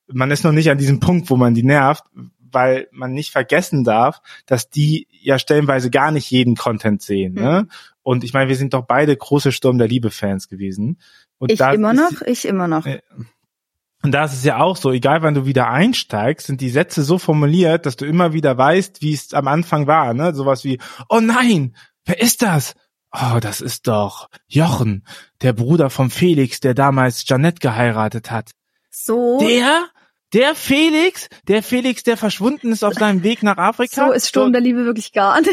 man 0.07 0.31
ist 0.31 0.43
noch 0.43 0.53
nicht 0.53 0.71
an 0.71 0.79
diesem 0.79 1.01
Punkt, 1.01 1.29
wo 1.29 1.37
man 1.37 1.53
die 1.55 1.63
nervt, 1.63 2.05
weil 2.39 2.89
man 2.93 3.13
nicht 3.13 3.31
vergessen 3.31 3.85
darf, 3.85 4.23
dass 4.47 4.71
die 4.71 5.07
ja 5.11 5.39
stellenweise 5.39 5.91
gar 5.91 6.11
nicht 6.13 6.31
jeden 6.31 6.57
Content 6.57 7.03
sehen. 7.03 7.35
Ne? 7.35 7.69
Und 8.03 8.25
ich 8.25 8.33
meine, 8.33 8.49
wir 8.49 8.57
sind 8.57 8.73
doch 8.73 8.87
beide 8.87 9.15
große 9.15 9.53
Sturm 9.53 9.77
der 9.77 9.87
Liebe-Fans 9.87 10.49
gewesen. 10.49 10.99
Und 11.39 11.53
Ich 11.53 11.61
immer 11.61 11.93
ist- 11.93 11.99
noch, 12.01 12.23
ich 12.23 12.49
immer 12.49 12.67
noch. 12.69 12.87
Äh, 12.87 13.03
Und 14.03 14.13
da 14.13 14.25
ist 14.25 14.33
es 14.33 14.45
ja 14.45 14.59
auch 14.59 14.77
so, 14.77 14.93
egal 14.93 15.23
wann 15.23 15.35
du 15.35 15.45
wieder 15.45 15.69
einsteigst, 15.69 16.47
sind 16.47 16.61
die 16.61 16.71
Sätze 16.71 17.03
so 17.03 17.19
formuliert, 17.19 17.85
dass 17.85 17.97
du 17.97 18.07
immer 18.07 18.33
wieder 18.33 18.57
weißt, 18.57 19.03
wie 19.03 19.13
es 19.13 19.35
am 19.35 19.47
Anfang 19.47 19.87
war, 19.87 20.15
ne? 20.15 20.35
Sowas 20.35 20.65
wie, 20.65 20.79
oh 21.09 21.21
nein, 21.21 21.77
wer 22.07 22.21
ist 22.21 22.43
das? 22.43 22.75
Oh, 23.13 23.39
das 23.41 23.61
ist 23.61 23.89
doch 23.89 24.29
Jochen, 24.47 25.05
der 25.43 25.53
Bruder 25.53 25.91
von 25.91 26.11
Felix, 26.11 26.61
der 26.61 26.75
damals 26.75 27.29
Janette 27.29 27.59
geheiratet 27.61 28.31
hat. 28.31 28.53
So, 28.91 29.39
Der? 29.41 29.87
Der 30.33 30.55
Felix? 30.55 31.29
Der 31.49 31.63
Felix, 31.63 32.05
der 32.05 32.17
verschwunden 32.17 32.71
ist 32.71 32.85
auf 32.85 32.95
seinem 32.95 33.25
Weg 33.25 33.43
nach 33.43 33.57
Afrika? 33.57 34.07
so 34.07 34.13
ist 34.13 34.29
Sturm 34.29 34.53
der 34.53 34.61
Liebe 34.61 34.85
wirklich 34.85 35.13
gar 35.13 35.41
nicht. 35.41 35.51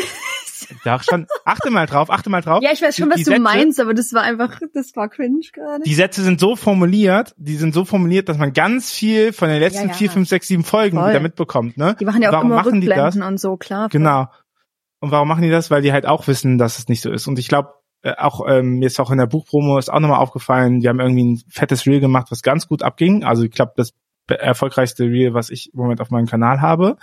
Doch 0.86 1.04
schon. 1.04 1.28
Achte 1.46 1.70
mal 1.70 1.86
drauf, 1.86 2.10
achte 2.10 2.30
mal 2.30 2.42
drauf. 2.42 2.62
Ja, 2.64 2.72
ich 2.72 2.82
weiß 2.82 2.96
schon, 2.96 3.06
Die- 3.06 3.12
was 3.12 3.18
die 3.18 3.24
du 3.26 3.32
Sätze- 3.32 3.42
meinst, 3.42 3.80
aber 3.80 3.94
das 3.94 4.14
war 4.14 4.24
einfach, 4.24 4.60
das 4.74 4.96
war 4.96 5.10
cringe 5.10 5.40
gerade. 5.54 5.84
Die 5.84 5.94
Sätze 5.94 6.24
sind 6.24 6.40
so 6.40 6.56
formuliert, 6.56 7.34
die 7.38 7.56
sind 7.56 7.74
so 7.74 7.86
formuliert, 7.86 8.30
dass 8.30 8.38
man 8.38 8.54
ganz 8.54 8.92
viel 8.92 9.34
von 9.34 9.50
den 9.50 9.60
letzten 9.60 9.84
Ja, 9.84 9.88
ja. 9.90 9.94
vier, 9.94 10.10
fünf, 10.12 10.28
sechs, 10.30 10.48
sieben 10.48 10.64
Folgen 10.64 10.98
Voll. 10.98 11.10
wieder 11.10 11.20
mitbekommt, 11.20 11.78
ne? 11.78 11.96
Die 12.00 12.06
machen 12.06 12.22
ja 12.22 12.30
auch 12.30 12.34
Warum 12.34 12.48
immer 12.52 12.56
machen 12.64 12.82
die 12.82 12.88
das? 12.88 13.16
Und 13.16 13.40
so, 13.40 13.58
klar. 13.58 13.90
Genau. 13.90 14.28
Und 15.00 15.12
warum 15.12 15.28
machen 15.28 15.44
die 15.44 15.50
das? 15.52 15.70
Weil 15.70 15.82
die 15.82 15.92
halt 15.94 16.06
auch 16.06 16.28
wissen, 16.28 16.58
dass 16.58 16.80
es 16.80 16.88
nicht 16.88 17.02
so 17.02 17.12
ist. 17.12 17.28
Und 17.28 17.38
ich 17.38 17.48
glaube, 17.48 17.74
äh, 18.02 18.14
auch 18.18 18.42
ähm, 18.48 18.80
mir 18.80 18.88
ist 18.88 19.00
auch 19.00 19.12
in 19.12 19.18
der 19.18 19.28
Buchpromo 19.28 19.78
ist 19.78 19.90
auch 19.92 20.00
nochmal 20.00 20.20
aufgefallen, 20.20 20.80
die 20.80 20.90
haben 20.90 21.00
irgendwie 21.00 21.24
ein 21.34 21.42
fettes 21.50 21.86
Reel 21.86 22.00
gemacht, 22.00 22.28
was 22.32 22.42
ganz 22.42 22.68
gut 22.68 22.82
abging. 22.84 23.24
Also 23.24 23.44
ich 23.44 23.52
glaube, 23.52 23.74
das 23.76 23.94
erfolgreichste 24.28 25.04
Reel, 25.06 25.34
was 25.34 25.50
ich 25.50 25.74
im 25.74 25.80
Moment 25.80 26.02
auf 26.02 26.10
meinem 26.12 26.26
Kanal 26.28 26.62
habe. 26.62 26.98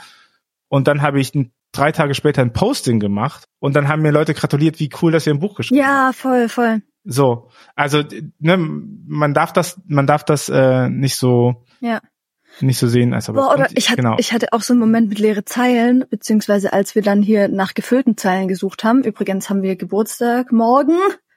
Und 0.68 0.88
dann 0.88 1.02
habe 1.02 1.20
ich 1.20 1.34
ein, 1.34 1.52
drei 1.74 1.92
Tage 1.92 2.14
später 2.14 2.42
ein 2.42 2.52
Posting 2.52 3.00
gemacht 3.00 3.44
und 3.58 3.74
dann 3.76 3.88
haben 3.88 4.02
mir 4.02 4.10
Leute 4.12 4.34
gratuliert, 4.34 4.80
wie 4.80 4.90
cool, 5.02 5.12
dass 5.12 5.26
ihr 5.26 5.34
ein 5.34 5.40
Buch 5.40 5.54
geschrieben 5.56 5.82
habt. 5.84 5.90
Ja, 5.90 6.12
voll, 6.12 6.48
voll. 6.48 6.82
So, 7.04 7.50
also 7.74 8.02
ne, 8.38 8.56
man 8.56 9.34
darf 9.34 9.52
das, 9.52 9.80
man 9.86 10.06
darf 10.06 10.24
das 10.24 10.48
äh, 10.48 10.88
nicht 10.88 11.16
so 11.16 11.64
Ja. 11.80 12.00
nicht 12.60 12.78
so 12.78 12.86
sehen, 12.88 13.12
als 13.12 13.28
aber 13.28 13.42
Boah, 13.42 13.54
oder 13.54 13.68
ich 13.74 13.90
hatte, 13.90 14.00
genau. 14.00 14.16
ich 14.18 14.32
hatte 14.32 14.52
auch 14.52 14.62
so 14.62 14.72
einen 14.72 14.80
Moment 14.80 15.10
mit 15.10 15.18
leere 15.18 15.44
Zeilen, 15.44 16.04
beziehungsweise 16.08 16.72
als 16.72 16.94
wir 16.94 17.02
dann 17.02 17.20
hier 17.22 17.48
nach 17.48 17.74
gefüllten 17.74 18.16
Zeilen 18.16 18.48
gesucht 18.48 18.84
haben. 18.84 19.04
Übrigens 19.04 19.50
haben 19.50 19.60
wir 19.62 19.76
Geburtstag 19.76 20.50
morgen. 20.50 20.96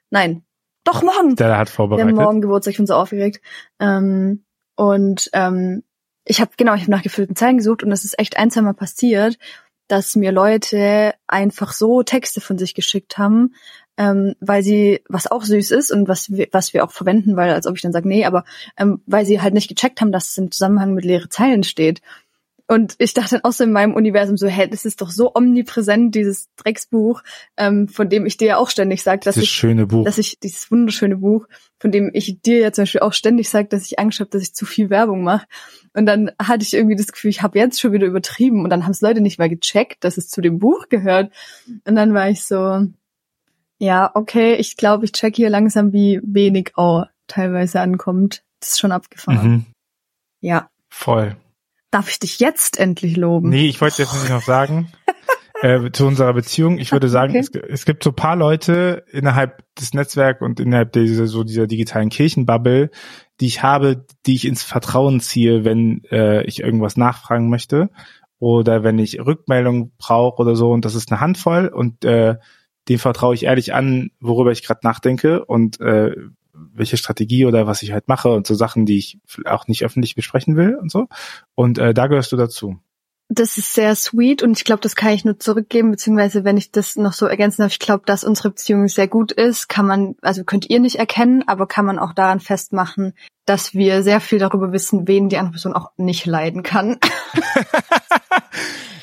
Nein, 0.10 0.44
doch 0.86 1.04
morgen. 1.04 1.36
der 1.36 1.48
hat 1.48 1.54
Wir 1.54 1.58
haben 1.58 1.68
vorbereitet. 1.68 2.16
morgen 2.16 2.40
Geburtstag, 2.42 2.72
ich 2.72 2.78
bin 2.78 2.88
so 2.88 2.94
aufgeregt. 2.94 3.42
Ähm, 3.80 4.46
und 4.78 5.30
ähm, 5.34 5.84
ich 6.24 6.40
habe 6.40 6.52
genau, 6.56 6.76
ich 6.76 6.82
habe 6.84 6.92
nach 6.92 7.04
gefüllten 7.04 7.36
Zeilen 7.36 7.58
gesucht 7.58 7.84
und 7.84 7.92
es 7.92 8.06
ist 8.06 8.18
echt 8.20 8.38
ein, 8.38 8.52
zwei 8.52 8.62
Mal 8.62 8.74
passiert, 8.74 9.38
dass 9.88 10.16
mir 10.16 10.32
Leute 10.32 11.14
einfach 11.28 11.74
so 11.74 12.04
Texte 12.04 12.42
von 12.42 12.58
sich 12.58 12.74
geschickt 12.74 13.18
haben, 13.18 13.54
ähm, 13.98 14.36
weil 14.40 14.62
sie, 14.64 15.02
was 15.10 15.30
auch 15.30 15.44
süß 15.44 15.72
ist 15.72 15.92
und 15.92 16.08
was 16.08 16.30
wir, 16.30 16.48
was 16.52 16.74
wir 16.74 16.84
auch 16.84 16.92
verwenden, 16.92 17.36
weil 17.36 17.52
als 17.52 17.66
ob 17.66 17.76
ich 17.76 17.82
dann 17.82 17.92
sage, 17.92 18.08
nee, 18.08 18.26
aber 18.26 18.44
ähm, 18.78 19.02
weil 19.06 19.26
sie 19.26 19.42
halt 19.42 19.54
nicht 19.54 19.70
gecheckt 19.70 20.02
haben, 20.02 20.12
dass 20.12 20.30
es 20.30 20.38
im 20.38 20.52
Zusammenhang 20.52 20.94
mit 20.94 21.04
leere 21.04 21.30
Zeilen 21.30 21.64
steht. 21.64 22.02
Und 22.70 22.96
ich 22.98 23.14
dachte 23.14 23.36
dann 23.36 23.44
auch 23.46 23.54
so 23.54 23.64
in 23.64 23.72
meinem 23.72 23.94
Universum 23.94 24.36
so, 24.36 24.48
hä, 24.48 24.68
das 24.68 24.84
ist 24.84 25.02
doch 25.02 25.10
so 25.10 25.34
omnipräsent, 25.34 26.14
dieses 26.14 26.50
Drecksbuch, 26.58 27.24
ähm, 27.56 27.88
von 27.88 28.10
dem 28.10 28.26
ich 28.26 28.36
dir 28.36 28.48
ja 28.48 28.58
auch 28.58 28.70
ständig 28.70 29.04
sage, 29.04 29.22
dass 29.24 29.36
Dieses 29.36 29.50
ich 29.50 29.56
schöne 29.56 29.88
Buch. 29.88 30.04
dass 30.04 30.18
ich 30.18 30.40
dieses 30.40 30.70
wunderschöne 30.70 31.18
Buch, 31.18 31.48
von 31.80 31.92
dem 31.92 32.12
ich 32.14 32.42
dir 32.42 32.60
ja 32.60 32.72
zum 32.74 32.82
Beispiel 32.84 33.02
auch 33.02 33.14
ständig 33.14 33.50
sage, 33.50 33.70
dass 33.70 33.86
ich 33.86 34.00
Angst 34.00 34.20
habe, 34.20 34.30
dass 34.30 34.42
ich 34.42 34.54
zu 34.54 34.66
viel 34.66 34.90
Werbung 34.90 35.24
mache. 35.24 35.46
Und 35.94 36.06
dann 36.08 36.32
hatte 36.42 36.64
ich 36.64 36.74
irgendwie 36.74 36.98
das 36.98 37.08
Gefühl, 37.08 37.30
ich 37.30 37.42
habe 37.42 37.58
jetzt 37.58 37.80
schon 37.80 37.94
wieder 37.94 38.06
übertrieben 38.06 38.64
und 38.64 38.70
dann 38.70 38.84
haben 38.84 38.92
es 38.92 39.02
Leute 39.02 39.22
nicht 39.22 39.40
mal 39.40 39.50
gecheckt, 39.50 40.04
dass 40.04 40.18
es 40.18 40.30
zu 40.30 40.42
dem 40.42 40.60
Buch 40.60 40.90
gehört. 40.90 41.32
Und 41.86 41.96
dann 41.96 42.14
war 42.14 42.30
ich 42.30 42.44
so, 42.44 42.86
Ja, 43.80 44.12
okay, 44.14 44.56
ich 44.56 44.76
glaube, 44.76 45.06
ich 45.06 45.14
check 45.14 45.36
hier 45.36 45.50
langsam, 45.50 45.94
wie 45.94 46.20
wenig 46.24 46.72
auch 46.76 47.06
teilweise 47.28 47.80
ankommt. 47.80 48.44
Das 48.60 48.72
ist 48.72 48.80
schon 48.80 48.92
abgefahren. 48.92 49.50
Mhm. 49.50 49.66
Ja. 50.42 50.70
Voll. 50.90 51.38
Darf 51.92 52.10
ich 52.10 52.20
dich 52.20 52.40
jetzt 52.40 52.80
endlich 52.80 53.16
loben? 53.16 53.50
Nee, 53.50 53.68
ich 53.68 53.80
wollte 53.80 54.02
jetzt 54.02 54.14
nicht 54.14 54.30
noch 54.30 54.42
sagen, 54.42 54.92
äh, 55.62 55.90
zu 55.92 56.06
unserer 56.06 56.34
Beziehung. 56.34 56.78
Ich 56.80 56.92
würde 56.92 57.08
sagen, 57.18 57.32
Okay. 57.36 57.40
es, 57.40 57.70
es 57.70 57.86
gibt 57.86 58.04
so 58.04 58.12
paar 58.12 58.36
Leute 58.36 59.06
innerhalb 59.12 59.64
des 59.76 59.94
Netzwerks 59.94 60.42
und 60.42 60.60
innerhalb 60.60 60.92
dieser, 60.92 61.28
so 61.28 61.44
dieser 61.44 61.68
digitalen 61.68 62.10
Kirchenbubble, 62.10 62.92
die 63.40 63.48
ich 63.48 63.64
habe, 63.64 64.06
die 64.26 64.36
ich 64.36 64.46
ins 64.46 64.64
Vertrauen 64.64 65.20
ziehe, 65.20 65.64
wenn 65.64 66.04
äh, 66.12 66.44
ich 66.44 66.60
irgendwas 66.60 66.98
nachfragen 66.98 67.50
möchte 67.50 67.90
oder 68.40 68.84
wenn 68.84 69.00
ich 69.00 69.20
Rückmeldung 69.20 69.92
brauche 69.98 70.42
oder 70.42 70.56
so. 70.56 70.72
Und 70.72 70.86
das 70.86 70.96
ist 70.96 71.12
eine 71.12 71.22
Handvoll 71.22 71.68
und 71.68 72.04
äh, 72.06 72.36
dem 72.90 73.00
vertraue 73.00 73.36
ich 73.36 73.44
ehrlich 73.44 73.74
an, 73.74 74.12
worüber 74.20 74.52
ich 74.52 74.64
gerade 74.64 74.82
nachdenke 74.84 75.46
und 75.46 75.80
äh, 75.80 76.12
welche 76.74 76.98
Strategie 76.98 77.46
oder 77.46 77.68
was 77.68 77.82
ich 77.84 77.92
halt 77.92 78.08
mache 78.08 78.30
und 78.30 78.48
so 78.48 78.56
Sachen, 78.56 78.86
die 78.86 78.98
ich 78.98 79.20
auch 79.46 79.68
nicht 79.68 79.84
öffentlich 79.84 80.16
besprechen 80.16 80.56
will 80.56 80.76
und 80.76 80.92
so. 80.92 81.08
Und 81.56 81.78
äh, 81.78 81.94
da 81.94 82.08
gehörst 82.08 82.32
du 82.32 82.38
dazu. 82.38 82.80
Das 83.30 83.58
ist 83.58 83.74
sehr 83.74 83.94
sweet 83.94 84.42
und 84.42 84.58
ich 84.58 84.64
glaube, 84.64 84.80
das 84.82 84.96
kann 84.96 85.12
ich 85.12 85.26
nur 85.26 85.38
zurückgeben, 85.38 85.92
beziehungsweise 85.92 86.46
wenn 86.46 86.56
ich 86.56 86.72
das 86.72 86.96
noch 86.96 87.12
so 87.12 87.26
ergänzen 87.26 87.62
darf, 87.62 87.74
ich 87.74 87.80
glaube, 87.80 88.04
dass 88.06 88.24
unsere 88.24 88.52
Beziehung 88.52 88.88
sehr 88.88 89.10
gut 89.10 89.34
ist, 89.34 89.68
kann 89.68 89.86
man, 89.86 90.16
also 90.22 90.46
könnt 90.46 90.70
ihr 90.70 90.80
nicht 90.80 90.96
erkennen, 90.96 91.44
aber 91.46 91.68
kann 91.68 91.86
man 91.86 92.00
auch 92.00 92.14
daran 92.14 92.40
festmachen, 92.40 93.14
dass 93.46 93.74
wir 93.74 94.02
sehr 94.02 94.22
viel 94.22 94.40
darüber 94.40 94.72
wissen, 94.72 95.10
wen 95.10 95.28
die 95.28 95.38
andere 95.38 95.54
Person 95.54 95.74
auch 95.74 95.92
nicht 95.98 96.26
leiden 96.26 96.64
kann. 96.64 97.00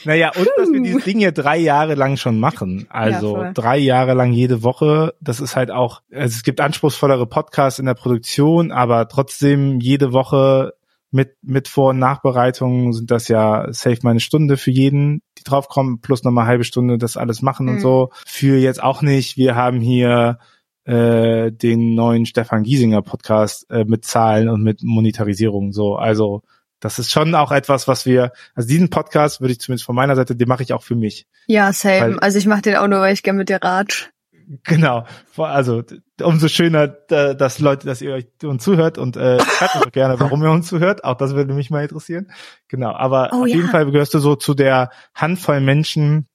Naja, 0.05 0.33
und 0.37 0.49
dass 0.57 0.71
wir 0.73 0.81
dieses 0.83 1.05
Ding 1.05 1.19
hier 1.19 1.33
drei 1.33 1.57
Jahre 1.59 1.95
lang 1.95 2.17
schon 2.17 2.39
machen. 2.39 2.87
Also 2.91 3.35
voll. 3.37 3.51
drei 3.55 3.79
Jahre 3.79 4.15
lang 4.15 4.33
jede 4.33 4.63
Woche. 4.63 5.15
Das 5.21 5.41
ist 5.41 5.57
halt 5.57 5.71
auch, 5.71 6.03
also 6.13 6.35
es 6.37 6.43
gibt 6.43 6.61
anspruchsvollere 6.61 7.27
Podcasts 7.27 7.79
in 7.79 7.87
der 7.87 7.95
Produktion, 7.95 8.73
aber 8.73 9.09
trotzdem 9.09 9.81
jede 9.81 10.13
Woche 10.13 10.75
mit, 11.11 11.37
mit 11.43 11.69
Vor- 11.69 11.91
und 11.91 12.01
Nachbereitungen 12.01 12.93
sind 12.93 13.11
das 13.11 13.29
ja 13.29 13.67
safe 13.73 13.99
mal 14.03 14.11
eine 14.11 14.21
Stunde 14.21 14.57
für 14.57 14.73
jeden, 14.73 15.23
die 15.39 15.45
draufkommen, 15.45 16.01
plus 16.01 16.25
nochmal 16.25 16.43
eine 16.43 16.51
halbe 16.51 16.65
Stunde 16.65 16.99
das 16.99 17.17
alles 17.17 17.41
machen 17.41 17.69
und 17.69 17.77
Mhm. 17.77 17.81
so. 17.81 18.11
Für 18.27 18.59
jetzt 18.59 18.83
auch 18.83 19.01
nicht. 19.01 19.37
Wir 19.37 19.55
haben 19.55 19.81
hier 19.81 20.39
äh, 20.87 21.51
den 21.53 21.95
neuen 21.95 22.27
Stefan 22.27 22.63
Giesinger 22.65 23.01
Podcast 23.03 23.71
äh, 23.71 23.85
mit 23.85 24.05
Zahlen 24.05 24.49
und 24.49 24.63
mit 24.63 24.83
Monetarisierung 24.83 25.73
so. 25.73 25.95
Also 25.97 26.43
das 26.85 26.99
ist 26.99 27.11
schon 27.11 27.35
auch 27.35 27.51
etwas, 27.51 27.89
was 27.89 28.05
wir, 28.05 28.33
also 28.55 28.69
diesen 28.69 28.91
Podcast 28.91 29.41
würde 29.41 29.53
ich 29.53 29.61
zumindest 29.61 29.87
von 29.87 29.97
meiner 29.97 30.15
Seite, 30.17 30.37
den 30.37 30.47
mache 30.49 30.63
ich 30.63 30.73
auch 30.75 30.83
für 30.83 30.95
mich. 30.95 31.27
Ja, 31.47 31.73
same. 31.73 32.01
Weil- 32.01 32.19
also 32.21 32.37
ich 32.39 32.47
mache 32.47 32.61
den 32.63 32.77
auch 32.77 32.87
nur, 32.87 33.01
weil 33.01 33.15
ich 33.15 33.23
gerne 33.23 33.39
mit 33.39 33.49
dir 33.49 33.63
ratsch. 33.63 34.11
Genau. 34.65 35.07
Also 35.39 35.83
umso 36.23 36.49
schöner, 36.49 36.87
da- 36.89 37.33
dass 37.33 37.59
Leute, 37.61 37.87
dass 37.87 38.03
ihr 38.03 38.13
euch 38.13 38.27
uns 38.43 38.63
zuhört 38.63 38.99
und 38.99 39.17
äh, 39.17 39.41
schreibt 39.41 39.77
uns 39.77 39.87
auch 39.87 39.93
gerne, 39.93 40.21
warum 40.21 40.43
ihr 40.43 40.51
uns 40.51 40.67
zuhört. 40.69 41.03
Auch 41.05 41.17
das 41.17 41.35
würde 41.35 41.55
mich 41.55 41.71
mal 41.71 41.83
interessieren. 41.83 42.31
Genau. 42.69 42.93
Aber 42.93 43.31
Oh, 43.33 43.45
auf 43.45 43.49
ja. 43.49 43.57
jeden 43.57 43.71
Fall 43.71 43.91
gehörst 43.91 44.13
du 44.13 44.19
so 44.19 44.37
zu 44.37 44.53
der 44.53 44.91
Handvoll 45.15 45.61
Menschen, 45.61 46.29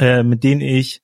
äh, 0.00 0.24
mit 0.24 0.42
denen 0.42 0.60
ich, 0.62 1.03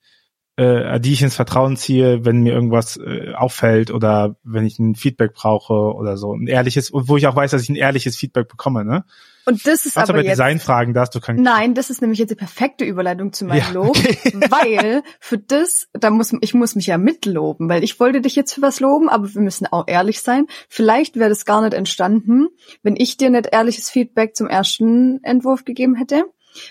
äh, 0.60 1.00
die 1.00 1.14
ich 1.14 1.22
ins 1.22 1.36
Vertrauen 1.36 1.78
ziehe, 1.78 2.26
wenn 2.26 2.42
mir 2.42 2.52
irgendwas 2.52 2.98
äh, 2.98 3.32
auffällt 3.34 3.90
oder 3.90 4.36
wenn 4.44 4.66
ich 4.66 4.78
ein 4.78 4.94
Feedback 4.94 5.32
brauche 5.32 5.72
oder 5.72 6.18
so. 6.18 6.34
Ein 6.34 6.48
ehrliches, 6.48 6.90
wo 6.92 7.16
ich 7.16 7.26
auch 7.26 7.34
weiß, 7.34 7.52
dass 7.52 7.62
ich 7.62 7.70
ein 7.70 7.76
ehrliches 7.76 8.16
Feedback 8.16 8.46
bekomme, 8.46 8.84
ne? 8.84 9.04
Und 9.46 9.66
das 9.66 9.86
ist 9.86 9.96
Was 9.96 10.10
aber 10.10 10.18
aber 10.18 10.18
jetzt 10.18 10.32
Designfragen, 10.32 10.92
da 10.92 11.00
hast 11.00 11.14
du 11.14 11.20
kein 11.20 11.36
Nein, 11.36 11.72
das 11.72 11.88
ist 11.88 12.02
nämlich 12.02 12.18
jetzt 12.18 12.28
die 12.28 12.34
perfekte 12.34 12.84
Überleitung 12.84 13.32
zu 13.32 13.46
meinem 13.46 13.58
Ja, 13.58 13.70
Lob, 13.70 13.96
okay. 13.96 14.18
weil 14.50 15.02
für 15.18 15.38
das, 15.38 15.88
da 15.94 16.10
muss 16.10 16.34
ich 16.42 16.52
muss 16.52 16.74
mich 16.74 16.86
ja 16.86 16.98
mitloben, 16.98 17.70
weil 17.70 17.82
ich 17.82 17.98
wollte 17.98 18.20
dich 18.20 18.36
jetzt 18.36 18.52
für 18.52 18.60
was 18.60 18.80
loben, 18.80 19.08
aber 19.08 19.32
wir 19.32 19.40
müssen 19.40 19.66
auch 19.66 19.84
ehrlich 19.86 20.20
sein. 20.20 20.46
Vielleicht 20.68 21.16
wäre 21.16 21.30
das 21.30 21.46
gar 21.46 21.62
nicht 21.62 21.72
entstanden, 21.72 22.48
wenn 22.82 22.96
ich 22.96 23.16
dir 23.16 23.30
nicht 23.30 23.48
ehrliches 23.50 23.88
Feedback 23.88 24.36
zum 24.36 24.46
ersten 24.46 25.24
Entwurf 25.24 25.64
gegeben 25.64 25.94
hätte, 25.94 26.24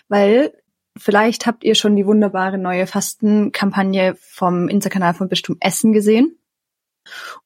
weil 0.10 0.53
vielleicht 1.00 1.46
habt 1.46 1.63
ihr 1.63 1.75
schon 1.75 1.96
die 1.96 2.06
wunderbare 2.06 2.58
neue 2.58 2.88
Fastenkampagne 2.88 4.15
vom 4.20 4.68
Insta-Kanal 4.68 5.13
von 5.13 5.29
Bistum 5.29 5.58
Essen 5.60 5.94
gesehen. 5.94 6.38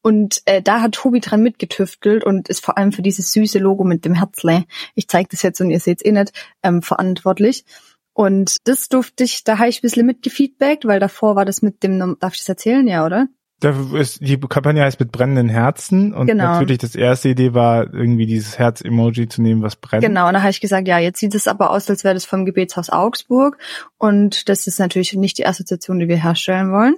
Und 0.02 0.42
äh, 0.46 0.62
da 0.62 0.82
hat 0.82 0.94
Tobi 0.94 1.20
dran 1.20 1.42
mitgetüftelt 1.42 2.24
und 2.24 2.50
ist 2.50 2.64
vor 2.64 2.78
allem 2.78 2.92
für 2.92 3.02
dieses 3.02 3.32
süße 3.32 3.60
Logo 3.60 3.84
mit 3.84 4.04
dem 4.04 4.16
Herzle, 4.16 4.66
ich 4.96 5.08
zeige 5.08 5.30
das 5.32 5.42
jetzt 5.42 5.62
und 5.62 5.70
ihr 5.70 5.80
seht's 5.80 6.04
eh 6.04 6.12
nicht, 6.12 6.34
ähm, 6.64 6.82
verantwortlich. 6.82 7.66
Und 8.14 8.58
das 8.66 8.90
durfte 8.90 9.24
ich, 9.24 9.44
da 9.44 9.58
habe 9.58 9.70
ich 9.70 9.80
ein 9.80 9.82
bisschen 9.82 10.06
mitgefeedbackt, 10.06 10.86
weil 10.86 11.00
davor 11.00 11.36
war 11.36 11.46
das 11.46 11.62
mit 11.62 11.82
dem, 11.84 12.18
darf 12.20 12.34
ich 12.34 12.40
das 12.40 12.50
erzählen, 12.50 12.88
ja, 12.88 13.06
oder? 13.06 13.28
Ist, 13.64 14.20
die 14.22 14.40
Kampagne 14.40 14.84
heißt 14.84 15.00
mit 15.00 15.12
brennenden 15.12 15.50
Herzen 15.50 16.14
und 16.14 16.28
Genau. 16.28 16.46
natürlich 16.46 16.80
das 16.80 16.96
erste 16.96 17.30
Idee 17.30 17.54
war 17.54 17.94
irgendwie 17.94 18.26
dieses 18.26 18.60
Herz-Emoji 18.60 19.28
zu 19.28 19.42
nehmen, 19.42 19.62
was 19.62 19.76
brennt. 19.76 20.04
Genau, 20.04 20.28
und 20.28 20.34
da 20.34 20.42
habe 20.42 20.52
ich 20.52 20.62
gesagt, 20.62 20.88
ja, 20.88 21.00
jetzt 21.00 21.20
sieht 21.20 21.34
es 21.36 21.48
aber 21.48 21.72
aus, 21.72 21.90
als 21.90 22.04
wäre 22.04 22.14
das 22.14 22.26
vom 22.26 22.46
Gebetshaus 22.46 22.90
Augsburg. 22.90 23.58
Und 23.98 24.50
das 24.50 24.68
ist 24.68 24.80
natürlich 24.80 25.14
nicht 25.14 25.38
die 25.38 25.48
Assoziation, 25.48 26.00
die 26.00 26.08
wir 26.08 26.22
herstellen 26.22 26.72
wollen. 26.72 26.96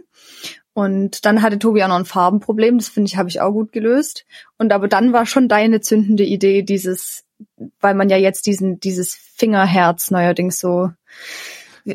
Und 0.74 1.26
dann 1.26 1.42
hatte 1.42 1.58
Tobi 1.58 1.84
auch 1.84 1.88
noch 1.88 2.00
ein 2.00 2.06
Farbenproblem, 2.06 2.78
das 2.78 2.90
finde 2.90 3.08
ich, 3.08 3.18
habe 3.18 3.30
ich 3.30 3.40
auch 3.40 3.52
gut 3.52 3.72
gelöst. 3.72 4.26
Und 4.58 4.74
aber 4.74 4.88
dann 4.88 5.14
war 5.14 5.26
schon 5.26 5.48
deine 5.48 5.80
zündende 5.80 6.24
Idee, 6.24 6.64
dieses, 6.64 7.24
weil 7.80 7.94
man 7.96 8.10
ja 8.10 8.18
jetzt 8.18 8.46
diesen, 8.46 8.80
dieses 8.80 9.16
Fingerherz 9.16 10.12
neuerdings 10.12 10.60
so. 10.60 10.92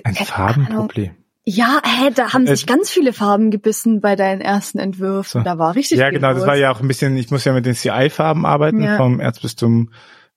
Ein. 0.04 0.14
Farbenproblem. 0.14 1.10
Ja, 1.46 1.80
hä, 1.84 2.10
da 2.14 2.32
haben 2.32 2.46
Äh, 2.46 2.54
sich 2.54 2.66
ganz 2.66 2.90
viele 2.90 3.12
Farben 3.12 3.50
gebissen 3.50 4.00
bei 4.00 4.14
deinen 4.16 4.40
ersten 4.40 4.78
Entwürfen. 4.78 5.40
So. 5.40 5.44
Da 5.44 5.58
war 5.58 5.74
richtig 5.74 5.98
Ja, 5.98 6.10
genau, 6.10 6.28
das 6.28 6.38
los. 6.40 6.46
war 6.46 6.56
ja 6.56 6.70
auch 6.70 6.80
ein 6.80 6.88
bisschen, 6.88 7.16
ich 7.16 7.30
muss 7.30 7.44
ja 7.44 7.52
mit 7.52 7.66
den 7.66 7.74
CI-Farben 7.74 8.44
arbeiten 8.46 8.82
Ja. 8.82 8.96
vom 8.96 9.20
Erzbistum 9.20 9.90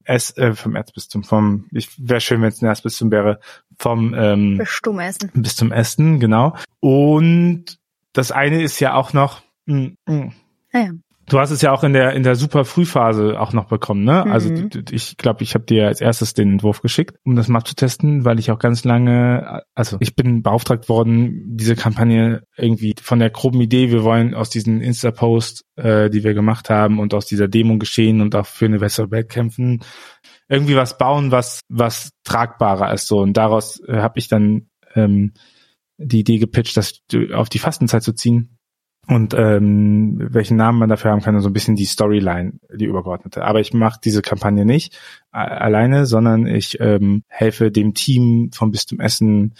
S, 0.05 0.35
äh, 0.37 0.53
vom 0.53 0.75
Erzbistum, 0.75 1.23
vom, 1.23 1.65
ich 1.71 1.89
wäre 1.97 2.19
schön, 2.19 2.41
wenn 2.41 2.49
es 2.49 2.61
ein 2.61 2.65
Erzbistum 2.67 3.11
wäre, 3.11 3.39
vom 3.79 4.13
ähm, 4.13 4.61
Stumm 4.65 4.99
essen. 4.99 5.29
Bistum 5.33 5.71
Essen, 5.71 6.19
genau. 6.19 6.55
Und 6.81 7.79
das 8.13 8.31
eine 8.31 8.61
ist 8.63 8.79
ja 8.79 8.93
auch 8.95 9.13
noch, 9.13 9.41
mh, 9.65 9.91
mh, 10.05 10.31
Ja, 10.73 10.79
ja. 10.81 10.91
Du 11.29 11.39
hast 11.39 11.51
es 11.51 11.61
ja 11.61 11.71
auch 11.71 11.83
in 11.83 11.93
der 11.93 12.13
in 12.13 12.23
der 12.23 12.35
super 12.35 12.65
Frühphase 12.65 13.39
auch 13.39 13.53
noch 13.53 13.65
bekommen, 13.65 14.03
ne? 14.03 14.23
Also 14.25 14.49
Mhm. 14.49 14.69
d- 14.69 14.83
ich 14.93 15.15
glaube, 15.17 15.43
ich 15.43 15.53
habe 15.55 15.63
dir 15.63 15.87
als 15.87 16.01
erstes 16.01 16.33
den 16.33 16.51
Entwurf 16.53 16.81
geschickt, 16.81 17.17
um 17.23 17.35
das 17.35 17.47
mal 17.47 17.63
zu 17.63 17.75
testen, 17.75 18.25
weil 18.25 18.39
ich 18.39 18.51
auch 18.51 18.59
ganz 18.59 18.83
lange, 18.83 19.63
also 19.73 19.97
ich 20.01 20.15
bin 20.15 20.43
beauftragt 20.43 20.89
worden, 20.89 21.55
diese 21.55 21.75
Kampagne 21.77 22.43
irgendwie 22.57 22.93
von 23.01 23.19
der 23.19 23.29
groben 23.29 23.61
Idee, 23.61 23.89
wir 23.89 24.03
wollen 24.03 24.33
aus 24.35 24.49
diesen 24.49 24.81
Insta-Post, 24.81 25.63
äh, 25.77 26.09
die 26.09 26.25
wir 26.25 26.33
gemacht 26.33 26.69
haben 26.69 26.99
und 26.99 27.13
aus 27.13 27.25
dieser 27.25 27.47
Demo 27.47 27.77
geschehen 27.77 28.19
und 28.19 28.35
auch 28.35 28.45
für 28.45 28.65
eine 28.65 28.79
bessere 28.79 29.09
Welt 29.09 29.29
kämpfen, 29.29 29.81
irgendwie 30.49 30.75
was 30.75 30.97
bauen, 30.97 31.31
was 31.31 31.61
was 31.69 32.11
tragbarer 32.25 32.93
ist 32.93 33.07
so. 33.07 33.19
Und 33.19 33.37
daraus 33.37 33.79
äh, 33.87 33.97
habe 33.97 34.19
ich 34.19 34.27
dann 34.27 34.67
ähm, 34.93 35.33
die 35.97 36.19
Idee 36.19 36.37
gepitcht, 36.39 36.75
das 36.75 36.99
auf 37.33 37.47
die 37.47 37.59
Fastenzeit 37.59 38.03
zu 38.03 38.11
ziehen 38.13 38.57
und 39.07 39.33
ähm, 39.33 40.17
welchen 40.31 40.55
Namen 40.55 40.79
man 40.79 40.89
dafür 40.89 41.11
haben 41.11 41.21
kann 41.21 41.39
so 41.41 41.49
ein 41.49 41.53
bisschen 41.53 41.75
die 41.75 41.85
Storyline, 41.85 42.53
die 42.73 42.85
übergeordnete. 42.85 43.43
Aber 43.43 43.59
ich 43.59 43.73
mache 43.73 43.99
diese 44.01 44.21
Kampagne 44.21 44.65
nicht 44.65 44.97
äh, 45.33 45.39
alleine, 45.39 46.05
sondern 46.05 46.47
ich 46.47 46.79
ähm, 46.79 47.23
helfe 47.27 47.69
dem 47.69 47.93
Team 47.93 48.51
vom 48.53 48.71
Bistum 48.71 49.01
Essen 49.01 49.55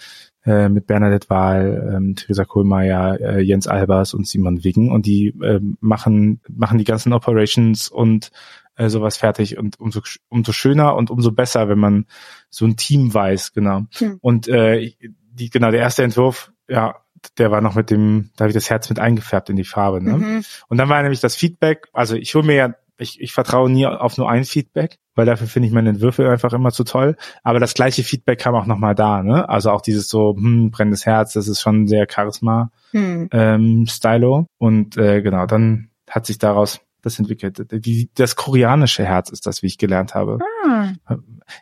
äh, 0.46 0.70
mit 0.70 0.86
Bernadette 0.86 1.28
Wahl, 1.28 1.94
ähm, 1.94 2.16
Theresa 2.16 2.44
Kohlmeier, 2.44 3.20
äh, 3.20 3.40
Jens 3.40 3.66
Albers 3.66 4.14
und 4.14 4.26
Simon 4.26 4.64
Wiggen 4.64 4.90
und 4.90 5.04
die 5.04 5.34
ähm, 5.42 5.76
machen 5.80 6.40
machen 6.48 6.78
die 6.78 6.84
ganzen 6.84 7.12
Operations 7.12 7.88
und 7.88 8.30
äh, 8.76 8.88
sowas 8.88 9.18
fertig 9.18 9.58
und 9.58 9.78
umso 9.78 10.00
umso 10.28 10.52
schöner 10.52 10.96
und 10.96 11.10
umso 11.10 11.32
besser, 11.32 11.68
wenn 11.68 11.78
man 11.78 12.06
so 12.48 12.64
ein 12.64 12.76
Team 12.76 13.12
weiß, 13.12 13.52
genau. 13.52 13.82
Hm. 13.96 14.18
Und 14.22 14.48
äh, 14.48 14.92
die 15.32 15.50
genau 15.50 15.70
der 15.70 15.80
erste 15.80 16.02
Entwurf, 16.02 16.52
ja, 16.66 16.94
der 17.38 17.50
war 17.50 17.60
noch 17.60 17.74
mit 17.74 17.90
dem, 17.90 18.30
da 18.36 18.44
habe 18.44 18.50
ich 18.50 18.54
das 18.54 18.70
Herz 18.70 18.88
mit 18.88 18.98
eingefärbt 18.98 19.50
in 19.50 19.56
die 19.56 19.64
Farbe. 19.64 20.02
Ne? 20.02 20.18
Mhm. 20.18 20.44
Und 20.68 20.78
dann 20.78 20.88
war 20.88 21.02
nämlich 21.02 21.20
das 21.20 21.36
Feedback, 21.36 21.88
also 21.92 22.16
ich 22.16 22.34
hole 22.34 22.46
mir 22.46 22.54
ja, 22.54 22.74
ich, 22.96 23.20
ich 23.20 23.32
vertraue 23.32 23.70
nie 23.70 23.86
auf 23.86 24.16
nur 24.18 24.30
ein 24.30 24.44
Feedback, 24.44 24.98
weil 25.14 25.26
dafür 25.26 25.46
finde 25.46 25.66
ich 25.66 25.74
meine 25.74 25.90
Entwürfe 25.90 26.30
einfach 26.30 26.52
immer 26.52 26.70
zu 26.70 26.84
toll. 26.84 27.16
Aber 27.42 27.58
das 27.58 27.74
gleiche 27.74 28.04
Feedback 28.04 28.38
kam 28.38 28.54
auch 28.54 28.66
nochmal 28.66 28.94
da, 28.94 29.22
ne? 29.22 29.48
Also 29.48 29.70
auch 29.70 29.80
dieses 29.80 30.08
so, 30.08 30.34
hm, 30.36 30.70
brennendes 30.70 31.04
Herz, 31.04 31.32
das 31.32 31.48
ist 31.48 31.60
schon 31.60 31.88
sehr 31.88 32.06
Charisma 32.08 32.70
Hm. 32.92 33.28
ähm, 33.32 33.86
Stylo. 33.88 34.46
Und 34.58 34.96
äh, 34.96 35.20
genau, 35.20 35.46
dann 35.46 35.90
hat 36.08 36.26
sich 36.26 36.38
daraus 36.38 36.80
das 37.04 37.18
entwickelt. 37.18 37.66
Die, 37.70 38.10
das 38.14 38.36
koreanische 38.36 39.04
Herz 39.04 39.30
ist 39.30 39.46
das, 39.46 39.62
wie 39.62 39.66
ich 39.66 39.78
gelernt 39.78 40.14
habe. 40.14 40.38
Ah. 40.66 40.88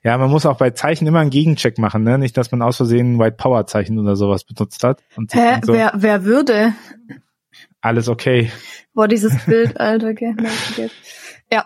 Ja, 0.03 0.19
man 0.19 0.31
muss 0.31 0.47
auch 0.47 0.59
bei 0.59 0.71
Zeichen 0.71 1.07
immer 1.07 1.21
einen 1.21 1.31
Gegencheck 1.31 1.79
machen, 1.79 2.05
ne? 2.05 2.19
Nicht, 2.19 2.37
dass 2.37 2.51
man 2.53 2.63
aus 2.63 2.77
Versehen 2.77 3.15
ein 3.15 3.19
White 3.19 3.37
Power 3.37 3.67
Zeichen 3.67 3.99
oder 3.99 4.17
sowas 4.17 4.45
benutzt 4.45 4.85
hat. 4.85 5.03
Und 5.17 5.35
Hä, 5.35 5.53
denkt 5.53 5.67
so, 5.67 5.73
wer, 5.73 5.93
wer 5.97 6.25
würde? 6.25 6.75
alles 7.83 8.09
okay. 8.09 8.51
Boah, 8.95 9.09
dieses 9.09 9.37
Bild, 9.47 9.79
Alter, 9.79 10.15
gell? 10.15 10.37
Geht. 10.77 10.93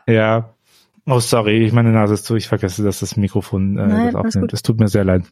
Ja. 0.06 0.54
Oh, 1.06 1.20
sorry, 1.20 1.70
meine 1.72 1.92
Nase 1.92 2.14
ist 2.14 2.24
zu. 2.24 2.34
Ich 2.34 2.48
vergesse, 2.48 2.82
dass 2.82 2.98
das 2.98 3.16
Mikrofon 3.16 3.78
äh, 3.78 3.86
Nein, 3.86 4.06
das 4.06 4.14
aufnimmt. 4.16 4.52
Das 4.52 4.62
tut 4.62 4.80
mir 4.80 4.88
sehr 4.88 5.04
leid. 5.04 5.22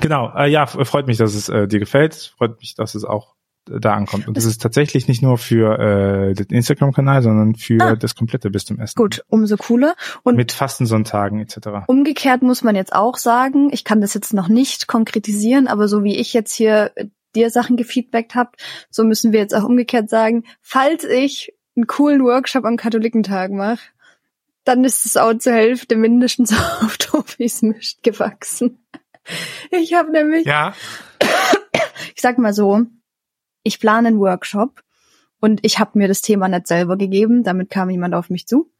Genau, 0.00 0.32
äh, 0.34 0.48
ja, 0.48 0.66
freut 0.66 1.06
mich, 1.06 1.18
dass 1.18 1.34
es 1.34 1.50
äh, 1.50 1.68
dir 1.68 1.78
gefällt. 1.78 2.32
Freut 2.38 2.58
mich, 2.58 2.74
dass 2.74 2.94
es 2.94 3.04
auch 3.04 3.33
da 3.66 3.94
ankommt. 3.94 4.28
Und 4.28 4.36
das 4.36 4.44
ist 4.44 4.60
tatsächlich 4.60 5.08
nicht 5.08 5.22
nur 5.22 5.38
für 5.38 5.78
äh, 5.78 6.34
den 6.34 6.46
Instagram-Kanal, 6.48 7.22
sondern 7.22 7.54
für 7.54 7.80
Ah. 7.82 7.96
das 7.96 8.14
komplette 8.14 8.50
bis 8.50 8.64
zum 8.64 8.78
Essen. 8.80 8.94
Gut, 8.96 9.24
umso 9.28 9.56
cooler. 9.56 9.94
Und 10.22 10.36
Mit 10.36 10.52
Fastensonntagen 10.52 11.40
etc. 11.40 11.86
Umgekehrt 11.86 12.42
muss 12.42 12.62
man 12.62 12.76
jetzt 12.76 12.92
auch 12.94 13.16
sagen, 13.16 13.70
ich 13.72 13.84
kann 13.84 14.00
das 14.00 14.14
jetzt 14.14 14.34
noch 14.34 14.48
nicht 14.48 14.86
konkretisieren, 14.86 15.66
aber 15.66 15.88
so 15.88 16.04
wie 16.04 16.16
ich 16.16 16.32
jetzt 16.34 16.54
hier 16.54 16.92
äh, 16.96 17.06
dir 17.34 17.50
Sachen 17.50 17.76
gefeedbackt 17.76 18.34
habt, 18.34 18.62
so 18.90 19.02
müssen 19.02 19.32
wir 19.32 19.40
jetzt 19.40 19.54
auch 19.56 19.64
umgekehrt 19.64 20.08
sagen, 20.08 20.44
falls 20.60 21.02
ich 21.04 21.52
einen 21.76 21.86
coolen 21.88 22.22
Workshop 22.22 22.64
am 22.64 22.76
Katholikentag 22.76 23.50
mache, 23.50 23.80
dann 24.64 24.84
ist 24.84 25.04
es 25.04 25.16
auch 25.16 25.34
zur 25.34 25.52
Hälfte 25.52 25.96
mindestens 25.96 26.52
auf 26.82 26.96
Tobis 26.98 27.62
Mischt 27.62 28.02
gewachsen. 28.02 28.78
Ich 29.70 29.94
habe 29.94 30.12
nämlich, 30.12 30.46
Ja. 30.46 30.74
ich 32.14 32.20
sag 32.22 32.38
mal 32.38 32.52
so, 32.52 32.82
ich 33.64 33.80
plane 33.80 34.08
einen 34.08 34.20
Workshop 34.20 34.82
und 35.40 35.60
ich 35.62 35.78
habe 35.78 35.98
mir 35.98 36.08
das 36.08 36.22
Thema 36.22 36.48
nicht 36.48 36.68
selber 36.68 36.96
gegeben, 36.96 37.42
damit 37.42 37.70
kam 37.70 37.90
jemand 37.90 38.14
auf 38.14 38.30
mich 38.30 38.46
zu. 38.46 38.70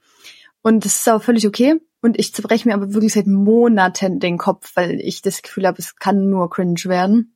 Und 0.62 0.85
das 0.85 0.94
ist 0.94 1.09
auch 1.09 1.23
völlig 1.23 1.47
okay. 1.47 1.81
Und 2.01 2.18
ich 2.18 2.35
zerbreche 2.35 2.68
mir 2.68 2.75
aber 2.75 2.94
wirklich 2.94 3.14
seit 3.14 3.27
Monaten 3.27 4.20
den 4.20 4.38
Kopf, 4.38 4.73
weil 4.75 5.01
ich 5.01 5.23
das 5.23 5.42
Gefühl 5.42 5.66
habe, 5.66 5.79
es 5.79 5.97
kann 5.97 6.31
nur 6.31 6.49
cringe 6.49 6.85
werden. 6.85 7.35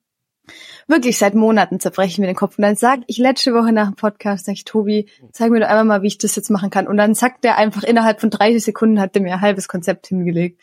Wirklich 0.87 1.19
seit 1.19 1.35
Monaten 1.35 1.81
zerbreche 1.81 2.13
ich 2.13 2.19
mir 2.19 2.27
den 2.27 2.37
Kopf. 2.37 2.57
Und 2.59 2.63
dann 2.63 2.77
sagt 2.77 3.05
ich 3.07 3.19
letzte 3.19 3.53
Woche 3.53 3.73
nach 3.73 3.89
dem 3.89 3.97
Podcast, 3.97 4.47
sag 4.47 4.55
ich, 4.55 4.65
Tobi, 4.65 5.09
zeig 5.33 5.51
mir 5.51 5.61
doch 5.61 5.69
einmal 5.69 5.85
mal, 5.85 6.03
wie 6.03 6.07
ich 6.07 6.19
das 6.19 6.37
jetzt 6.37 6.51
machen 6.51 6.71
kann. 6.71 6.87
Und 6.87 6.97
dann 6.97 7.15
sagt 7.15 7.45
der 7.45 7.59
einfach 7.59 7.83
innerhalb 7.83 8.21
von 8.21 8.31
30 8.31 8.65
Sekunden 8.65 9.01
hat 9.01 9.15
der 9.15 9.23
mir 9.23 9.35
ein 9.35 9.41
halbes 9.41 9.69
Konzept 9.69 10.07
hingelegt. 10.07 10.61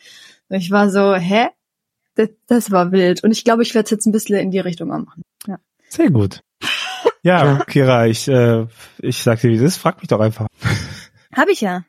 Und 0.48 0.56
ich 0.56 0.70
war 0.70 0.90
so, 0.90 1.14
hä? 1.14 1.48
Das, 2.16 2.30
das 2.46 2.70
war 2.70 2.92
wild. 2.92 3.22
Und 3.22 3.30
ich 3.30 3.44
glaube, 3.44 3.62
ich 3.62 3.74
werde 3.74 3.84
es 3.84 3.90
jetzt 3.90 4.06
ein 4.06 4.12
bisschen 4.12 4.38
in 4.38 4.50
die 4.50 4.58
Richtung 4.58 4.88
machen. 4.88 5.22
Ja. 5.46 5.58
Sehr 5.88 6.10
gut. 6.10 6.40
Ja, 7.26 7.64
Kira, 7.66 8.06
ich, 8.06 8.28
äh, 8.28 8.66
ich 8.98 9.20
sag 9.20 9.40
dir, 9.40 9.50
wie 9.50 9.56
es 9.56 9.62
ist, 9.62 9.78
frag 9.78 9.98
mich 9.98 10.06
doch 10.06 10.20
einfach. 10.20 10.46
Habe 11.34 11.50
ich 11.50 11.60
ja. 11.60 11.84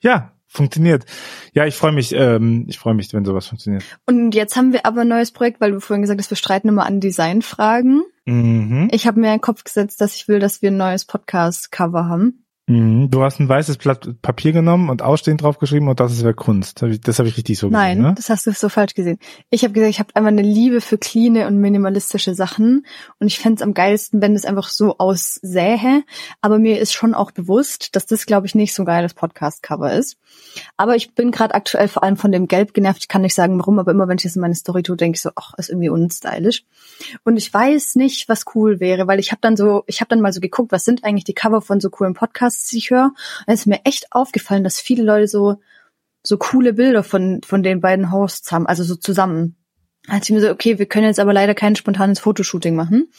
Ja, 0.00 0.32
funktioniert. 0.46 1.06
Ja, 1.54 1.64
ich 1.64 1.74
freue 1.74 1.92
mich, 1.92 2.12
ähm, 2.12 2.66
ich 2.68 2.78
freue 2.78 2.92
mich, 2.92 3.10
wenn 3.14 3.24
sowas 3.24 3.46
funktioniert. 3.46 3.82
Und 4.04 4.34
jetzt 4.34 4.56
haben 4.56 4.74
wir 4.74 4.84
aber 4.84 5.00
ein 5.00 5.08
neues 5.08 5.32
Projekt, 5.32 5.62
weil 5.62 5.72
du 5.72 5.80
vorhin 5.80 6.02
gesagt 6.02 6.20
hast, 6.20 6.30
wir 6.30 6.36
streiten 6.36 6.68
immer 6.68 6.84
an 6.84 7.00
Designfragen. 7.00 8.02
Mhm. 8.26 8.88
Ich 8.92 9.06
habe 9.06 9.18
mir 9.18 9.28
in 9.28 9.36
den 9.36 9.40
Kopf 9.40 9.64
gesetzt, 9.64 10.02
dass 10.02 10.14
ich 10.16 10.28
will, 10.28 10.38
dass 10.38 10.60
wir 10.60 10.70
ein 10.70 10.76
neues 10.76 11.06
Podcast-Cover 11.06 12.04
haben. 12.04 12.44
Mhm. 12.68 13.10
Du 13.10 13.22
hast 13.22 13.40
ein 13.40 13.48
weißes 13.48 13.78
Blatt 13.78 14.08
Papier 14.22 14.52
genommen 14.52 14.90
und 14.90 15.02
ausstehend 15.02 15.42
draufgeschrieben 15.42 15.88
und 15.88 15.98
das 16.00 16.22
wäre 16.22 16.34
Kunst. 16.34 16.82
Hab 16.82 16.90
ich- 16.90 17.00
Das 17.00 17.18
habe 17.18 17.28
ich 17.28 17.36
richtig 17.36 17.58
so 17.58 17.68
Nein, 17.68 17.96
gesehen, 17.98 18.08
ne? 18.10 18.14
das 18.16 18.28
hast 18.28 18.46
du 18.46 18.52
so 18.52 18.68
falsch 18.68 18.94
gesehen. 18.94 19.18
Ich 19.50 19.64
habe 19.64 19.72
gesagt, 19.72 19.90
ich 19.90 19.98
habe 19.98 20.10
einfach 20.14 20.28
eine 20.28 20.42
Liebe 20.42 20.80
für 20.80 20.98
cleane 20.98 21.46
und 21.46 21.58
minimalistische 21.58 22.34
Sachen 22.34 22.86
und 23.18 23.26
ich 23.26 23.38
fänd's 23.38 23.62
am 23.62 23.74
geilsten, 23.74 24.20
wenn 24.20 24.34
es 24.36 24.44
einfach 24.44 24.68
so 24.68 24.98
aussähe. 24.98 26.04
Aber 26.40 26.58
mir 26.58 26.78
ist 26.78 26.92
schon 26.92 27.14
auch 27.14 27.30
bewusst, 27.30 27.96
dass 27.96 28.06
das, 28.06 28.26
glaube 28.26 28.46
ich, 28.46 28.54
nicht 28.54 28.74
so 28.74 28.82
ein 28.82 28.86
geiles 28.86 29.14
Podcast-Cover 29.14 29.92
ist. 29.94 30.18
Aber 30.76 30.94
ich 30.94 31.14
bin 31.14 31.30
gerade 31.30 31.54
aktuell 31.54 31.88
vor 31.88 32.02
allem 32.02 32.16
von 32.16 32.32
dem 32.32 32.48
Gelb 32.48 32.74
genervt. 32.74 32.98
Ich 33.02 33.08
kann 33.08 33.22
nicht 33.22 33.34
sagen, 33.34 33.58
warum, 33.58 33.78
aber 33.78 33.90
immer 33.92 34.08
wenn 34.08 34.18
ich 34.18 34.24
das 34.24 34.36
in 34.36 34.42
meine 34.42 34.54
Story 34.54 34.82
tue, 34.82 34.96
denke 34.96 35.16
ich 35.16 35.22
so, 35.22 35.30
ach, 35.36 35.54
ist 35.56 35.70
irgendwie 35.70 35.88
unstylisch. 35.88 36.64
Und 37.24 37.36
ich 37.38 37.52
weiß 37.52 37.94
nicht, 37.96 38.28
was 38.28 38.44
cool 38.54 38.78
wäre, 38.80 39.06
weil 39.06 39.20
ich 39.20 39.30
habe 39.30 39.40
dann 39.40 39.56
so, 39.56 39.84
ich 39.86 40.00
habe 40.00 40.08
dann 40.10 40.20
mal 40.20 40.32
so 40.32 40.40
geguckt, 40.40 40.70
was 40.72 40.84
sind 40.84 41.04
eigentlich 41.04 41.24
die 41.24 41.34
Cover 41.34 41.62
von 41.62 41.80
so 41.80 41.88
coolen 41.90 42.14
Podcasts, 42.14 42.57
die 42.66 42.78
ich 42.78 42.90
höre. 42.90 43.12
Und 43.46 43.54
es 43.54 43.60
ist 43.60 43.66
mir 43.66 43.80
echt 43.84 44.12
aufgefallen, 44.12 44.64
dass 44.64 44.80
viele 44.80 45.02
Leute 45.02 45.28
so 45.28 45.56
so 46.22 46.36
coole 46.36 46.72
Bilder 46.72 47.02
von 47.02 47.40
von 47.42 47.62
den 47.62 47.80
beiden 47.80 48.12
Hosts 48.12 48.52
haben, 48.52 48.66
also 48.66 48.84
so 48.84 48.96
zusammen. 48.96 49.56
Da 50.06 50.16
ich 50.16 50.30
mir 50.30 50.40
so, 50.40 50.50
okay, 50.50 50.78
wir 50.78 50.86
können 50.86 51.06
jetzt 51.06 51.20
aber 51.20 51.32
leider 51.32 51.54
kein 51.54 51.76
spontanes 51.76 52.18
Fotoshooting 52.20 52.74
machen. 52.74 53.12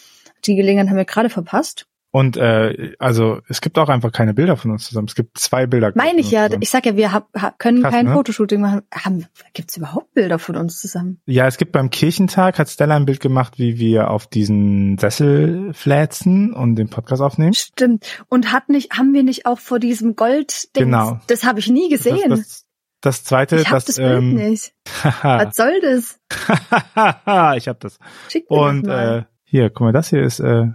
Die 0.46 0.56
Gelegenheit 0.56 0.90
haben 0.90 0.98
wir 0.98 1.06
gerade 1.06 1.30
verpasst. 1.30 1.89
Und 2.12 2.38
äh, 2.38 2.94
also 2.98 3.40
es 3.48 3.62
gibt 3.62 3.78
auch 3.78 3.90
einfach 3.90 4.12
keine 4.12 4.34
Bilder 4.34 4.58
von 4.58 4.72
uns 4.72 4.86
zusammen. 4.88 5.08
Es 5.08 5.16
gibt 5.16 5.38
zwei 5.38 5.68
Bilder. 5.68 5.92
Meine 5.94 6.20
ich 6.22 6.32
ja, 6.32 6.46
zusammen. 6.46 6.64
ich 6.64 6.70
sag 6.72 6.86
ja, 6.88 6.96
wir 6.96 7.12
hab, 7.12 7.28
hab, 7.36 7.60
können 7.60 7.84
Krass, 7.84 7.94
kein 7.94 8.06
ne? 8.08 8.14
Fotoshooting 8.14 8.62
machen. 8.62 8.82
Haben, 8.92 9.26
gibt's 9.54 9.78
überhaupt 9.78 10.14
Bilder 10.16 10.40
von 10.40 10.56
uns 10.56 10.80
zusammen? 10.82 11.22
Ja, 11.26 11.46
es 11.46 11.58
gibt 11.58 11.72
beim 11.72 11.92
Kirchentag, 11.92 12.58
hat 12.58 12.70
Stella 12.70 12.96
ein 12.96 13.06
Bild 13.06 13.20
gemacht, 13.20 13.60
wie 13.60 13.78
wir 13.78 14.10
auf 14.10 14.26
diesen 14.26 14.98
Sessel 14.98 15.72
fläzen 15.74 16.54
und 16.54 16.76
den 16.76 16.90
Podcast 16.90 17.22
aufnehmen. 17.22 17.54
Stimmt. 17.54 18.24
Und 18.28 18.52
hat 18.52 18.70
nicht, 18.70 18.98
haben 18.98 19.14
wir 19.14 19.24
nicht 19.24 19.46
auch 19.46 19.60
vor 19.60 19.80
diesem 19.80 20.16
Gold 20.16 20.70
Genau. 20.74 21.20
Das 21.28 21.44
habe 21.44 21.60
ich 21.60 21.70
nie 21.70 21.90
gesehen. 21.90 22.30
Das, 22.30 22.40
das, 22.40 22.66
das 23.02 23.24
zweite, 23.24 23.58
ich 23.58 23.68
hab 23.68 23.76
das, 23.76 23.86
das 23.86 23.96
Bild 23.98 24.18
ähm, 24.18 24.34
nicht. 24.36 24.74
Was 25.22 25.56
soll 25.56 25.80
das? 25.82 26.20
ich 27.58 27.68
hab 27.68 27.80
das. 27.80 28.00
Schick 28.30 28.50
mir 28.50 28.58
Und 28.58 28.88
das 28.88 28.96
mal. 28.96 29.20
äh, 29.20 29.24
hier, 29.44 29.70
guck 29.70 29.82
mal, 29.82 29.94
das 29.94 30.10
hier 30.10 30.22
ist, 30.22 30.40
äh, 30.40 30.68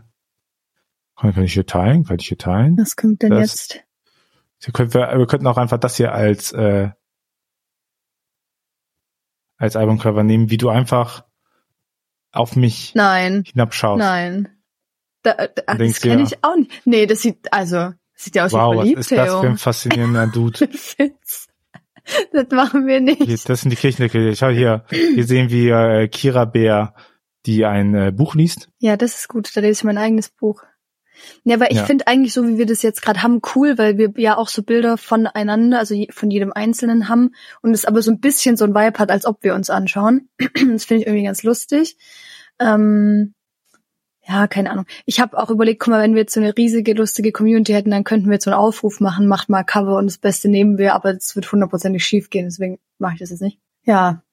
kann, 1.16 1.34
kann 1.34 1.44
ich 1.44 1.52
hier 1.54 1.66
teilen? 1.66 2.04
Kann 2.04 2.18
ich 2.18 2.28
hier 2.28 2.38
teilen? 2.38 2.76
Was 2.78 2.96
kommt 2.96 3.22
denn 3.22 3.30
das- 3.30 3.68
jetzt? 3.68 3.80
Hier 4.62 4.72
können 4.72 4.94
wir, 4.94 5.18
wir 5.18 5.26
könnten 5.26 5.46
auch 5.46 5.58
einfach 5.58 5.78
das 5.78 5.96
hier 5.96 6.12
als 6.12 6.52
äh, 6.52 6.90
als 9.56 9.76
Albumcover 9.76 10.22
nehmen, 10.22 10.50
wie 10.50 10.56
du 10.56 10.68
einfach 10.68 11.24
auf 12.32 12.56
mich 12.56 12.94
Nein, 12.94 13.44
hinabschaust. 13.46 13.98
nein. 13.98 14.48
Da, 15.22 15.34
da, 15.46 15.74
das 15.74 16.00
kenne 16.00 16.22
ich 16.22 16.42
auch 16.44 16.56
nicht. 16.56 16.86
Nee, 16.86 17.06
das 17.06 17.22
sieht, 17.22 17.52
also, 17.52 17.92
sieht 18.14 18.34
ja 18.36 18.44
aus 18.44 18.52
Wow, 18.52 18.72
wie 18.72 18.76
was 18.76 18.82
verliebt, 18.82 18.98
ist 19.00 19.12
das 19.12 19.40
für 19.40 19.48
ein 19.48 19.58
faszinierender 19.58 20.26
Dude. 20.28 20.68
Das 22.32 22.48
machen 22.50 22.86
wir 22.86 23.00
nicht. 23.00 23.22
Hier, 23.22 23.38
das 23.46 23.62
sind 23.62 23.70
die 23.70 23.76
Kirchendeckel. 23.76 24.36
Schau 24.36 24.48
hier. 24.50 24.84
Hier 24.90 25.24
sehen 25.24 25.48
wir 25.48 25.78
äh, 25.88 26.08
Kira 26.08 26.44
Bär, 26.44 26.94
die 27.46 27.64
ein 27.64 27.94
äh, 27.94 28.12
Buch 28.12 28.34
liest. 28.34 28.68
Ja, 28.78 28.98
das 28.98 29.20
ist 29.20 29.28
gut. 29.28 29.50
Da 29.56 29.62
lese 29.62 29.80
ich 29.80 29.84
mein 29.84 29.96
eigenes 29.96 30.28
Buch. 30.28 30.62
Ja, 31.44 31.56
aber 31.56 31.70
ich 31.70 31.78
Ja. 31.78 31.84
finde 31.84 32.06
eigentlich 32.06 32.32
so, 32.32 32.46
wie 32.46 32.58
wir 32.58 32.66
das 32.66 32.82
jetzt 32.82 33.02
gerade 33.02 33.22
haben, 33.22 33.40
cool, 33.54 33.76
weil 33.78 33.98
wir 33.98 34.12
ja 34.16 34.36
auch 34.36 34.48
so 34.48 34.62
Bilder 34.62 34.96
voneinander, 34.96 35.78
also 35.78 35.94
von 36.10 36.30
jedem 36.30 36.52
Einzelnen 36.52 37.08
haben 37.08 37.34
und 37.62 37.72
es 37.72 37.84
aber 37.84 38.02
so 38.02 38.10
ein 38.10 38.20
bisschen 38.20 38.56
so 38.56 38.64
ein 38.64 38.74
Vibe 38.74 38.98
hat, 38.98 39.10
als 39.10 39.26
ob 39.26 39.42
wir 39.42 39.54
uns 39.54 39.70
anschauen. 39.70 40.28
Das 40.72 40.84
finde 40.84 41.02
ich 41.02 41.06
irgendwie 41.06 41.24
ganz 41.24 41.42
lustig. 41.42 41.96
Ähm, 42.58 43.34
ja, 44.26 44.46
keine 44.46 44.70
Ahnung. 44.70 44.86
Ich 45.04 45.20
habe 45.20 45.38
auch 45.38 45.50
überlegt, 45.50 45.80
guck 45.80 45.88
mal, 45.90 46.02
wenn 46.02 46.14
wir 46.14 46.22
jetzt 46.22 46.32
so 46.32 46.40
eine 46.40 46.56
riesige, 46.56 46.94
lustige 46.94 47.30
Community 47.30 47.72
hätten, 47.72 47.90
dann 47.90 48.04
könnten 48.04 48.26
wir 48.26 48.34
jetzt 48.34 48.44
so 48.44 48.50
einen 48.50 48.58
Aufruf 48.58 49.00
machen, 49.00 49.26
macht 49.26 49.50
mal 49.50 49.64
Cover 49.64 49.98
und 49.98 50.06
das 50.06 50.18
Beste 50.18 50.48
nehmen 50.48 50.78
wir, 50.78 50.94
aber 50.94 51.10
es 51.10 51.36
wird 51.36 51.50
hundertprozentig 51.52 52.04
schief 52.04 52.30
gehen, 52.30 52.46
deswegen 52.46 52.78
mache 52.98 53.14
ich 53.14 53.20
das 53.20 53.30
jetzt 53.30 53.42
nicht. 53.42 53.58
Ja, 53.84 54.23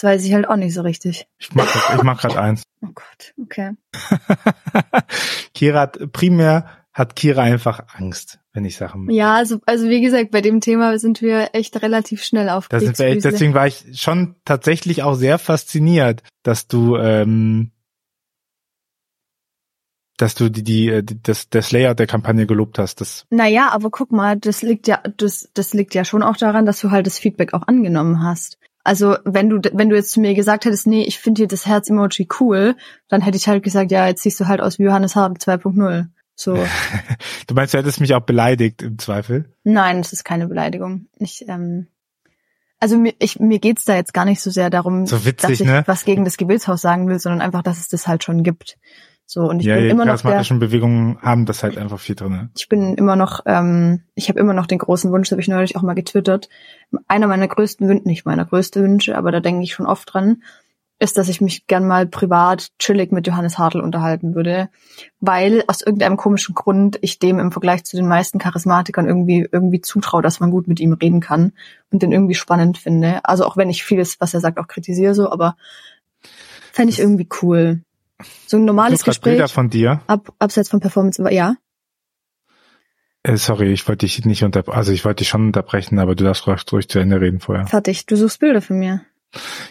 das 0.00 0.04
weiß 0.04 0.24
ich 0.24 0.32
halt 0.32 0.48
auch 0.48 0.56
nicht 0.56 0.72
so 0.72 0.80
richtig. 0.80 1.26
Ich 1.38 1.54
mach, 1.54 1.70
grad- 1.70 1.96
ich 1.98 2.02
mach 2.02 2.20
gerade 2.20 2.40
eins. 2.40 2.62
Oh 2.82 2.88
Gott, 2.94 3.34
okay. 3.42 3.72
Kira 5.54 5.80
hat 5.80 6.12
primär 6.12 6.64
hat 6.94 7.14
Kira 7.14 7.42
einfach 7.42 7.84
Angst, 7.94 8.40
wenn 8.54 8.64
ich 8.64 8.78
Sachen 8.78 9.04
mache. 9.04 9.14
Ja, 9.14 9.34
also, 9.34 9.60
also 9.66 9.86
wie 9.90 10.00
gesagt, 10.00 10.30
bei 10.30 10.40
dem 10.40 10.62
Thema 10.62 10.98
sind 10.98 11.20
wir 11.20 11.50
echt 11.52 11.82
relativ 11.82 12.24
schnell 12.24 12.48
auf 12.48 12.68
Da 12.68 12.80
sind 12.80 12.98
wir 12.98 13.04
echt, 13.04 13.12
Kriegsfüße. 13.16 13.32
deswegen 13.32 13.52
war 13.52 13.66
ich 13.66 14.00
schon 14.00 14.36
tatsächlich 14.46 15.02
auch 15.02 15.12
sehr 15.12 15.38
fasziniert, 15.38 16.22
dass 16.42 16.68
du 16.68 16.96
ähm, 16.96 17.72
dass 20.16 20.34
du 20.34 20.48
die, 20.50 20.62
die, 20.62 21.02
die 21.04 21.22
das, 21.22 21.50
das 21.50 21.72
Layout 21.72 21.98
der 21.98 22.06
Kampagne 22.06 22.46
gelobt 22.46 22.78
hast. 22.78 23.02
Das 23.02 23.26
Naja, 23.28 23.68
aber 23.72 23.90
guck 23.90 24.10
mal, 24.12 24.38
das 24.38 24.62
liegt 24.62 24.86
ja, 24.88 25.02
das, 25.18 25.50
das 25.52 25.74
liegt 25.74 25.94
ja 25.94 26.04
schon 26.06 26.22
auch 26.22 26.36
daran, 26.38 26.64
dass 26.64 26.80
du 26.80 26.90
halt 26.90 27.06
das 27.06 27.18
Feedback 27.18 27.52
auch 27.54 27.66
angenommen 27.66 28.22
hast. 28.22 28.58
Also 28.82 29.16
wenn 29.24 29.50
du, 29.50 29.60
wenn 29.72 29.90
du 29.90 29.96
jetzt 29.96 30.12
zu 30.12 30.20
mir 30.20 30.34
gesagt 30.34 30.64
hättest, 30.64 30.86
nee, 30.86 31.02
ich 31.02 31.18
finde 31.18 31.40
hier 31.40 31.48
das 31.48 31.66
Herz-Emoji 31.66 32.28
cool, 32.40 32.76
dann 33.08 33.20
hätte 33.20 33.36
ich 33.36 33.46
halt 33.46 33.62
gesagt, 33.62 33.90
ja, 33.90 34.06
jetzt 34.06 34.22
siehst 34.22 34.40
du 34.40 34.48
halt 34.48 34.60
aus 34.60 34.78
wie 34.78 34.84
Johannes 34.84 35.16
Hartl 35.16 35.34
2.0. 35.34 36.06
So, 36.34 36.54
Du 37.46 37.54
meinst, 37.54 37.74
du 37.74 37.78
hättest 37.78 38.00
mich 38.00 38.14
auch 38.14 38.22
beleidigt 38.22 38.82
im 38.82 38.98
Zweifel? 38.98 39.52
nein, 39.64 39.98
das 40.00 40.12
ist 40.12 40.24
keine 40.24 40.46
Beleidigung. 40.46 41.06
Ich, 41.18 41.44
ähm, 41.48 41.88
also 42.78 42.96
mir, 42.96 43.12
ich, 43.18 43.38
mir 43.38 43.58
geht's 43.58 43.84
da 43.84 43.94
jetzt 43.94 44.14
gar 44.14 44.24
nicht 44.24 44.40
so 44.40 44.50
sehr 44.50 44.70
darum, 44.70 45.06
So 45.06 45.26
witzig, 45.26 45.50
dass 45.50 45.60
ich 45.60 45.66
ne? 45.66 45.82
was 45.86 46.06
gegen 46.06 46.24
das 46.24 46.38
Gebetshaus 46.38 46.80
sagen 46.80 47.08
will, 47.08 47.18
sondern 47.18 47.42
einfach, 47.42 47.62
dass 47.62 47.78
es 47.78 47.88
das 47.88 48.08
halt 48.08 48.24
schon 48.24 48.42
gibt. 48.42 48.78
So, 49.32 49.42
und 49.42 49.60
ich 49.60 49.66
ja, 49.66 49.76
bin 49.76 49.84
die 49.84 49.90
immer 49.90 50.04
noch 50.04 50.14
der, 50.14 50.22
charismatischen 50.22 50.58
Bewegungen 50.58 51.22
haben 51.22 51.46
das 51.46 51.62
halt 51.62 51.78
einfach 51.78 52.00
viel 52.00 52.16
drin. 52.16 52.50
ich 52.56 52.68
bin 52.68 52.96
immer 52.96 53.14
noch, 53.14 53.38
ähm, 53.46 54.02
ich 54.16 54.28
habe 54.28 54.40
immer 54.40 54.54
noch 54.54 54.66
den 54.66 54.78
großen 54.78 55.12
Wunsch, 55.12 55.30
habe 55.30 55.40
ich 55.40 55.46
neulich 55.46 55.76
auch 55.76 55.82
mal 55.82 55.94
getwittert. 55.94 56.48
Einer 57.06 57.28
meiner 57.28 57.46
größten 57.46 57.86
Wünsche, 57.86 58.08
nicht 58.08 58.26
meiner 58.26 58.44
größte 58.44 58.82
Wünsche, 58.82 59.16
aber 59.16 59.30
da 59.30 59.38
denke 59.38 59.62
ich 59.62 59.72
schon 59.72 59.86
oft 59.86 60.12
dran, 60.12 60.42
ist, 60.98 61.16
dass 61.16 61.28
ich 61.28 61.40
mich 61.40 61.68
gern 61.68 61.86
mal 61.86 62.08
privat 62.08 62.70
chillig 62.80 63.12
mit 63.12 63.24
Johannes 63.28 63.56
Hartl 63.56 63.80
unterhalten 63.80 64.34
würde, 64.34 64.68
weil 65.20 65.62
aus 65.68 65.80
irgendeinem 65.80 66.16
komischen 66.16 66.56
Grund 66.56 66.98
ich 67.00 67.20
dem 67.20 67.38
im 67.38 67.52
Vergleich 67.52 67.84
zu 67.84 67.96
den 67.96 68.08
meisten 68.08 68.40
Charismatikern 68.40 69.06
irgendwie 69.06 69.48
irgendwie 69.52 69.80
zutraue, 69.80 70.22
dass 70.22 70.40
man 70.40 70.50
gut 70.50 70.66
mit 70.66 70.80
ihm 70.80 70.94
reden 70.94 71.20
kann 71.20 71.52
und 71.92 72.02
den 72.02 72.10
irgendwie 72.10 72.34
spannend 72.34 72.78
finde. 72.78 73.20
Also 73.22 73.44
auch 73.44 73.56
wenn 73.56 73.70
ich 73.70 73.84
vieles, 73.84 74.20
was 74.20 74.34
er 74.34 74.40
sagt, 74.40 74.58
auch 74.58 74.66
kritisiere 74.66 75.14
so, 75.14 75.30
aber 75.30 75.54
fände 76.72 76.90
ich 76.90 76.98
irgendwie 76.98 77.28
cool. 77.42 77.84
So 78.46 78.56
ein 78.56 78.64
normales 78.64 79.04
grad 79.04 79.20
Bilder 79.20 79.44
Gespräch 79.44 79.54
von 79.54 79.70
dir. 79.70 80.00
ab, 80.06 80.32
abseits 80.38 80.68
von 80.68 80.80
Performance, 80.80 81.22
ja. 81.30 81.56
Äh, 83.22 83.36
sorry, 83.36 83.72
ich 83.72 83.86
wollte 83.86 84.06
dich 84.06 84.24
nicht 84.24 84.44
unter, 84.44 84.66
also 84.68 84.92
ich 84.92 85.04
wollte 85.04 85.18
dich 85.18 85.28
schon 85.28 85.46
unterbrechen, 85.46 85.98
aber 85.98 86.14
du 86.14 86.24
darfst 86.24 86.46
ruhig, 86.46 86.62
ruhig 86.72 86.88
zu 86.88 86.98
Ende 86.98 87.20
reden 87.20 87.40
vorher. 87.40 87.66
Fertig. 87.66 88.06
Du 88.06 88.16
suchst 88.16 88.40
Bilder 88.40 88.62
von 88.62 88.78
mir. 88.78 89.02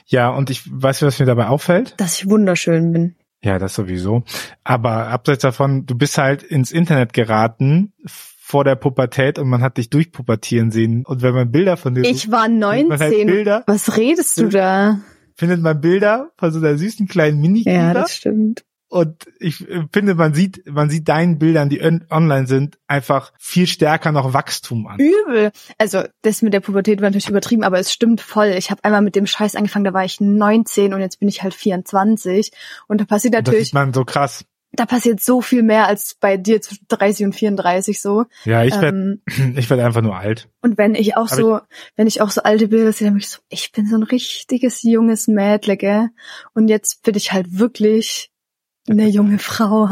Ja, 0.06 0.30
und 0.30 0.50
ich 0.50 0.62
weiß, 0.72 1.02
was 1.02 1.20
mir 1.20 1.26
dabei 1.26 1.48
auffällt. 1.48 1.96
Dass 1.98 2.22
ich 2.22 2.30
wunderschön 2.30 2.94
bin. 2.94 3.16
Ja, 3.42 3.58
das 3.58 3.74
sowieso. 3.74 4.24
Aber 4.64 5.08
abseits 5.08 5.42
davon, 5.42 5.86
du 5.86 5.96
bist 5.96 6.18
halt 6.18 6.44
ins 6.44 6.72
Internet 6.72 7.14
geraten 7.14 7.94
vor 8.06 8.64
der 8.64 8.76
Pubertät 8.76 9.40
und 9.40 9.48
man 9.48 9.62
hat 9.62 9.78
dich 9.78 9.90
durchpubertieren 9.90 10.72
sehen. 10.72 11.06
Und 11.06 11.22
wenn 11.22 11.34
man 11.34 11.52
Bilder 11.52 11.78
von 11.78 11.94
dir 11.96 12.04
Ich 12.04 12.32
war 12.32 12.46
findet 12.46 12.62
man 12.62 12.88
19. 12.88 13.00
halt 13.00 13.28
Bilder, 13.28 13.64
Was 13.68 13.98
redest 13.98 14.40
du 14.40 14.50
da? 14.50 15.00
Findet 15.40 15.62
man 15.62 15.80
Bilder 15.80 16.32
von 16.38 16.52
so 16.52 16.60
einer 16.60 16.78
süßen 16.78 17.08
kleinen 17.08 17.40
mini 17.40 17.64
Ja, 17.66 17.94
das 17.94 18.14
stimmt. 18.16 18.66
Und 18.92 19.28
ich 19.40 19.70
äh, 19.70 19.84
finde, 19.94 20.16
man 20.16 20.34
sieht, 20.34 20.64
man 20.68 20.90
sieht 20.90 21.08
deinen 21.08 21.38
Bildern, 21.38 21.70
die 21.70 21.80
on- 21.82 22.06
online 22.10 22.48
sind, 22.48 22.80
einfach 22.88 23.32
viel 23.38 23.68
stärker 23.68 24.12
noch 24.12 24.34
Wachstum 24.34 24.88
an. 24.88 24.98
Übel. 25.00 25.52
Also 25.78 26.04
das 26.24 26.42
mit 26.42 26.54
der 26.54 26.60
Pubertät 26.60 27.00
war 27.00 27.08
natürlich 27.08 27.30
übertrieben, 27.30 27.64
aber 27.64 27.78
es 27.80 27.94
stimmt 27.94 28.20
voll. 28.20 28.48
Ich 28.58 28.72
habe 28.72 28.84
einmal 28.84 29.04
mit 29.04 29.16
dem 29.16 29.28
Scheiß 29.28 29.56
angefangen, 29.56 29.86
da 29.86 29.94
war 29.94 30.06
ich 30.06 30.20
19 30.20 30.94
und 30.96 31.02
jetzt 31.02 31.20
bin 31.20 31.30
ich 31.30 31.44
halt 31.44 31.54
24. 31.54 32.52
Und 32.88 33.00
da 33.00 33.06
passiert 33.06 33.36
Und 33.36 33.38
das 33.48 33.52
natürlich, 33.52 33.66
sieht 33.68 33.74
man 33.76 33.94
so 33.94 34.04
krass. 34.06 34.44
Da 34.72 34.86
passiert 34.86 35.20
so 35.22 35.42
viel 35.42 35.64
mehr 35.64 35.88
als 35.88 36.16
bei 36.20 36.38
dir 36.38 36.62
zwischen 36.62 36.86
30 36.88 37.26
und 37.26 37.34
34 37.34 38.02
so. 38.02 38.26
Ja, 38.46 38.64
ich 38.64 38.80
werde, 38.80 38.98
Ähm, 38.98 39.22
ich 39.58 39.70
werde 39.70 39.86
einfach 39.86 40.02
nur 40.02 40.16
alt. 40.18 40.48
und 40.62 40.78
wenn 40.78 40.96
ich 40.96 41.18
auch 41.18 41.28
Aber 41.32 41.36
so, 41.36 41.60
wenn 41.96 42.08
ich 42.08 42.22
auch 42.22 42.30
so 42.32 42.44
alte 42.44 42.68
Bilder 42.68 42.94
sehe, 42.94 43.08
dann 43.08 43.14
bin 43.16 43.22
ich 43.22 43.30
so, 43.30 43.40
ich 43.50 43.72
bin 43.72 43.88
so 43.88 43.96
ein 43.96 44.04
richtiges 44.04 44.84
junges 44.84 45.28
Mädle, 45.28 45.76
gell? 45.78 46.10
Und 46.54 46.68
jetzt 46.68 47.04
bin 47.04 47.16
ich 47.16 47.32
halt 47.34 47.58
wirklich 47.60 48.32
eine 48.88 49.08
junge 49.08 49.40
Frau. 49.40 49.88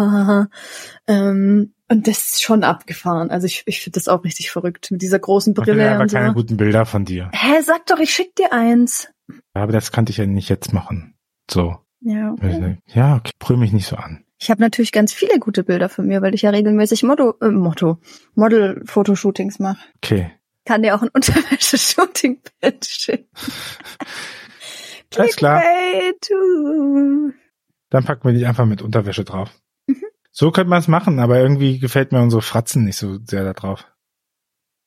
ähm, 1.07 1.73
und 1.89 2.07
das 2.07 2.17
ist 2.33 2.41
schon 2.43 2.63
abgefahren. 2.63 3.29
Also 3.31 3.45
ich, 3.47 3.63
ich 3.65 3.81
finde 3.81 3.97
das 3.99 4.07
auch 4.09 4.23
richtig 4.25 4.51
verrückt 4.51 4.91
mit 4.91 5.01
dieser 5.01 5.19
großen 5.19 5.53
Ich 5.53 5.63
Brille 5.63 5.87
einfach 5.89 6.01
und 6.03 6.09
so. 6.11 6.17
keine 6.17 6.33
guten 6.33 6.57
Bilder 6.57 6.85
von 6.85 7.05
dir. 7.05 7.29
Hä, 7.33 7.61
sag 7.63 7.85
doch, 7.85 7.99
ich 7.99 8.13
schick 8.13 8.35
dir 8.35 8.51
eins. 8.51 9.07
Aber 9.53 9.71
das 9.71 9.91
kannte 9.91 10.11
ich 10.11 10.17
ja 10.17 10.25
nicht 10.25 10.49
jetzt 10.49 10.73
machen. 10.73 11.15
So. 11.49 11.77
Ja. 12.01 12.35
Ja, 12.87 13.15
okay, 13.15 13.31
brüll 13.39 13.57
mich 13.57 13.71
nicht 13.73 13.87
so 13.87 13.95
an. 13.95 14.23
Ich 14.39 14.51
habe 14.51 14.61
natürlich 14.61 14.91
ganz 14.91 15.13
viele 15.13 15.39
gute 15.39 15.63
Bilder 15.63 15.89
von 15.89 16.05
mir, 16.05 16.21
weil 16.21 16.35
ich 16.35 16.43
ja 16.43 16.51
regelmäßig 16.51 17.03
Motto, 17.03 17.35
äh, 17.41 17.49
Motto, 17.49 17.99
Model-Fotoshootings 18.35 19.59
mache. 19.59 19.79
Okay. 19.97 20.31
Kann 20.65 20.83
dir 20.83 20.95
auch 20.95 21.01
ein 21.01 21.09
Unterwäsche-Shooting-Bild 21.13 22.85
schicken. 22.85 23.29
Alles 25.15 25.35
klar. 25.37 25.63
Dann 27.89 28.03
packen 28.03 28.27
wir 28.27 28.33
dich 28.33 28.45
einfach 28.45 28.65
mit 28.65 28.81
Unterwäsche 28.81 29.23
drauf. 29.23 29.49
Mhm. 29.87 30.03
So 30.31 30.51
könnte 30.51 30.69
man 30.69 30.79
es 30.79 30.87
machen, 30.87 31.19
aber 31.19 31.39
irgendwie 31.39 31.79
gefällt 31.79 32.11
mir 32.11 32.21
unsere 32.21 32.41
Fratzen 32.41 32.83
nicht 32.83 32.97
so 32.97 33.17
sehr 33.25 33.43
da 33.43 33.53
drauf. 33.53 33.87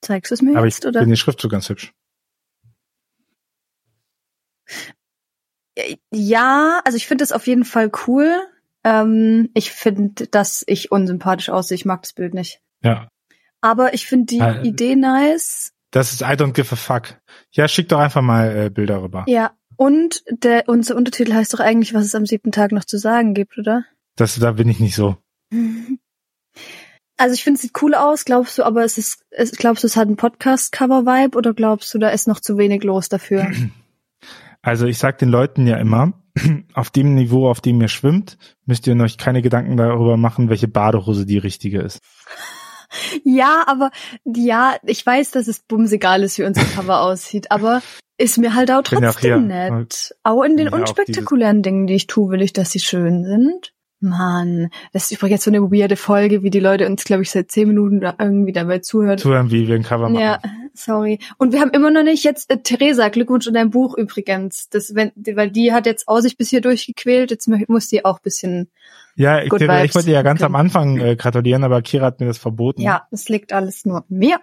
Zeigst 0.02 0.30
du 0.30 0.34
es 0.34 0.42
mir 0.42 0.56
Aber 0.56 0.66
ich 0.66 0.74
jetzt, 0.74 0.86
oder? 0.86 1.00
finde 1.00 1.14
den 1.14 1.16
Schriftzug 1.16 1.50
ganz 1.50 1.68
hübsch. 1.68 1.92
Ja, 6.12 6.80
also 6.84 6.96
ich 6.96 7.06
finde 7.06 7.24
es 7.24 7.32
auf 7.32 7.46
jeden 7.46 7.64
Fall 7.64 7.90
cool. 8.06 8.46
Ähm, 8.84 9.50
ich 9.54 9.72
finde, 9.72 10.26
dass 10.26 10.64
ich 10.66 10.90
unsympathisch 10.90 11.50
aussehe. 11.50 11.74
Ich 11.74 11.84
mag 11.84 12.02
das 12.02 12.12
Bild 12.12 12.34
nicht. 12.34 12.60
Ja. 12.82 13.08
Aber 13.60 13.92
ich 13.94 14.06
finde 14.06 14.26
die 14.26 14.38
Äh, 14.38 14.66
Idee 14.66 14.96
nice. 14.96 15.72
Das 15.90 16.12
ist 16.12 16.22
I 16.22 16.36
don't 16.36 16.52
give 16.52 16.72
a 16.72 16.76
fuck. 16.76 17.20
Ja, 17.52 17.68
schick 17.68 17.88
doch 17.88 17.98
einfach 17.98 18.22
mal 18.22 18.56
äh, 18.56 18.70
Bilder 18.70 19.02
rüber. 19.02 19.24
Ja. 19.26 19.52
Und 19.76 20.22
der, 20.30 20.68
unser 20.68 20.94
Untertitel 20.96 21.32
heißt 21.34 21.54
doch 21.54 21.60
eigentlich, 21.60 21.94
was 21.94 22.04
es 22.04 22.14
am 22.14 22.26
siebten 22.26 22.52
Tag 22.52 22.70
noch 22.70 22.84
zu 22.84 22.98
sagen 22.98 23.34
gibt, 23.34 23.58
oder? 23.58 23.84
Das, 24.16 24.38
da 24.38 24.52
bin 24.52 24.68
ich 24.68 24.78
nicht 24.78 24.94
so. 24.94 25.16
Also 27.16 27.34
ich 27.34 27.42
finde, 27.42 27.56
es 27.56 27.62
sieht 27.62 27.82
cool 27.82 27.94
aus, 27.94 28.24
glaubst 28.24 28.58
du, 28.58 28.62
aber 28.62 28.84
es 28.84 28.98
ist, 28.98 29.24
es, 29.30 29.52
glaubst 29.52 29.82
du, 29.82 29.86
es 29.86 29.96
hat 29.96 30.06
einen 30.06 30.16
Podcast-Cover-Vibe 30.16 31.36
oder 31.36 31.54
glaubst 31.54 31.92
du, 31.94 31.98
da 31.98 32.10
ist 32.10 32.28
noch 32.28 32.40
zu 32.40 32.56
wenig 32.58 32.84
los 32.84 33.08
dafür? 33.08 33.50
Also 34.62 34.86
ich 34.86 34.98
sag 34.98 35.16
den 35.16 35.30
Leuten 35.30 35.66
ja 35.66 35.78
immer, 35.78 36.12
auf 36.74 36.90
dem 36.90 37.14
Niveau, 37.14 37.48
auf 37.48 37.60
dem 37.60 37.80
ihr 37.80 37.88
schwimmt, 37.88 38.38
müsst 38.66 38.86
ihr 38.86 38.96
euch 38.96 39.18
keine 39.18 39.42
Gedanken 39.42 39.76
darüber 39.76 40.16
machen, 40.16 40.48
welche 40.48 40.68
Badehose 40.68 41.26
die 41.26 41.38
richtige 41.38 41.80
ist. 41.80 42.00
ja, 43.24 43.64
aber 43.66 43.90
ja, 44.24 44.76
ich 44.84 45.04
weiß, 45.04 45.32
dass 45.32 45.48
es 45.48 45.60
bumsegal 45.60 46.22
ist, 46.22 46.38
wie 46.38 46.44
unser 46.44 46.64
Cover 46.64 47.00
aussieht, 47.02 47.50
aber 47.50 47.82
ist 48.18 48.38
mir 48.38 48.54
halt 48.54 48.70
auch 48.70 48.78
auch 48.78 48.82
trotzdem 48.82 49.48
hier. 49.48 49.70
nett. 49.70 50.14
Auch 50.22 50.42
in 50.42 50.56
den 50.56 50.68
auch 50.68 50.78
unspektakulären 50.78 51.62
Dingen, 51.62 51.86
die 51.86 51.94
ich 51.94 52.06
tue, 52.06 52.30
will 52.30 52.42
ich, 52.42 52.52
dass 52.52 52.70
sie 52.70 52.80
schön 52.80 53.24
sind. 53.24 53.72
Mann, 54.00 54.70
das 54.92 55.04
ist 55.04 55.18
übrigens 55.18 55.44
so 55.44 55.50
eine 55.50 55.60
weirde 55.60 55.96
Folge, 55.96 56.42
wie 56.42 56.50
die 56.50 56.60
Leute 56.60 56.86
uns, 56.86 57.04
glaube 57.04 57.22
ich, 57.22 57.30
seit 57.30 57.50
zehn 57.50 57.68
Minuten 57.68 58.00
da 58.00 58.14
irgendwie 58.18 58.52
dabei 58.52 58.78
zuhören. 58.78 59.18
Zuhören, 59.18 59.50
wie 59.50 59.68
wir 59.68 59.74
ein 59.74 59.82
Cover 59.82 60.08
machen. 60.08 60.22
Ja, 60.22 60.40
sorry. 60.74 61.18
Und 61.36 61.52
wir 61.52 61.60
haben 61.60 61.70
immer 61.70 61.90
noch 61.90 62.02
nicht 62.02 62.24
jetzt, 62.24 62.50
äh, 62.50 62.58
Theresa, 62.62 63.08
Glückwunsch 63.08 63.46
in 63.46 63.54
dein 63.54 63.70
Buch 63.70 63.96
übrigens. 63.96 64.68
Das, 64.70 64.94
wenn, 64.94 65.12
weil 65.34 65.50
die 65.50 65.72
hat 65.72 65.86
jetzt 65.86 66.08
auch 66.08 66.20
sich 66.20 66.36
bis 66.36 66.48
hier 66.48 66.62
durchgequält, 66.62 67.30
jetzt 67.30 67.48
muss 67.68 67.88
die 67.88 68.04
auch 68.04 68.20
bisschen, 68.20 68.70
Ja, 69.16 69.42
ich, 69.42 69.50
Good 69.50 69.62
ich 69.62 69.94
wollte 69.94 70.10
ja 70.10 70.22
ganz 70.22 70.42
am 70.42 70.54
Okay. 70.54 70.60
Anfang 70.60 70.98
äh, 70.98 71.16
gratulieren, 71.16 71.62
aber 71.64 71.82
Kira 71.82 72.06
hat 72.06 72.20
mir 72.20 72.26
das 72.26 72.38
verboten. 72.38 72.80
ja, 72.80 73.06
es 73.10 73.28
liegt 73.28 73.52
alles 73.52 73.84
nur 73.84 73.98
an 73.98 74.04
mir. 74.08 74.40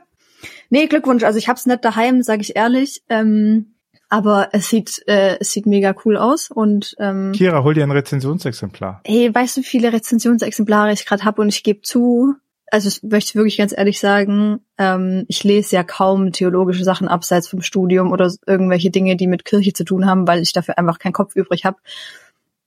Nee, 0.70 0.86
Glückwunsch, 0.86 1.24
also 1.24 1.40
ich 1.40 1.48
hab's 1.50 1.66
nicht 1.66 1.84
daheim, 1.84 2.22
sage 2.22 2.42
ich 2.42 2.56
ehrlich. 2.56 3.02
Ähm, 3.10 3.74
aber 4.10 4.50
es 4.54 4.70
sieht, 4.70 5.04
äh, 5.08 5.38
es 5.40 5.52
sieht 5.52 5.66
mega 5.66 5.94
cool 6.06 6.18
aus 6.18 6.50
und 6.50 6.96
ähm, 7.00 7.34
Kira, 7.34 7.64
hol 7.64 7.74
dir 7.74 7.84
ein 7.84 7.92
Rezensionsexemplar. 7.92 9.02
hey, 9.06 9.34
weißt 9.34 9.58
du, 9.58 9.62
wie 9.62 9.66
viele 9.66 9.92
Rezensionsexemplare 9.92 10.94
ich 10.94 11.06
gerade 11.06 11.26
habe 11.26 11.42
und 11.42 11.50
ich 11.50 11.64
gebe 11.64 11.82
zu, 11.82 12.36
also 12.72 12.88
das 12.88 13.04
möchte 13.04 13.32
ich 13.32 13.36
wirklich 13.36 13.58
ganz 13.58 13.74
ehrlich 13.78 14.00
sagen, 14.00 14.60
ähm, 14.78 15.26
ich 15.28 15.44
lese 15.44 15.76
ja 15.76 15.84
kaum 15.84 16.32
theologische 16.32 16.84
Sachen 16.84 17.08
abseits 17.08 17.48
vom 17.48 17.62
Studium 17.62 18.12
oder 18.12 18.32
irgendwelche 18.46 18.92
Dinge, 18.92 19.16
die 19.16 19.28
mit 19.28 19.46
Kirche 19.46 19.74
zu 19.74 19.84
tun 19.84 20.06
haben, 20.06 20.28
weil 20.28 20.42
ich 20.42 20.54
dafür 20.54 20.78
einfach 20.78 21.00
keinen 21.00 21.14
Kopf 21.14 21.36
übrig 21.36 21.66
habe. 21.66 21.78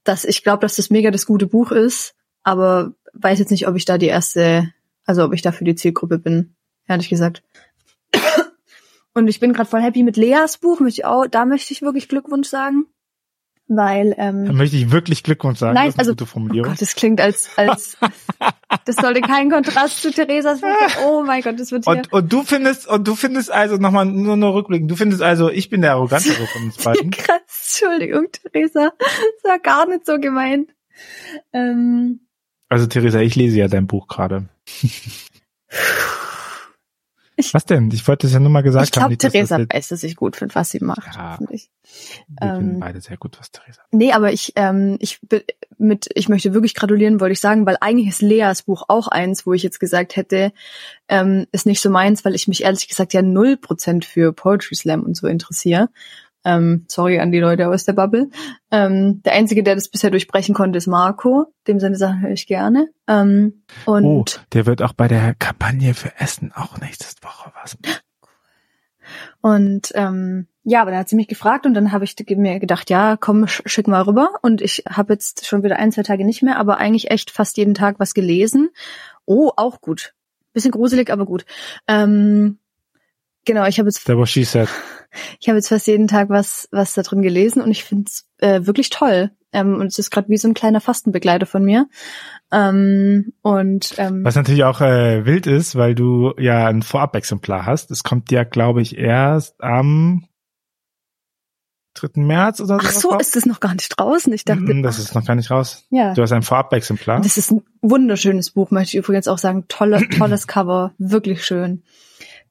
Dass 0.04 0.24
ich 0.24 0.42
glaube, 0.42 0.60
dass 0.60 0.76
das 0.76 0.90
mega 0.90 1.10
das 1.10 1.26
gute 1.26 1.46
Buch 1.46 1.72
ist, 1.72 2.14
aber 2.42 2.92
weiß 3.12 3.38
jetzt 3.38 3.50
nicht, 3.50 3.68
ob 3.68 3.76
ich 3.76 3.84
da 3.84 3.98
die 3.98 4.06
erste, 4.06 4.72
also 5.04 5.24
ob 5.24 5.34
ich 5.34 5.42
dafür 5.42 5.64
die 5.64 5.74
Zielgruppe 5.74 6.18
bin, 6.18 6.54
ehrlich 6.86 7.08
gesagt. 7.08 7.42
Und 9.14 9.28
ich 9.28 9.40
bin 9.40 9.52
gerade 9.52 9.68
voll 9.68 9.82
happy 9.82 10.02
mit 10.02 10.16
Leas 10.16 10.58
Buch, 10.58 10.80
möchte 10.80 11.00
ich 11.00 11.04
auch, 11.04 11.26
da 11.26 11.44
möchte 11.44 11.72
ich 11.72 11.82
wirklich 11.82 12.08
Glückwunsch 12.08 12.48
sagen, 12.48 12.86
weil 13.66 14.14
ähm, 14.18 14.44
Da 14.46 14.52
möchte 14.52 14.76
ich 14.76 14.92
wirklich 14.92 15.22
Glückwunsch 15.24 15.58
sagen. 15.58 15.74
Nein, 15.74 15.88
das 15.88 15.98
also- 15.98 16.12
gute 16.12 16.26
Oh. 16.32 16.62
Gott, 16.62 16.80
das 16.80 16.94
klingt 16.94 17.20
als, 17.20 17.50
als, 17.56 17.96
das 18.84 18.96
sollte 18.96 19.20
kein 19.20 19.50
Kontrast 19.50 20.00
zu 20.02 20.12
Theresas 20.12 20.60
Buch 20.60 20.68
sein. 20.88 21.04
Oh 21.06 21.22
mein 21.24 21.42
Gott, 21.42 21.58
das 21.58 21.72
wird 21.72 21.84
hier. 21.84 21.92
und, 21.96 22.12
und 22.12 22.32
du 22.32 22.42
findest, 22.44 22.86
und 22.88 23.06
du 23.08 23.14
findest 23.16 23.50
also 23.50 23.76
nochmal 23.76 24.06
nur 24.06 24.36
nur 24.36 24.54
rückblicken. 24.54 24.86
Du 24.88 24.94
findest 24.96 25.22
also, 25.22 25.50
ich 25.50 25.70
bin 25.70 25.82
der 25.82 25.92
arrogantere 25.92 26.46
von 26.46 26.64
uns 26.64 26.76
beiden. 26.84 27.10
Krass, 27.10 27.40
Entschuldigung, 27.80 28.28
Theresa. 28.30 28.92
Das 28.98 29.50
war 29.50 29.58
gar 29.58 29.86
nicht 29.88 30.06
so 30.06 30.18
gemeint. 30.18 30.70
Ähm, 31.52 32.20
Also 32.68 32.86
Theresa, 32.86 33.18
ich 33.20 33.34
lese 33.34 33.58
ja 33.58 33.66
dein 33.68 33.86
Buch 33.88 34.06
gerade. 34.06 34.48
Ich- 37.40 37.54
Was 37.54 37.64
denn? 37.64 37.90
Ich 37.92 38.06
wollte 38.06 38.26
es 38.26 38.32
ja 38.32 38.40
nur 38.40 38.50
mal 38.50 38.62
gesagt 38.62 38.84
ich 38.84 38.90
glaube, 38.92 39.04
haben. 39.04 39.10
nicht, 39.10 39.24
dass 39.24 39.32
Theresa 39.32 39.58
das 39.58 39.66
weiß, 39.72 39.88
dass 39.88 40.02
ich 40.02 40.16
gut 40.16 40.36
finde, 40.36 40.54
was 40.54 40.70
sie 40.70 40.80
macht. 40.80 41.14
Ja. 41.14 41.32
hoffentlich. 41.32 41.70
Wir 42.40 42.54
finden 42.54 42.74
ähm, 42.74 42.80
beide 42.80 43.00
sehr 43.00 43.16
gut, 43.16 43.38
was 43.40 43.50
Theresa. 43.50 43.82
Nee, 43.90 44.12
aber 44.12 44.32
ich, 44.32 44.52
ähm, 44.56 44.96
ich 45.00 45.20
bin 45.22 45.42
mit, 45.78 46.08
ich 46.14 46.28
möchte 46.28 46.54
wirklich 46.54 46.74
gratulieren, 46.74 47.20
wollte 47.20 47.32
ich 47.32 47.40
sagen, 47.40 47.66
weil 47.66 47.76
eigentlich 47.80 48.08
ist 48.08 48.22
Leas 48.22 48.62
Buch 48.62 48.84
auch 48.88 49.08
eins, 49.08 49.46
wo 49.46 49.52
ich 49.52 49.62
jetzt 49.62 49.80
gesagt 49.80 50.16
hätte, 50.16 50.52
ähm, 51.08 51.46
ist 51.52 51.66
nicht 51.66 51.80
so 51.80 51.90
meins, 51.90 52.24
weil 52.24 52.34
ich 52.34 52.46
mich 52.48 52.62
ehrlich 52.62 52.86
gesagt 52.86 53.12
ja 53.12 53.22
null 53.22 53.56
Prozent 53.56 54.04
für 54.04 54.32
Poetry 54.32 54.76
Slam 54.76 55.02
und 55.02 55.16
so 55.16 55.26
interessiere. 55.26 55.88
Ähm, 56.44 56.84
sorry 56.88 57.20
an 57.20 57.32
die 57.32 57.40
Leute 57.40 57.68
aus 57.68 57.84
der 57.84 57.92
Bubble. 57.92 58.30
Ähm, 58.70 59.22
der 59.24 59.34
einzige, 59.34 59.62
der 59.62 59.74
das 59.74 59.88
bisher 59.88 60.10
durchbrechen 60.10 60.54
konnte, 60.54 60.78
ist 60.78 60.86
Marco. 60.86 61.52
Dem 61.66 61.80
seine 61.80 61.96
Sachen 61.96 62.22
höre 62.22 62.30
ich 62.30 62.46
gerne. 62.46 62.88
Ähm, 63.06 63.62
und 63.84 64.04
Oh, 64.04 64.24
der 64.52 64.66
wird 64.66 64.82
auch 64.82 64.92
bei 64.92 65.08
der 65.08 65.34
Kampagne 65.34 65.94
für 65.94 66.18
Essen 66.18 66.52
auch 66.54 66.78
nächste 66.78 67.06
Woche 67.22 67.52
was. 67.60 67.76
Und 69.40 69.92
ähm, 69.94 70.46
ja, 70.62 70.82
aber 70.82 70.90
dann 70.90 71.00
hat 71.00 71.08
sie 71.08 71.16
mich 71.16 71.28
gefragt 71.28 71.66
und 71.66 71.74
dann 71.74 71.92
habe 71.92 72.04
ich 72.04 72.14
mir 72.36 72.60
gedacht, 72.60 72.90
ja, 72.90 73.16
komm, 73.18 73.46
sch 73.46 73.62
schick 73.64 73.88
mal 73.88 74.02
rüber. 74.02 74.34
Und 74.42 74.60
ich 74.60 74.84
habe 74.88 75.14
jetzt 75.14 75.46
schon 75.46 75.62
wieder 75.62 75.76
ein, 75.76 75.92
zwei 75.92 76.02
Tage 76.02 76.24
nicht 76.24 76.42
mehr, 76.42 76.58
aber 76.58 76.78
eigentlich 76.78 77.10
echt 77.10 77.30
fast 77.30 77.56
jeden 77.56 77.74
Tag 77.74 77.98
was 77.98 78.14
gelesen. 78.14 78.68
Oh, 79.24 79.50
auch 79.56 79.80
gut. 79.80 80.14
Bisschen 80.52 80.72
gruselig, 80.72 81.10
aber 81.10 81.26
gut. 81.26 81.44
Ähm, 81.86 82.58
genau, 83.44 83.66
ich 83.66 83.78
habe 83.78 83.88
jetzt, 83.88 84.06
Der 84.08 84.18
was 84.18 84.30
she 84.30 84.44
said. 84.44 84.68
ich 85.40 85.48
habe 85.48 85.56
jetzt 85.58 85.68
fast 85.68 85.86
jeden 85.86 86.08
Tag 86.08 86.28
was, 86.30 86.68
was 86.72 86.94
da 86.94 87.02
drin 87.02 87.22
gelesen 87.22 87.62
und 87.62 87.70
ich 87.70 87.84
finde 87.84 88.04
es 88.08 88.26
äh, 88.38 88.66
wirklich 88.66 88.90
toll. 88.90 89.30
Ähm, 89.52 89.80
und 89.80 89.88
es 89.88 89.98
ist 89.98 90.10
gerade 90.10 90.28
wie 90.28 90.36
so 90.36 90.46
ein 90.46 90.54
kleiner 90.54 90.80
Fastenbegleiter 90.80 91.44
von 91.46 91.64
mir. 91.64 91.88
Ähm, 92.52 93.32
und 93.42 93.94
ähm, 93.98 94.24
Was 94.24 94.36
natürlich 94.36 94.62
auch 94.62 94.80
äh, 94.80 95.26
wild 95.26 95.48
ist, 95.48 95.74
weil 95.74 95.96
du 95.96 96.34
ja 96.38 96.68
ein 96.68 96.82
Vorabexemplar 96.82 97.66
hast. 97.66 97.90
Es 97.90 98.04
kommt 98.04 98.30
ja, 98.30 98.44
glaube 98.44 98.80
ich, 98.80 98.96
erst 98.96 99.60
am 99.60 100.24
3. 101.94 102.22
März 102.22 102.60
oder 102.60 102.76
ach 102.80 102.82
sowas 102.90 103.00
so, 103.00 103.08
raus. 103.10 103.20
ist 103.22 103.36
das 103.36 103.46
noch 103.46 103.58
gar 103.58 103.74
nicht 103.74 103.88
draußen? 103.88 104.32
Ich 104.32 104.44
dachte, 104.44 104.82
Das 104.82 105.00
ist 105.00 105.14
noch 105.16 105.24
gar 105.26 105.34
nicht 105.34 105.50
raus. 105.50 105.84
ja. 105.90 106.14
Du 106.14 106.22
hast 106.22 106.30
ein 106.32 106.42
Vorabexemplar. 106.42 107.20
Das 107.20 107.36
ist 107.36 107.50
ein 107.50 107.62
wunderschönes 107.82 108.50
Buch, 108.50 108.70
möchte 108.70 108.96
ich 108.96 109.02
übrigens 109.04 109.26
auch 109.26 109.38
sagen. 109.38 109.64
Tolle, 109.66 110.08
tolles 110.10 110.46
Cover, 110.46 110.94
wirklich 110.98 111.44
schön. 111.44 111.82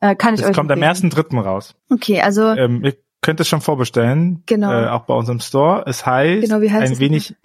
Äh, 0.02 0.16
kann 0.16 0.34
ich 0.36 0.42
Das 0.42 0.50
euch 0.52 0.56
kommt 0.56 0.72
am 0.72 0.82
empfehlen. 0.82 1.12
1.3. 1.12 1.42
raus. 1.42 1.76
Okay, 1.90 2.22
also 2.22 2.48
Ähm, 2.50 2.84
ihr 2.84 2.96
könnt 3.22 3.40
es 3.40 3.48
schon 3.48 3.62
vorbestellen. 3.62 4.44
Genau. 4.46 4.72
Äh, 4.72 4.88
auch 4.88 5.02
bei 5.06 5.14
unserem 5.14 5.40
Store. 5.40 5.84
Es 5.88 6.06
heißt 6.06 6.44
Genau, 6.48 6.62
wie 6.62 6.72
heißt 6.72 6.86
ein 6.88 6.94
es 6.94 7.00
wenig 7.00 7.36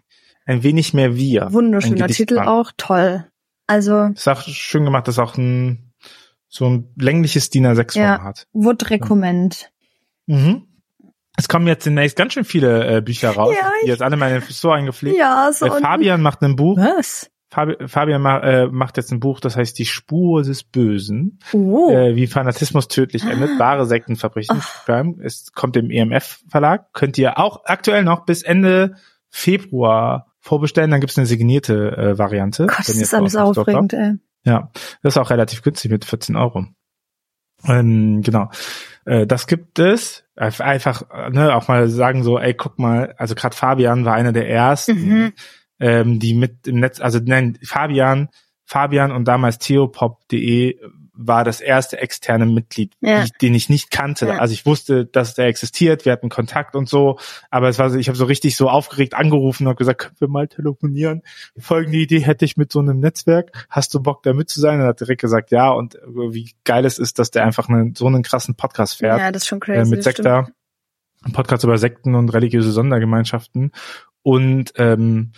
ein 0.46 0.62
wenig 0.62 0.92
mehr 0.94 1.16
wir. 1.16 1.52
Wunderschöner 1.52 2.06
Titel 2.08 2.38
auch, 2.38 2.70
toll. 2.76 3.24
Also. 3.66 4.08
Ist 4.14 4.28
auch 4.28 4.42
schön 4.42 4.84
gemacht, 4.84 5.08
das 5.08 5.14
ist 5.14 5.18
auch 5.18 5.38
ein, 5.38 5.92
so 6.48 6.66
ein 6.68 6.92
längliches 6.96 7.48
DIN 7.48 7.66
A6 7.66 7.98
Ja. 7.98 8.16
Format. 8.16 8.46
Would 8.52 8.90
recommend. 8.90 9.70
Mhm. 10.26 10.66
Es 11.36 11.48
kommen 11.48 11.66
jetzt 11.66 11.86
demnächst 11.86 12.16
ganz 12.16 12.34
schön 12.34 12.44
viele 12.44 12.98
äh, 12.98 13.00
Bücher 13.00 13.30
raus, 13.30 13.56
Ja, 13.58 13.70
die 13.82 13.88
jetzt 13.88 14.02
alle 14.02 14.16
mal 14.16 14.30
in 14.32 14.40
den 14.40 14.50
Store 14.52 14.76
eingepflegt. 14.76 15.16
Ja, 15.16 15.50
so. 15.52 15.64
äh, 15.66 15.80
Fabian 15.80 16.20
macht 16.22 16.42
ein 16.42 16.56
Buch. 16.56 16.76
Was? 16.76 17.30
Fabi 17.50 17.76
Fabian 17.86 18.24
äh, 18.24 18.66
macht 18.66 18.96
jetzt 18.96 19.12
ein 19.12 19.20
Buch, 19.20 19.38
das 19.40 19.56
heißt 19.56 19.78
Die 19.78 19.84
Spur 19.86 20.42
des 20.42 20.64
Bösen. 20.64 21.38
Oh. 21.52 21.90
Äh, 21.90 22.16
wie 22.16 22.26
Fanatismus 22.26 22.88
tödlich 22.88 23.24
endet. 23.24 23.58
Wahre 23.58 23.86
Sektenverbrechen. 23.86 24.60
schreiben. 24.84 25.20
Es 25.22 25.52
kommt 25.52 25.76
im 25.76 25.90
EMF 25.90 26.40
Verlag. 26.48 26.92
Könnt 26.92 27.16
ihr 27.18 27.38
auch 27.38 27.64
aktuell 27.66 28.02
noch 28.02 28.24
bis 28.24 28.42
Ende 28.42 28.96
Februar 29.30 30.32
vorbestellen. 30.40 30.90
Dann 30.90 31.00
gibt's 31.00 31.16
eine 31.18 31.26
signierte 31.26 31.96
äh, 31.96 32.18
Variante. 32.18 32.66
Gott, 32.66 32.78
das 32.80 32.88
ist 32.88 33.02
es 33.02 33.14
alles 33.14 33.36
aufregend, 33.36 33.92
ey. 33.92 34.14
ja, 34.44 34.70
das 35.02 35.14
ist 35.14 35.18
auch 35.18 35.30
relativ 35.30 35.62
günstig 35.62 35.90
mit 35.90 36.04
14 36.04 36.36
Euro. 36.36 36.66
Ähm, 37.66 38.22
genau. 38.22 38.50
Äh, 39.06 39.26
das 39.26 39.46
gibt 39.46 39.78
es. 39.78 40.24
Einf- 40.36 40.60
Einfach, 40.60 41.02
äh, 41.10 41.30
ne, 41.30 41.54
auch 41.54 41.68
mal 41.68 41.88
sagen 41.88 42.22
so, 42.24 42.38
ey, 42.38 42.54
guck 42.54 42.78
mal, 42.78 43.14
also 43.16 43.34
gerade 43.34 43.56
Fabian 43.56 44.04
war 44.04 44.14
einer 44.14 44.32
der 44.32 44.48
ersten, 44.48 44.94
Mhm. 44.98 45.32
Ähm, 45.80 46.18
die 46.20 46.34
mit 46.34 46.66
im 46.66 46.80
Netz, 46.80 47.00
also 47.00 47.18
nein, 47.24 47.58
Fabian, 47.64 48.28
Fabian 48.64 49.12
und 49.12 49.26
damals 49.26 49.58
theopop.de 49.58 50.78
war 51.16 51.44
das 51.44 51.60
erste 51.60 51.98
externe 52.00 52.44
Mitglied, 52.44 52.92
Ja. 53.00 53.22
die, 53.22 53.30
den 53.40 53.54
ich 53.54 53.68
nicht 53.68 53.92
kannte. 53.92 54.26
Ja. 54.26 54.38
Also 54.38 54.52
ich 54.52 54.66
wusste, 54.66 55.04
dass 55.06 55.34
der 55.34 55.46
existiert, 55.46 56.04
wir 56.04 56.10
hatten 56.10 56.28
Kontakt 56.28 56.74
und 56.74 56.88
so, 56.88 57.20
aber 57.52 57.68
es 57.68 57.78
war 57.78 57.88
so, 57.88 57.96
ich 57.98 58.08
habe 58.08 58.18
so 58.18 58.24
richtig 58.24 58.56
so 58.56 58.68
aufgeregt 58.68 59.14
angerufen 59.14 59.68
und 59.68 59.76
gesagt, 59.78 60.00
können 60.00 60.16
wir 60.18 60.26
mal 60.28 60.48
telefonieren? 60.48 61.22
Folgende 61.56 61.98
Idee 61.98 62.18
hätte 62.18 62.44
ich 62.44 62.56
mit 62.56 62.72
so 62.72 62.80
einem 62.80 62.98
Netzwerk. 62.98 63.66
Hast 63.70 63.94
du 63.94 64.00
Bock 64.02 64.24
da 64.24 64.32
mit 64.32 64.50
zu 64.50 64.60
sein? 64.60 64.80
Und 64.80 64.86
hat 64.88 64.98
direkt 64.98 65.20
gesagt, 65.20 65.52
ja. 65.52 65.70
Und 65.70 65.96
wie 66.04 66.52
geil 66.64 66.84
es 66.84 66.98
ist, 66.98 67.20
dass 67.20 67.30
der 67.30 67.44
einfach 67.44 67.68
einen, 67.68 67.94
so 67.94 68.08
einen 68.08 68.24
krassen 68.24 68.56
Podcast 68.56 68.96
fährt 68.96 69.20
Ja, 69.20 69.30
das 69.30 69.42
ist 69.42 69.48
schon 69.48 69.58
äh, 69.58 69.66
crazy. 69.66 69.90
mit 69.90 70.04
das 70.04 70.12
stimmt. 70.14 70.26
Sekta. 70.26 70.48
Ein 71.22 71.32
Podcast 71.32 71.62
über 71.62 71.78
Sekten 71.78 72.16
und 72.16 72.30
religiöse 72.30 72.72
Sondergemeinschaften. 72.72 73.70
Und 74.22 74.72
ähm, 74.78 75.30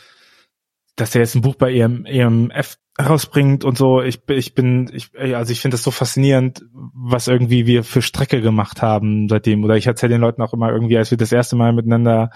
dass 0.97 1.15
er 1.15 1.21
jetzt 1.21 1.35
ein 1.35 1.43
Buch 1.43 1.55
bei 1.55 1.71
E 1.73 1.81
EM, 1.81 2.05
EMF 2.07 2.79
rausbringt 3.01 3.65
und 3.65 3.77
so. 3.77 4.01
Ich, 4.03 4.25
bin- 4.25 4.39
ich 4.39 4.55
bin, 4.55 4.91
ich, 4.93 5.11
also 5.19 5.53
ich 5.53 5.61
finde 5.61 5.75
das 5.75 5.83
so 5.83 5.91
faszinierend, 5.91 6.65
was 6.73 7.29
irgendwie 7.29 7.67
wir 7.67 7.85
für 7.85 8.01
Strecke 8.03 8.41
gemacht 8.41 8.81
haben 8.83 9.29
seitdem. 9.29 9.63
Oder 9.65 9.77
ich 9.77 9.87
erzähle 9.87 10.15
den 10.15 10.23
Leuten 10.23 10.41
auch 10.43 10.55
immer 10.55 10.71
irgendwie, 10.73 10.97
als 10.97 11.11
wir 11.11 11.19
das 11.19 11.33
erste 11.33 11.57
Mal 11.57 11.73
miteinander 11.75 12.31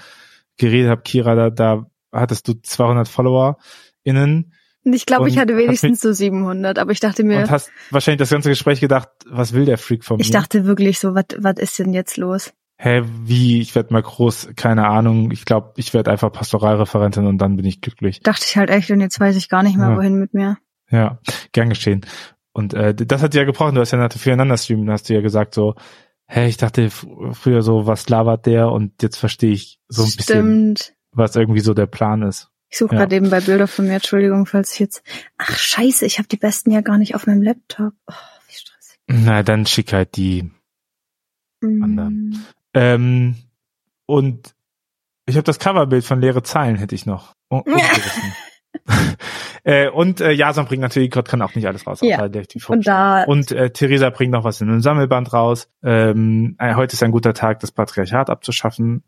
geredet 0.59 0.91
haben, 0.91 1.03
Kira, 1.03 1.35
da, 1.35 1.51
da 1.51 1.87
hattest 2.13 2.47
du 2.49 2.55
200 2.55 3.09
Follower 3.09 3.57
innen 4.03 4.53
Ich 4.85 5.07
glaube, 5.07 5.29
ich 5.29 5.39
hatte 5.39 5.57
wenigstens 5.57 6.01
so 6.03 6.13
700, 6.13 6.79
aber 6.79 6.93
ich 6.93 7.01
dachte 7.01 7.25
mir, 7.25 7.39
und 7.39 7.51
hast 7.51 7.71
wahrscheinlich 7.91 8.19
das 8.19 8.31
ganze 8.31 8.51
Gespräch 8.51 8.81
gedacht, 8.81 9.09
was 9.27 9.55
will 9.55 9.65
der 9.65 9.79
Freak 9.79 10.05
von 10.05 10.19
mir? 10.19 10.23
ich 10.23 10.31
dachte 10.31 10.67
wirklich 10.67 10.99
so, 10.99 11.15
was 11.15 11.25
was 11.39 11.55
ist 11.57 11.79
denn 11.79 11.95
jetzt 11.95 12.19
los? 12.19 12.53
Hä, 12.83 13.03
wie, 13.25 13.61
ich 13.61 13.75
werde 13.75 13.93
mal 13.93 14.01
groß, 14.03 14.51
keine 14.57 14.89
Ahnung. 14.89 15.31
Ich 15.33 15.45
glaube, 15.45 15.73
ich 15.77 15.93
werde 15.93 16.11
einfach 16.11 16.33
Pastoralreferentin 16.33 17.27
und 17.27 17.37
dann 17.39 17.57
bin 17.57 17.67
ich 17.67 17.83
glücklich. 17.83 18.21
Dachte 18.21 18.47
ich 18.49 18.57
halt 18.57 18.71
echt 18.71 18.91
und 18.91 19.01
jetzt 19.03 19.21
weiß 19.21 19.37
ich 19.37 19.51
gar 19.51 19.63
nicht 19.63 19.77
mehr, 19.77 19.91
Ja. 19.91 19.97
wohin 19.97 20.15
mit 20.15 20.33
mir. 20.33 20.57
Ja, 20.91 21.19
gern 21.53 21.69
geschehen. 21.69 22.07
Und 22.53 22.73
äh, 22.73 22.95
das 22.95 23.23
hat 23.23 23.35
dir 23.35 23.41
ja 23.41 23.45
gebrochen, 23.45 23.75
du 23.75 23.83
hast 23.83 23.91
ja 23.91 23.99
nach 23.99 24.11
füreinander 24.11 24.57
streamen, 24.57 24.87
da 24.87 24.95
hast 24.95 25.09
du 25.11 25.15
ja 25.15 25.21
gesagt 25.21 25.55
so, 25.55 25.75
hä, 26.27 26.47
ich 26.49 26.57
dachte 26.57 26.89
früher 26.91 27.61
so, 27.63 27.87
was 27.87 28.09
labert 28.09 28.47
der 28.47 28.71
und 28.73 29.03
jetzt 29.03 29.17
verstehe 29.19 29.53
ich 29.53 29.79
so 29.89 30.03
ein 30.03 30.17
bisschen, 30.17 30.77
Stimmt. 30.77 30.95
was 31.13 31.37
irgendwie 31.37 31.61
so 31.61 31.75
der 31.75 31.87
Plan 31.87 32.23
ist. 32.23 32.49
Ich 32.71 32.79
suche 32.79 32.95
Ja. 32.95 33.01
gerade 33.03 33.17
eben 33.17 33.29
bei 33.31 33.41
Bilder 33.41 33.67
von 33.67 33.87
mir, 33.87 33.95
Entschuldigung, 33.95 34.47
falls 34.47 34.73
ich 34.73 34.79
jetzt. 34.79 35.03
Ach 35.37 35.55
scheiße, 35.55 36.07
ich 36.07 36.19
habe 36.19 36.29
die 36.29 36.37
besten 36.39 36.71
ja 36.71 36.81
gar 36.81 36.97
nicht 36.99 37.15
auf 37.15 37.27
meinem 37.27 37.43
Laptop. 37.43 37.93
Oh, 38.07 38.15
wie 38.49 38.55
stressig. 38.55 38.99
Na, 39.07 39.43
dann 39.43 39.67
schick 39.67 39.93
halt 39.93 40.17
die. 40.17 40.51
Mm. 41.61 41.83
Anderen. 41.83 42.47
Ähm, 42.75 43.37
und 44.07 44.55
ich 45.27 45.37
habe 45.37 45.45
das 45.45 45.59
Coverbild 45.59 46.05
von 46.05 46.21
leere 46.21 46.43
Zeilen 46.43 46.77
hätte 46.77 46.95
ich 46.95 47.07
noch. 47.07 47.35
Äh, 49.63 49.91
und 49.91 50.21
äh, 50.21 50.33
Jason 50.33 50.65
bringt 50.65 50.81
natürlich, 50.81 51.11
Gott 51.11 51.29
kann 51.29 51.43
auch 51.43 51.55
nicht 51.55 51.67
alles 51.67 51.87
raus. 51.87 52.01
Ja. 52.01 52.17
Und 52.73 52.87
da 52.87 53.25
Und 53.25 53.53
äh, 53.53 53.71
Theresa 53.71 54.11
bringt 54.11 54.33
noch 54.33 54.45
was 54.45 54.61
in 54.61 54.71
einem 54.71 54.81
Sammelband 54.81 55.33
raus. 55.33 55.69
Ähm, 55.83 56.57
äh, 56.59 56.75
heute 56.77 56.95
ist 56.95 57.03
ein 57.03 57.11
guter 57.11 57.35
Tag, 57.35 57.61
das 57.61 57.73
Patriarchat 57.73 58.31
abzuschaffen. 58.31 59.05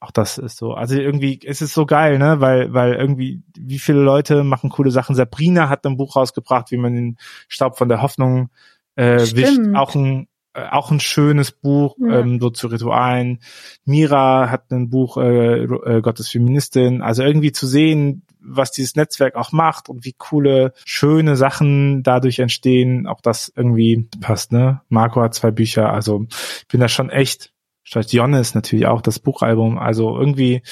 Auch 0.00 0.10
das 0.10 0.38
ist 0.38 0.56
so. 0.56 0.74
Also 0.74 0.96
irgendwie 0.96 1.34
ist 1.36 1.62
es 1.62 1.72
so 1.72 1.86
geil, 1.86 2.18
ne? 2.18 2.40
Weil, 2.40 2.72
weil 2.72 2.94
irgendwie, 2.94 3.44
wie 3.56 3.78
viele 3.78 4.00
Leute 4.00 4.42
machen 4.42 4.70
coole 4.70 4.90
Sachen. 4.90 5.14
Sabrina 5.14 5.68
hat 5.68 5.86
ein 5.86 5.96
Buch 5.96 6.16
rausgebracht, 6.16 6.72
wie 6.72 6.78
man 6.78 6.94
den 6.94 7.16
Staub 7.46 7.78
von 7.78 7.88
der 7.88 8.02
Hoffnung 8.02 8.50
äh, 8.96 9.20
wischt. 9.20 9.60
Auch 9.74 9.94
ein 9.94 10.26
äh, 10.54 10.68
auch 10.70 10.90
ein 10.90 11.00
schönes 11.00 11.50
Buch, 11.52 11.96
Ja. 11.98 12.20
ähm, 12.20 12.38
so 12.40 12.50
zu 12.50 12.66
Ritualen. 12.68 13.40
Mira 13.84 14.50
hat 14.50 14.70
ein 14.70 14.90
Buch, 14.90 15.16
äh, 15.16 15.62
äh, 15.64 16.00
Gottes 16.02 16.28
Feministin. 16.28 17.02
Also 17.02 17.22
irgendwie 17.22 17.52
zu 17.52 17.66
sehen, 17.66 18.22
was 18.44 18.72
dieses 18.72 18.96
Netzwerk 18.96 19.36
auch 19.36 19.52
macht 19.52 19.88
und 19.88 20.04
wie 20.04 20.14
coole, 20.18 20.72
schöne 20.84 21.36
Sachen 21.36 22.02
dadurch 22.02 22.40
entstehen, 22.40 23.06
auch 23.06 23.20
das 23.20 23.52
irgendwie 23.54 24.08
passt, 24.20 24.52
ne? 24.52 24.80
Marco 24.88 25.22
hat 25.22 25.34
zwei 25.34 25.52
Bücher, 25.52 25.92
also 25.92 26.26
ich 26.28 26.66
bin 26.68 26.80
da 26.80 26.88
schon 26.88 27.08
echt 27.08 27.52
stolz. 27.84 28.12
Jonas 28.12 28.54
natürlich 28.54 28.86
auch, 28.86 29.00
das 29.00 29.20
Buchalbum, 29.20 29.78
also 29.78 30.18
irgendwie 30.18 30.62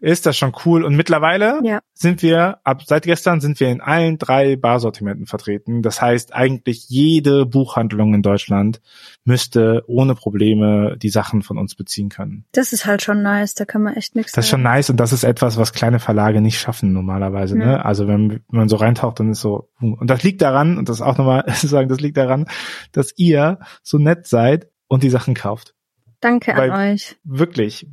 ist 0.00 0.26
das 0.26 0.36
schon 0.36 0.52
cool. 0.64 0.82
Und 0.84 0.96
mittlerweile 0.96 1.60
Ja. 1.62 1.80
sind 1.94 2.22
wir, 2.22 2.58
ab 2.64 2.82
seit 2.86 3.04
gestern 3.04 3.40
sind 3.40 3.60
wir 3.60 3.68
in 3.68 3.80
allen 3.80 4.18
drei 4.18 4.56
Barsortimenten 4.56 5.26
vertreten. 5.26 5.82
Das 5.82 6.00
heißt, 6.00 6.34
eigentlich 6.34 6.88
jede 6.88 7.44
Buchhandlung 7.46 8.14
in 8.14 8.22
Deutschland 8.22 8.80
müsste 9.24 9.84
ohne 9.86 10.14
Probleme 10.14 10.96
die 10.96 11.10
Sachen 11.10 11.42
von 11.42 11.58
uns 11.58 11.74
beziehen 11.74 12.08
können. 12.08 12.46
Das 12.52 12.72
ist 12.72 12.86
halt 12.86 13.02
schon 13.02 13.22
nice, 13.22 13.54
da 13.54 13.64
kann 13.66 13.82
man 13.82 13.94
echt 13.94 14.16
nichts 14.16 14.32
Das 14.32 14.46
ist 14.46 14.50
schon 14.50 14.62
nice 14.62 14.90
und 14.90 14.96
das 14.98 15.12
ist 15.12 15.24
etwas, 15.24 15.56
was 15.58 15.72
kleine 15.72 15.98
Verlage 15.98 16.40
nicht 16.40 16.58
schaffen 16.58 16.92
normalerweise. 16.92 17.58
Ja. 17.58 17.64
Ne? 17.66 17.84
Also 17.84 18.08
wenn, 18.08 18.30
wenn 18.30 18.42
man 18.48 18.68
so 18.68 18.76
reintaucht, 18.76 19.20
dann 19.20 19.30
ist 19.30 19.40
so. 19.40 19.68
uh. 19.82 19.94
Und 20.00 20.08
das 20.08 20.22
liegt 20.22 20.40
daran, 20.42 20.78
und 20.78 20.88
das 20.88 21.02
auch 21.02 21.18
nochmal 21.18 21.44
sagen, 21.54 21.88
das 21.88 22.00
liegt 22.00 22.16
daran, 22.16 22.46
dass 22.92 23.12
ihr 23.16 23.58
so 23.82 23.98
nett 23.98 24.26
seid 24.26 24.68
und 24.88 25.02
die 25.02 25.10
Sachen 25.10 25.34
kauft. 25.34 25.74
Danke 26.20 26.54
Weil- 26.54 26.70
an 26.70 26.92
euch. 26.92 27.16
Wirklich. 27.24 27.86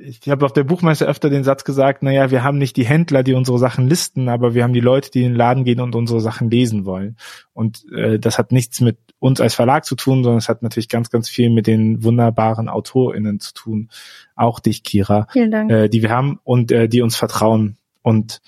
Ich 0.00 0.28
habe 0.28 0.44
auf 0.44 0.52
der 0.52 0.64
Buchmesse 0.64 1.06
öfter 1.06 1.30
den 1.30 1.42
Satz 1.42 1.64
gesagt, 1.64 2.02
naja, 2.02 2.30
wir 2.30 2.44
haben 2.44 2.58
nicht 2.58 2.76
die 2.76 2.84
Händler, 2.84 3.22
die 3.22 3.32
unsere 3.32 3.58
Sachen 3.58 3.88
listen, 3.88 4.28
aber 4.28 4.54
wir 4.54 4.62
haben 4.62 4.74
die 4.74 4.80
Leute, 4.80 5.10
die 5.10 5.22
in 5.22 5.32
den 5.32 5.36
Laden 5.36 5.64
gehen 5.64 5.80
und 5.80 5.94
unsere 5.94 6.20
Sachen 6.20 6.50
lesen 6.50 6.84
wollen. 6.84 7.16
Und 7.54 7.84
äh, 7.92 8.18
das 8.18 8.38
hat 8.38 8.52
nichts 8.52 8.80
mit 8.82 8.98
uns 9.18 9.40
als 9.40 9.54
Verlag 9.54 9.86
zu 9.86 9.96
tun, 9.96 10.22
sondern 10.22 10.38
es 10.38 10.50
hat 10.50 10.62
natürlich 10.62 10.90
ganz, 10.90 11.10
ganz 11.10 11.30
viel 11.30 11.48
mit 11.48 11.66
den 11.66 12.04
wunderbaren 12.04 12.68
AutorInnen 12.68 13.40
zu 13.40 13.54
tun. 13.54 13.88
Auch 14.34 14.60
dich, 14.60 14.82
Kira 14.82 15.26
Vielen 15.32 15.50
Dank. 15.50 15.70
äh, 15.70 15.88
die 15.88 16.02
wir 16.02 16.10
haben 16.10 16.38
und 16.44 16.70
äh, 16.70 16.88
die 16.88 17.00
uns 17.00 17.16
vertrauen 17.16 17.78
und 18.02 18.42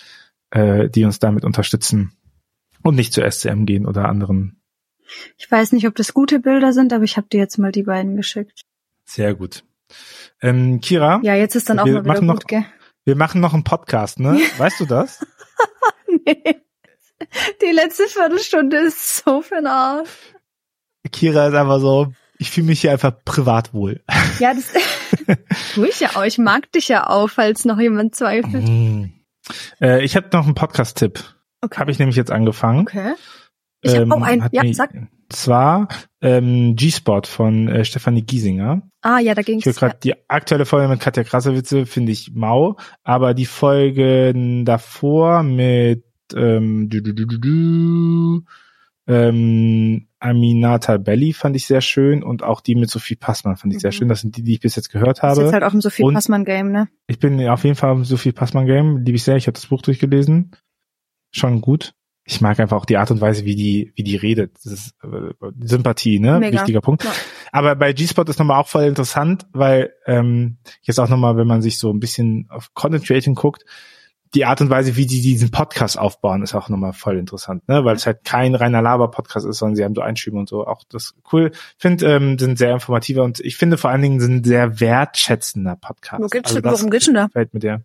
äh, 0.50 0.90
die 0.90 1.04
uns 1.04 1.18
damit 1.18 1.44
unterstützen 1.44 2.12
und 2.82 2.94
nicht 2.94 3.14
zu 3.14 3.22
SCM 3.22 3.64
gehen 3.64 3.86
oder 3.86 4.08
anderen. 4.08 4.60
Ich 5.38 5.50
weiß 5.50 5.72
nicht, 5.72 5.86
ob 5.86 5.94
das 5.94 6.12
gute 6.12 6.38
Bilder 6.38 6.74
sind, 6.74 6.92
aber 6.92 7.04
ich 7.04 7.16
habe 7.16 7.28
dir 7.28 7.40
jetzt 7.40 7.58
mal 7.58 7.72
die 7.72 7.84
beiden 7.84 8.14
geschickt. 8.14 8.60
Sehr 9.08 9.34
gut. 9.34 9.64
Ähm, 10.42 10.80
Kira, 10.80 11.20
Ja, 11.22 11.34
jetzt 11.34 11.56
ist 11.56 11.68
dann 11.70 11.78
auch 11.78 11.86
Wir 11.86 11.94
mal 11.94 12.00
wieder 12.04 12.12
machen 12.14 12.26
noch- 12.26 12.34
gut, 12.34 12.48
gell? 12.48 12.64
wir 13.04 13.16
machen 13.16 13.40
noch 13.40 13.54
einen 13.54 13.64
Podcast, 13.64 14.20
ne? 14.20 14.38
Weißt 14.58 14.80
du 14.80 14.84
das? 14.86 15.24
Nee. 16.26 16.56
Die 17.62 17.72
letzte 17.72 18.06
Viertelstunde 18.06 18.76
ist 18.78 19.16
so 19.24 19.40
für 19.42 19.56
den 19.56 19.66
Arsch. 19.66 20.08
Kira 21.10 21.48
ist 21.48 21.54
einfach 21.54 21.80
so, 21.80 22.12
ich 22.38 22.50
fühle 22.50 22.66
mich 22.68 22.80
hier 22.82 22.92
einfach 22.92 23.12
privat 23.24 23.72
wohl. 23.74 24.02
Ja, 24.38 24.52
das 24.54 24.72
tue 25.74 25.88
ich 25.88 26.00
ja 26.00 26.10
auch. 26.16 26.24
Ich 26.24 26.38
mag 26.38 26.70
dich 26.72 26.88
ja 26.88 27.08
auch, 27.08 27.28
falls 27.28 27.64
noch 27.64 27.78
jemand 27.78 28.14
zweifelt. 28.14 28.66
Mhm. 28.68 29.12
äh, 29.80 30.02
ich 30.04 30.16
habe 30.16 30.28
noch 30.32 30.44
einen 30.44 30.54
Podcast-Tipp. 30.54 31.22
Okay. 31.60 31.78
Habe 31.80 31.90
ich 31.90 31.98
nämlich 31.98 32.16
jetzt 32.16 32.30
angefangen. 32.30 32.80
okay. 32.80 33.14
Ich 33.80 33.96
habe 33.96 34.14
auch 34.14 34.22
einen. 34.22 34.48
Ja, 34.52 34.62
sag. 34.72 34.90
Zwar 35.30 35.88
ähm, 36.22 36.74
G-Spot 36.76 37.22
von 37.26 37.68
äh, 37.68 37.84
Stefanie 37.84 38.22
Giesinger. 38.22 38.82
Ah, 39.02 39.18
ja, 39.18 39.34
da 39.34 39.42
ging's. 39.42 39.66
höre 39.66 39.74
gerade 39.74 39.98
die 40.02 40.14
aktuelle 40.28 40.64
Folge 40.64 40.88
mit 40.88 41.00
Katja 41.00 41.22
Krasavice, 41.24 41.86
finde 41.88 42.12
ich 42.12 42.32
mau, 42.34 42.76
aber 43.04 43.34
die 43.34 43.44
Folgen 43.46 44.64
davor 44.64 45.42
mit 45.42 46.04
ähm, 46.34 46.88
du, 46.88 47.00
du, 47.02 47.14
du, 47.14 47.26
du, 47.26 47.38
du, 47.38 48.42
ähm, 49.06 50.08
Aminata 50.20 50.96
Belli 50.98 51.32
fand 51.32 51.56
ich 51.56 51.66
sehr 51.66 51.80
schön 51.80 52.22
und 52.22 52.42
auch 52.42 52.60
die 52.60 52.74
mit 52.74 52.90
Sophie 52.90 53.14
Passmann 53.16 53.56
fand 53.56 53.72
ich 53.72 53.80
sehr 53.80 53.90
Mhm. 53.90 53.94
schön. 53.94 54.08
Das 54.08 54.20
sind 54.20 54.36
die, 54.36 54.42
die 54.42 54.54
ich 54.54 54.60
bis 54.60 54.76
jetzt 54.76 54.90
gehört 54.90 55.18
Das 55.18 55.32
ist 55.32 55.38
habe. 55.38 55.42
jetzt 55.42 55.52
halt 55.52 55.62
auch 55.64 55.72
ein 55.72 55.80
Sophie 55.80 56.02
Und- 56.02 56.14
Passmann 56.14 56.44
Game, 56.44 56.70
ne? 56.72 56.88
Ich 57.06 57.18
bin 57.18 57.40
auf 57.48 57.64
jeden 57.64 57.76
Fall 57.76 57.94
im 57.94 58.04
Sophie 58.04 58.32
Passmann 58.32 58.66
Game, 58.66 58.98
liebe 58.98 59.16
ich 59.16 59.22
sehr. 59.24 59.36
Ich 59.36 59.46
habe 59.46 59.54
das 59.54 59.66
Buch 59.66 59.80
durchgelesen, 59.82 60.50
schon 61.30 61.60
gut. 61.60 61.94
Ich 62.30 62.42
mag 62.42 62.60
einfach 62.60 62.76
auch 62.76 62.84
die 62.84 62.98
Art 62.98 63.10
und 63.10 63.22
Weise, 63.22 63.46
wie 63.46 63.56
die, 63.56 63.90
wie 63.96 64.02
die 64.02 64.16
redet. 64.16 64.54
Das 64.62 64.66
ist 64.66 64.94
äh, 65.02 65.32
Sympathie, 65.60 66.20
ne? 66.20 66.38
Mega. 66.38 66.58
Wichtiger 66.58 66.82
Punkt. 66.82 67.02
Ja. 67.04 67.12
Aber 67.52 67.74
bei 67.74 67.94
G-Spot 67.94 68.24
ist 68.24 68.38
nochmal 68.38 68.60
auch 68.60 68.68
voll 68.68 68.84
interessant, 68.84 69.46
weil 69.52 69.94
ähm, 70.04 70.58
jetzt 70.82 71.00
auch 71.00 71.08
nochmal, 71.08 71.38
wenn 71.38 71.46
man 71.46 71.62
sich 71.62 71.78
so 71.78 71.90
ein 71.90 72.00
bisschen 72.00 72.46
auf 72.50 72.74
Content 72.74 73.06
Creating 73.06 73.34
guckt, 73.34 73.64
die 74.34 74.44
Art 74.44 74.60
und 74.60 74.68
Weise, 74.68 74.96
wie 74.96 75.06
die 75.06 75.22
diesen 75.22 75.50
Podcast 75.50 75.98
aufbauen, 75.98 76.42
ist 76.42 76.54
auch 76.54 76.68
nochmal 76.68 76.92
voll 76.92 77.16
interessant, 77.16 77.66
ne? 77.66 77.86
Weil 77.86 77.96
es 77.96 78.04
halt 78.04 78.24
kein 78.24 78.54
reiner 78.54 78.82
Laber-Podcast 78.82 79.46
ist, 79.46 79.56
sondern 79.56 79.76
sie 79.76 79.84
haben 79.84 79.94
so 79.94 80.02
Einschübe 80.02 80.36
und 80.36 80.50
so. 80.50 80.66
Auch 80.66 80.82
das 80.90 81.14
cool. 81.32 81.50
Finde, 81.78 82.14
ähm, 82.14 82.38
sind 82.38 82.58
sehr 82.58 82.74
informativer 82.74 83.24
und 83.24 83.40
ich 83.40 83.56
finde 83.56 83.78
vor 83.78 83.88
allen 83.88 84.02
Dingen 84.02 84.20
sind 84.20 84.44
sehr 84.44 84.80
wertschätzender 84.80 85.76
Podcast. 85.76 86.22
Wo 86.22 86.26
geht's, 86.26 86.54
also 86.54 86.62
worum 86.62 86.90
geht's 86.90 87.06
denn 87.06 87.14
da? 87.14 87.28
Fällt 87.32 87.54
mit 87.54 87.62
der. 87.62 87.84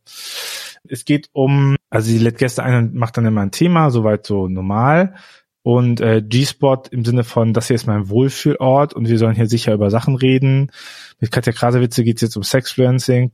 Es 0.85 1.05
geht 1.05 1.29
um, 1.31 1.77
also 1.93 2.09
sie 2.09 2.17
lädt 2.17 2.39
Gäste 2.39 2.63
ein 2.63 2.73
und 2.75 2.95
macht 2.95 3.17
dann 3.17 3.25
immer 3.27 3.41
ein 3.41 3.51
Thema, 3.51 3.91
soweit 3.91 4.25
so 4.25 4.47
normal. 4.47 5.13
Und 5.61 6.01
äh, 6.01 6.23
G-Spot 6.23 6.81
im 6.89 7.05
Sinne 7.05 7.23
von, 7.23 7.53
das 7.53 7.67
hier 7.67 7.75
ist 7.75 7.85
mein 7.85 8.09
Wohlfühlort 8.09 8.95
und 8.95 9.07
wir 9.07 9.19
sollen 9.19 9.35
hier 9.35 9.45
sicher 9.45 9.75
über 9.75 9.91
Sachen 9.91 10.15
reden. 10.15 10.71
Mit 11.19 11.31
Katja 11.31 11.53
Krasewitze 11.53 12.03
geht's 12.03 12.23
jetzt 12.23 12.35
um 12.35 12.41
Sexfluencing. 12.41 13.31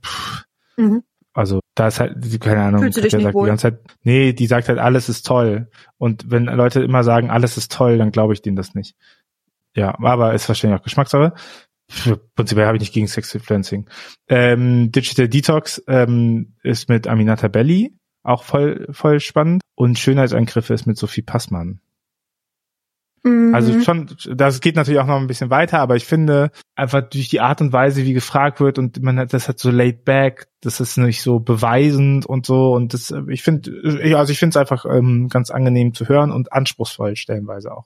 Mhm. 0.76 1.02
also 1.32 1.60
da 1.74 1.88
ist 1.88 2.00
halt, 2.00 2.40
keine 2.40 2.60
Ahnung, 2.64 2.82
Fühlst 2.82 3.00
Katja 3.00 3.20
sagt 3.20 3.34
wohl? 3.34 3.46
die 3.46 3.48
ganze 3.48 3.62
Zeit, 3.62 3.80
nee, 4.02 4.34
die 4.34 4.46
sagt 4.46 4.68
halt, 4.68 4.78
alles 4.78 5.08
ist 5.08 5.24
toll. 5.24 5.70
Und 5.96 6.30
wenn 6.30 6.44
Leute 6.44 6.82
immer 6.82 7.02
sagen, 7.02 7.30
alles 7.30 7.56
ist 7.56 7.72
toll, 7.72 7.96
dann 7.96 8.12
glaube 8.12 8.34
ich 8.34 8.42
denen 8.42 8.56
das 8.56 8.74
nicht. 8.74 8.94
Ja, 9.74 9.98
aber 9.98 10.34
ist 10.34 10.48
wahrscheinlich 10.48 10.78
auch 10.78 10.84
Geschmackssache. 10.84 11.32
Prinzipiell 12.34 12.66
habe 12.66 12.76
ich 12.76 12.82
nicht 12.82 12.92
gegen 12.92 13.08
Sexfluencing. 13.08 13.88
Ähm, 14.28 14.92
Digital 14.92 15.28
Detox 15.28 15.82
ähm, 15.88 16.56
ist 16.62 16.90
mit 16.90 17.08
Aminata 17.08 17.48
Belli, 17.48 17.96
auch 18.22 18.44
voll, 18.44 18.86
voll 18.90 19.20
spannend. 19.20 19.62
Und 19.74 19.98
Schönheitsangriffe 19.98 20.74
ist 20.74 20.86
mit 20.86 20.98
Sophie 20.98 21.22
Passmann. 21.22 21.80
Mhm. 23.22 23.54
Also 23.54 23.80
schon, 23.80 24.08
das 24.34 24.60
geht 24.60 24.76
natürlich 24.76 25.00
auch 25.00 25.06
noch 25.06 25.20
ein 25.20 25.26
bisschen 25.26 25.50
weiter, 25.50 25.78
aber 25.80 25.96
ich 25.96 26.06
finde 26.06 26.50
einfach 26.74 27.02
durch 27.02 27.28
die 27.28 27.40
Art 27.40 27.60
und 27.60 27.72
Weise, 27.72 28.04
wie 28.04 28.14
gefragt 28.14 28.60
wird 28.60 28.78
und 28.78 29.02
man 29.02 29.18
hat 29.18 29.32
das 29.32 29.48
hat 29.48 29.58
so 29.58 29.70
laid 29.70 30.04
back, 30.04 30.48
das 30.62 30.80
ist 30.80 30.96
nicht 30.96 31.20
so 31.20 31.38
beweisend 31.38 32.24
und 32.24 32.46
so 32.46 32.72
und 32.72 32.94
das, 32.94 33.12
ich 33.28 33.42
finde, 33.42 33.72
also 34.16 34.32
ich 34.32 34.38
finde 34.38 34.50
es 34.50 34.56
einfach 34.56 34.86
ähm, 34.86 35.28
ganz 35.28 35.50
angenehm 35.50 35.92
zu 35.92 36.08
hören 36.08 36.32
und 36.32 36.52
anspruchsvoll 36.52 37.16
stellenweise 37.16 37.72
auch. 37.72 37.84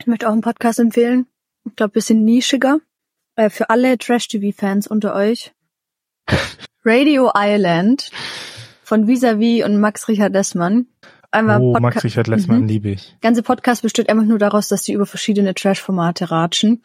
Ich 0.00 0.06
möchte 0.06 0.28
auch 0.28 0.32
einen 0.32 0.42
Podcast 0.42 0.78
empfehlen. 0.78 1.26
Ich 1.64 1.74
glaube, 1.74 1.94
bisschen 1.94 2.24
nischiger. 2.24 2.78
Äh, 3.34 3.50
für 3.50 3.70
alle 3.70 3.98
Trash-TV-Fans 3.98 4.86
unter 4.86 5.14
euch. 5.14 5.52
Radio 6.84 7.32
Island 7.34 8.10
von 8.88 9.06
Visavi 9.06 9.62
und 9.64 9.78
Max 9.80 10.08
Richard 10.08 10.32
Lessmann. 10.32 10.86
Einmal 11.30 11.60
oh, 11.60 11.74
Podca- 11.74 11.80
Max 11.80 12.04
Richard 12.04 12.26
Lessmann 12.26 12.62
Mhm. 12.62 12.68
liebe 12.68 12.88
ich. 12.88 13.16
ganze 13.20 13.42
Podcast 13.42 13.82
besteht 13.82 14.08
einfach 14.08 14.24
nur 14.24 14.38
daraus, 14.38 14.68
dass 14.68 14.82
die 14.82 14.92
über 14.94 15.04
verschiedene 15.04 15.52
Trash-Formate 15.54 16.30
ratschen. 16.30 16.82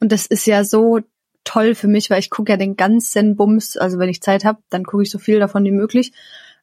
Und 0.00 0.10
das 0.10 0.24
ist 0.24 0.46
ja 0.46 0.64
so 0.64 1.00
toll 1.44 1.74
für 1.74 1.86
mich, 1.86 2.08
weil 2.08 2.20
ich 2.20 2.30
gucke 2.30 2.50
ja 2.52 2.56
den 2.56 2.76
ganzen 2.76 3.36
Bums, 3.36 3.76
also 3.76 3.98
wenn 3.98 4.08
ich 4.08 4.22
Zeit 4.22 4.46
habe, 4.46 4.60
dann 4.70 4.84
gucke 4.84 5.02
ich 5.02 5.10
so 5.10 5.18
viel 5.18 5.38
davon 5.38 5.64
wie 5.64 5.70
möglich. 5.70 6.12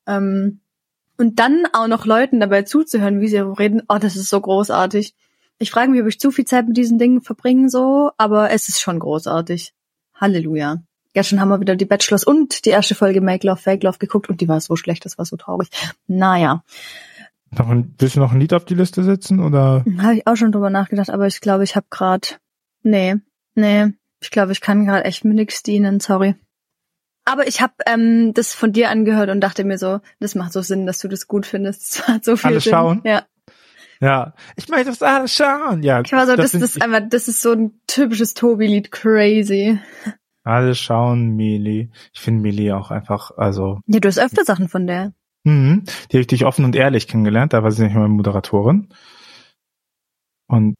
Ähm, 0.07 0.61
und 1.17 1.37
dann 1.37 1.65
auch 1.73 1.87
noch 1.87 2.07
Leuten 2.07 2.39
dabei 2.39 2.63
zuzuhören, 2.63 3.21
wie 3.21 3.27
sie 3.27 3.37
reden, 3.37 3.83
oh, 3.87 3.99
das 3.99 4.15
ist 4.15 4.29
so 4.29 4.41
großartig. 4.41 5.13
Ich 5.59 5.69
frage 5.69 5.91
mich, 5.91 6.01
ob 6.01 6.07
ich 6.07 6.19
zu 6.19 6.31
viel 6.31 6.45
Zeit 6.45 6.67
mit 6.67 6.75
diesen 6.75 6.97
Dingen 6.97 7.21
verbringe, 7.21 7.69
so, 7.69 8.09
aber 8.17 8.49
es 8.49 8.67
ist 8.67 8.81
schon 8.81 8.97
großartig. 8.97 9.73
Halleluja. 10.15 10.81
Gestern 11.13 11.41
haben 11.41 11.49
wir 11.49 11.59
wieder 11.59 11.75
die 11.75 11.85
Bachelors 11.85 12.23
und 12.23 12.65
die 12.65 12.69
erste 12.69 12.95
Folge 12.95 13.21
Make 13.21 13.45
Love, 13.45 13.61
Fake 13.61 13.83
Love 13.83 13.97
geguckt 13.97 14.29
und 14.29 14.39
die 14.41 14.47
war 14.47 14.61
so 14.61 14.75
schlecht, 14.75 15.03
das 15.05 15.17
war 15.17 15.25
so 15.25 15.35
traurig. 15.35 15.69
Naja, 16.07 16.63
Noch 17.51 17.67
ein, 17.69 17.93
willst 17.97 18.15
du 18.15 18.19
noch 18.21 18.31
ein 18.31 18.39
Lied 18.39 18.53
auf 18.53 18.63
die 18.65 18.75
Liste 18.75 19.03
setzen 19.03 19.39
oder? 19.41 19.83
habe 19.99 20.15
ich 20.15 20.27
auch 20.27 20.35
schon 20.37 20.51
drüber 20.51 20.69
nachgedacht, 20.69 21.09
aber 21.09 21.27
ich 21.27 21.41
glaube, 21.41 21.63
ich 21.65 21.75
habe 21.75 21.87
gerade, 21.89 22.27
nee, 22.83 23.15
nee, 23.55 23.87
ich 24.21 24.31
glaube, 24.31 24.51
ich 24.53 24.61
kann 24.61 24.85
gerade 24.85 25.03
echt 25.03 25.25
mit 25.25 25.35
nix 25.35 25.63
dienen, 25.63 25.99
sorry. 25.99 26.35
Aber 27.25 27.47
ich 27.47 27.61
habe 27.61 27.73
ähm, 27.85 28.33
das 28.33 28.53
von 28.53 28.71
dir 28.71 28.89
angehört 28.89 29.29
und 29.29 29.41
dachte 29.41 29.63
mir 29.63 29.77
so, 29.77 29.99
das 30.19 30.33
macht 30.35 30.53
so 30.53 30.61
Sinn, 30.61 30.85
dass 30.87 30.99
du 30.99 31.07
das 31.07 31.27
gut 31.27 31.45
findest. 31.45 31.97
Das 31.99 32.07
hat 32.07 32.25
so 32.25 32.35
viel 32.35 32.51
Alles 32.51 32.63
Sinn. 32.63 32.71
schauen? 32.71 33.01
Ja. 33.05 33.23
Ja, 33.99 34.33
ich 34.55 34.67
möchte 34.69 34.89
das 34.89 35.03
alles 35.03 35.35
schauen. 35.35 35.83
Ja, 35.83 36.01
Ich 36.01 36.11
war 36.11 36.25
so, 36.25 36.35
das, 36.35 36.53
das, 36.53 36.61
ist 36.63 36.81
einfach, 36.81 37.01
das 37.07 37.27
ist 37.27 37.41
so 37.41 37.51
ein 37.51 37.79
typisches 37.85 38.33
Tobi-Lied, 38.33 38.91
crazy. 38.91 39.79
Alles 40.43 40.79
schauen, 40.79 41.35
Meli. 41.35 41.91
Ich 42.13 42.19
finde 42.19 42.41
Meli 42.41 42.71
auch 42.71 42.91
einfach, 42.91 43.31
also 43.37 43.79
Ja, 43.87 43.99
du 43.99 44.07
hast 44.07 44.19
öfter 44.19 44.43
Sachen 44.43 44.69
von 44.69 44.87
der. 44.87 45.13
Mhm. 45.43 45.83
Die 45.85 46.17
habe 46.17 46.21
ich 46.21 46.27
dich 46.27 46.45
offen 46.45 46.65
und 46.65 46.75
ehrlich 46.75 47.07
kennengelernt, 47.07 47.53
da 47.53 47.63
war 47.63 47.71
sie 47.71 47.83
nicht 47.83 47.95
mal 47.95 48.07
Moderatorin. 48.07 48.89
Und 50.47 50.75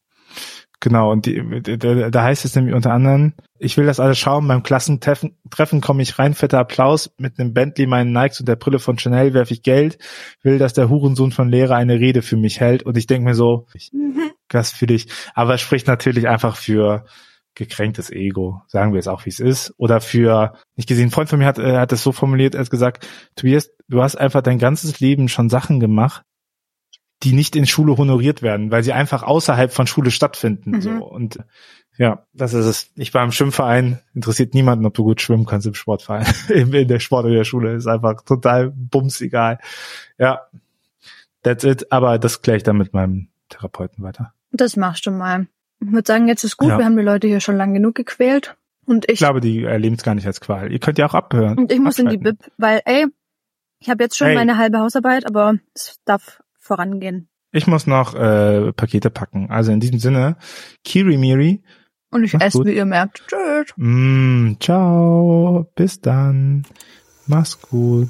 genau, 0.80 1.12
und 1.12 1.26
die, 1.26 1.62
da, 1.78 2.10
da 2.10 2.24
heißt 2.24 2.46
es 2.46 2.56
nämlich 2.56 2.76
unter 2.76 2.92
anderem, 2.92 3.34
ich 3.58 3.78
will 3.78 3.86
das 3.86 4.00
alles 4.00 4.20
schauen, 4.20 4.48
beim 4.48 4.64
Klassentreffen 4.64 5.38
Treffen 5.50 5.82
komme 5.82 6.02
ich 6.02 6.18
rein, 6.20 6.34
fetter 6.34 6.60
Applaus, 6.60 7.12
mit 7.18 7.40
einem 7.40 7.54
Bentley, 7.54 7.88
meinen 7.88 8.12
Nikes 8.12 8.40
und 8.40 8.50
der 8.50 8.56
Brille 8.56 8.80
von 8.80 8.98
Chanel 8.98 9.34
werfe 9.34 9.54
ich 9.54 9.64
Geld, 9.64 9.98
will, 10.42 10.58
dass 10.58 10.74
der 10.74 10.90
Hurensohn 10.90 11.32
von 11.32 11.50
Lehrer 11.50 11.76
eine 11.76 12.00
Rede 12.00 12.22
für 12.22 12.38
mich 12.38 12.60
hält 12.60 12.84
und 12.84 12.98
ich 12.98 13.08
denke 13.08 13.30
mir 13.30 13.36
so, 13.36 13.68
ich, 13.74 13.92
das 14.50 14.72
für 14.72 14.88
dich. 14.88 15.08
Aber 15.34 15.54
es 15.54 15.62
spricht 15.62 15.88
natürlich 15.88 16.28
einfach 16.28 16.56
für 16.56 17.06
gekränktes 17.56 18.10
Ego, 18.10 18.62
sagen 18.68 18.94
wir 18.94 19.00
es 19.00 19.08
auch, 19.08 19.26
wie 19.26 19.30
es 19.30 19.40
ist. 19.40 19.74
Oder 19.78 20.02
für, 20.02 20.54
nicht 20.76 20.88
gesehen, 20.88 21.08
ein 21.08 21.12
Freund 21.12 21.30
von 21.30 21.40
mir 21.40 21.46
hat, 21.46 21.60
äh, 21.60 21.78
hat 21.78 21.92
es 21.92 22.04
so 22.04 22.12
formuliert, 22.12 22.56
er 22.56 22.62
hat 22.62 22.70
gesagt, 22.70 23.08
Tobias, 23.36 23.72
du 23.88 24.02
hast 24.02 24.16
einfach 24.16 24.42
dein 24.42 24.58
ganzes 24.58 25.00
Leben 25.00 25.28
schon 25.28 25.50
Sachen 25.50 25.80
gemacht, 25.80 26.24
die 27.24 27.34
nicht 27.34 27.56
in 27.56 27.68
Schule 27.68 27.98
honoriert 27.98 28.42
werden, 28.42 28.72
weil 28.72 28.84
sie 28.84 28.94
einfach 28.94 29.24
außerhalb 29.24 29.72
von 29.72 29.86
Schule 29.86 30.12
stattfinden. 30.12 30.72
Mhm. 30.72 30.82
So. 30.82 30.92
Und 31.06 31.40
ja, 31.98 32.26
das 32.34 32.54
ist 32.54 32.66
es. 32.66 32.92
Ich 32.96 33.14
war 33.14 33.24
im 33.24 33.32
Schwimmverein, 33.32 34.00
interessiert 34.16 34.54
niemanden, 34.54 34.86
ob 34.86 34.94
du 34.94 35.04
gut 35.04 35.22
schwimmen 35.22 35.46
kannst 35.46 35.68
im 35.68 35.74
Sportverein. 35.74 36.26
in 36.50 36.74
in 36.74 36.88
der 36.88 37.00
Sport 37.00 37.26
oder 37.26 37.36
der 37.36 37.44
Schule 37.44 37.76
ist 37.76 37.88
einfach 37.88 38.22
total 38.24 38.72
bums 38.72 39.22
egal. 39.22 39.60
Ja, 40.18 40.42
that's 41.44 41.64
it. 41.64 41.92
Aber 41.92 42.18
das 42.18 42.42
kläre 42.42 42.58
ich 42.58 42.64
dann 42.64 42.78
mit 42.78 42.94
meinem 42.94 43.28
Therapeuten 43.50 44.04
weiter. 44.04 44.34
Das 44.52 44.76
machst 44.76 45.06
du 45.06 45.12
mal. 45.12 45.48
Ich 45.84 45.92
würde 45.92 46.08
sagen, 46.08 46.28
jetzt 46.28 46.44
ist 46.44 46.58
gut, 46.58 46.70
Ja. 46.70 46.78
wir 46.78 46.86
haben 46.86 46.96
die 46.96 47.04
Leute 47.04 47.28
hier 47.28 47.40
schon 47.40 47.58
lang 47.58 47.74
genug 47.74 47.96
gequält. 47.96 48.56
Und 48.86 49.06
ich, 49.06 49.14
Ich 49.14 49.20
glaube, 49.20 49.42
die 49.42 49.64
erleben 49.64 49.96
es 49.96 50.04
gar 50.04 50.16
nicht 50.16 50.28
als 50.28 50.40
Qual. 50.42 50.72
Ihr 50.72 50.80
könnt 50.80 50.98
ja 50.98 51.06
auch 51.08 51.14
abhören. 51.14 51.58
und 51.58 51.72
ich 51.72 51.80
muss 51.80 51.98
in 52.00 52.08
die 52.10 52.18
abschalten. 52.18 52.38
Bib, 52.40 52.52
weil, 52.58 52.82
ey, 52.86 53.06
ich 53.80 53.90
habe 53.90 54.04
jetzt 54.04 54.18
schon 54.18 54.28
Ey. 54.28 54.36
meine 54.36 54.58
halbe 54.58 54.80
Hausarbeit, 54.80 55.26
aber 55.26 55.56
es 55.74 56.00
darf 56.06 56.42
vorangehen. 56.60 57.28
Ich 57.52 57.68
muss 57.68 57.86
noch 57.88 58.14
äh, 58.16 58.72
Pakete 58.74 59.10
packen. 59.10 59.50
Also 59.50 59.72
in 59.72 59.80
diesem 59.80 60.00
Sinne, 60.00 60.38
Kiri 60.84 61.18
Miri. 61.18 61.64
Und 62.12 62.24
ich 62.24 62.34
esse, 62.34 62.58
gut. 62.60 62.68
wie 62.68 62.76
ihr 62.76 62.86
merkt. 62.86 63.24
Tschüss. 63.28 63.74
Mm, 63.78 64.54
ciao. 64.60 65.70
Bis 65.76 66.00
dann. 66.02 66.64
Mach's 67.28 67.60
gut. 67.62 68.10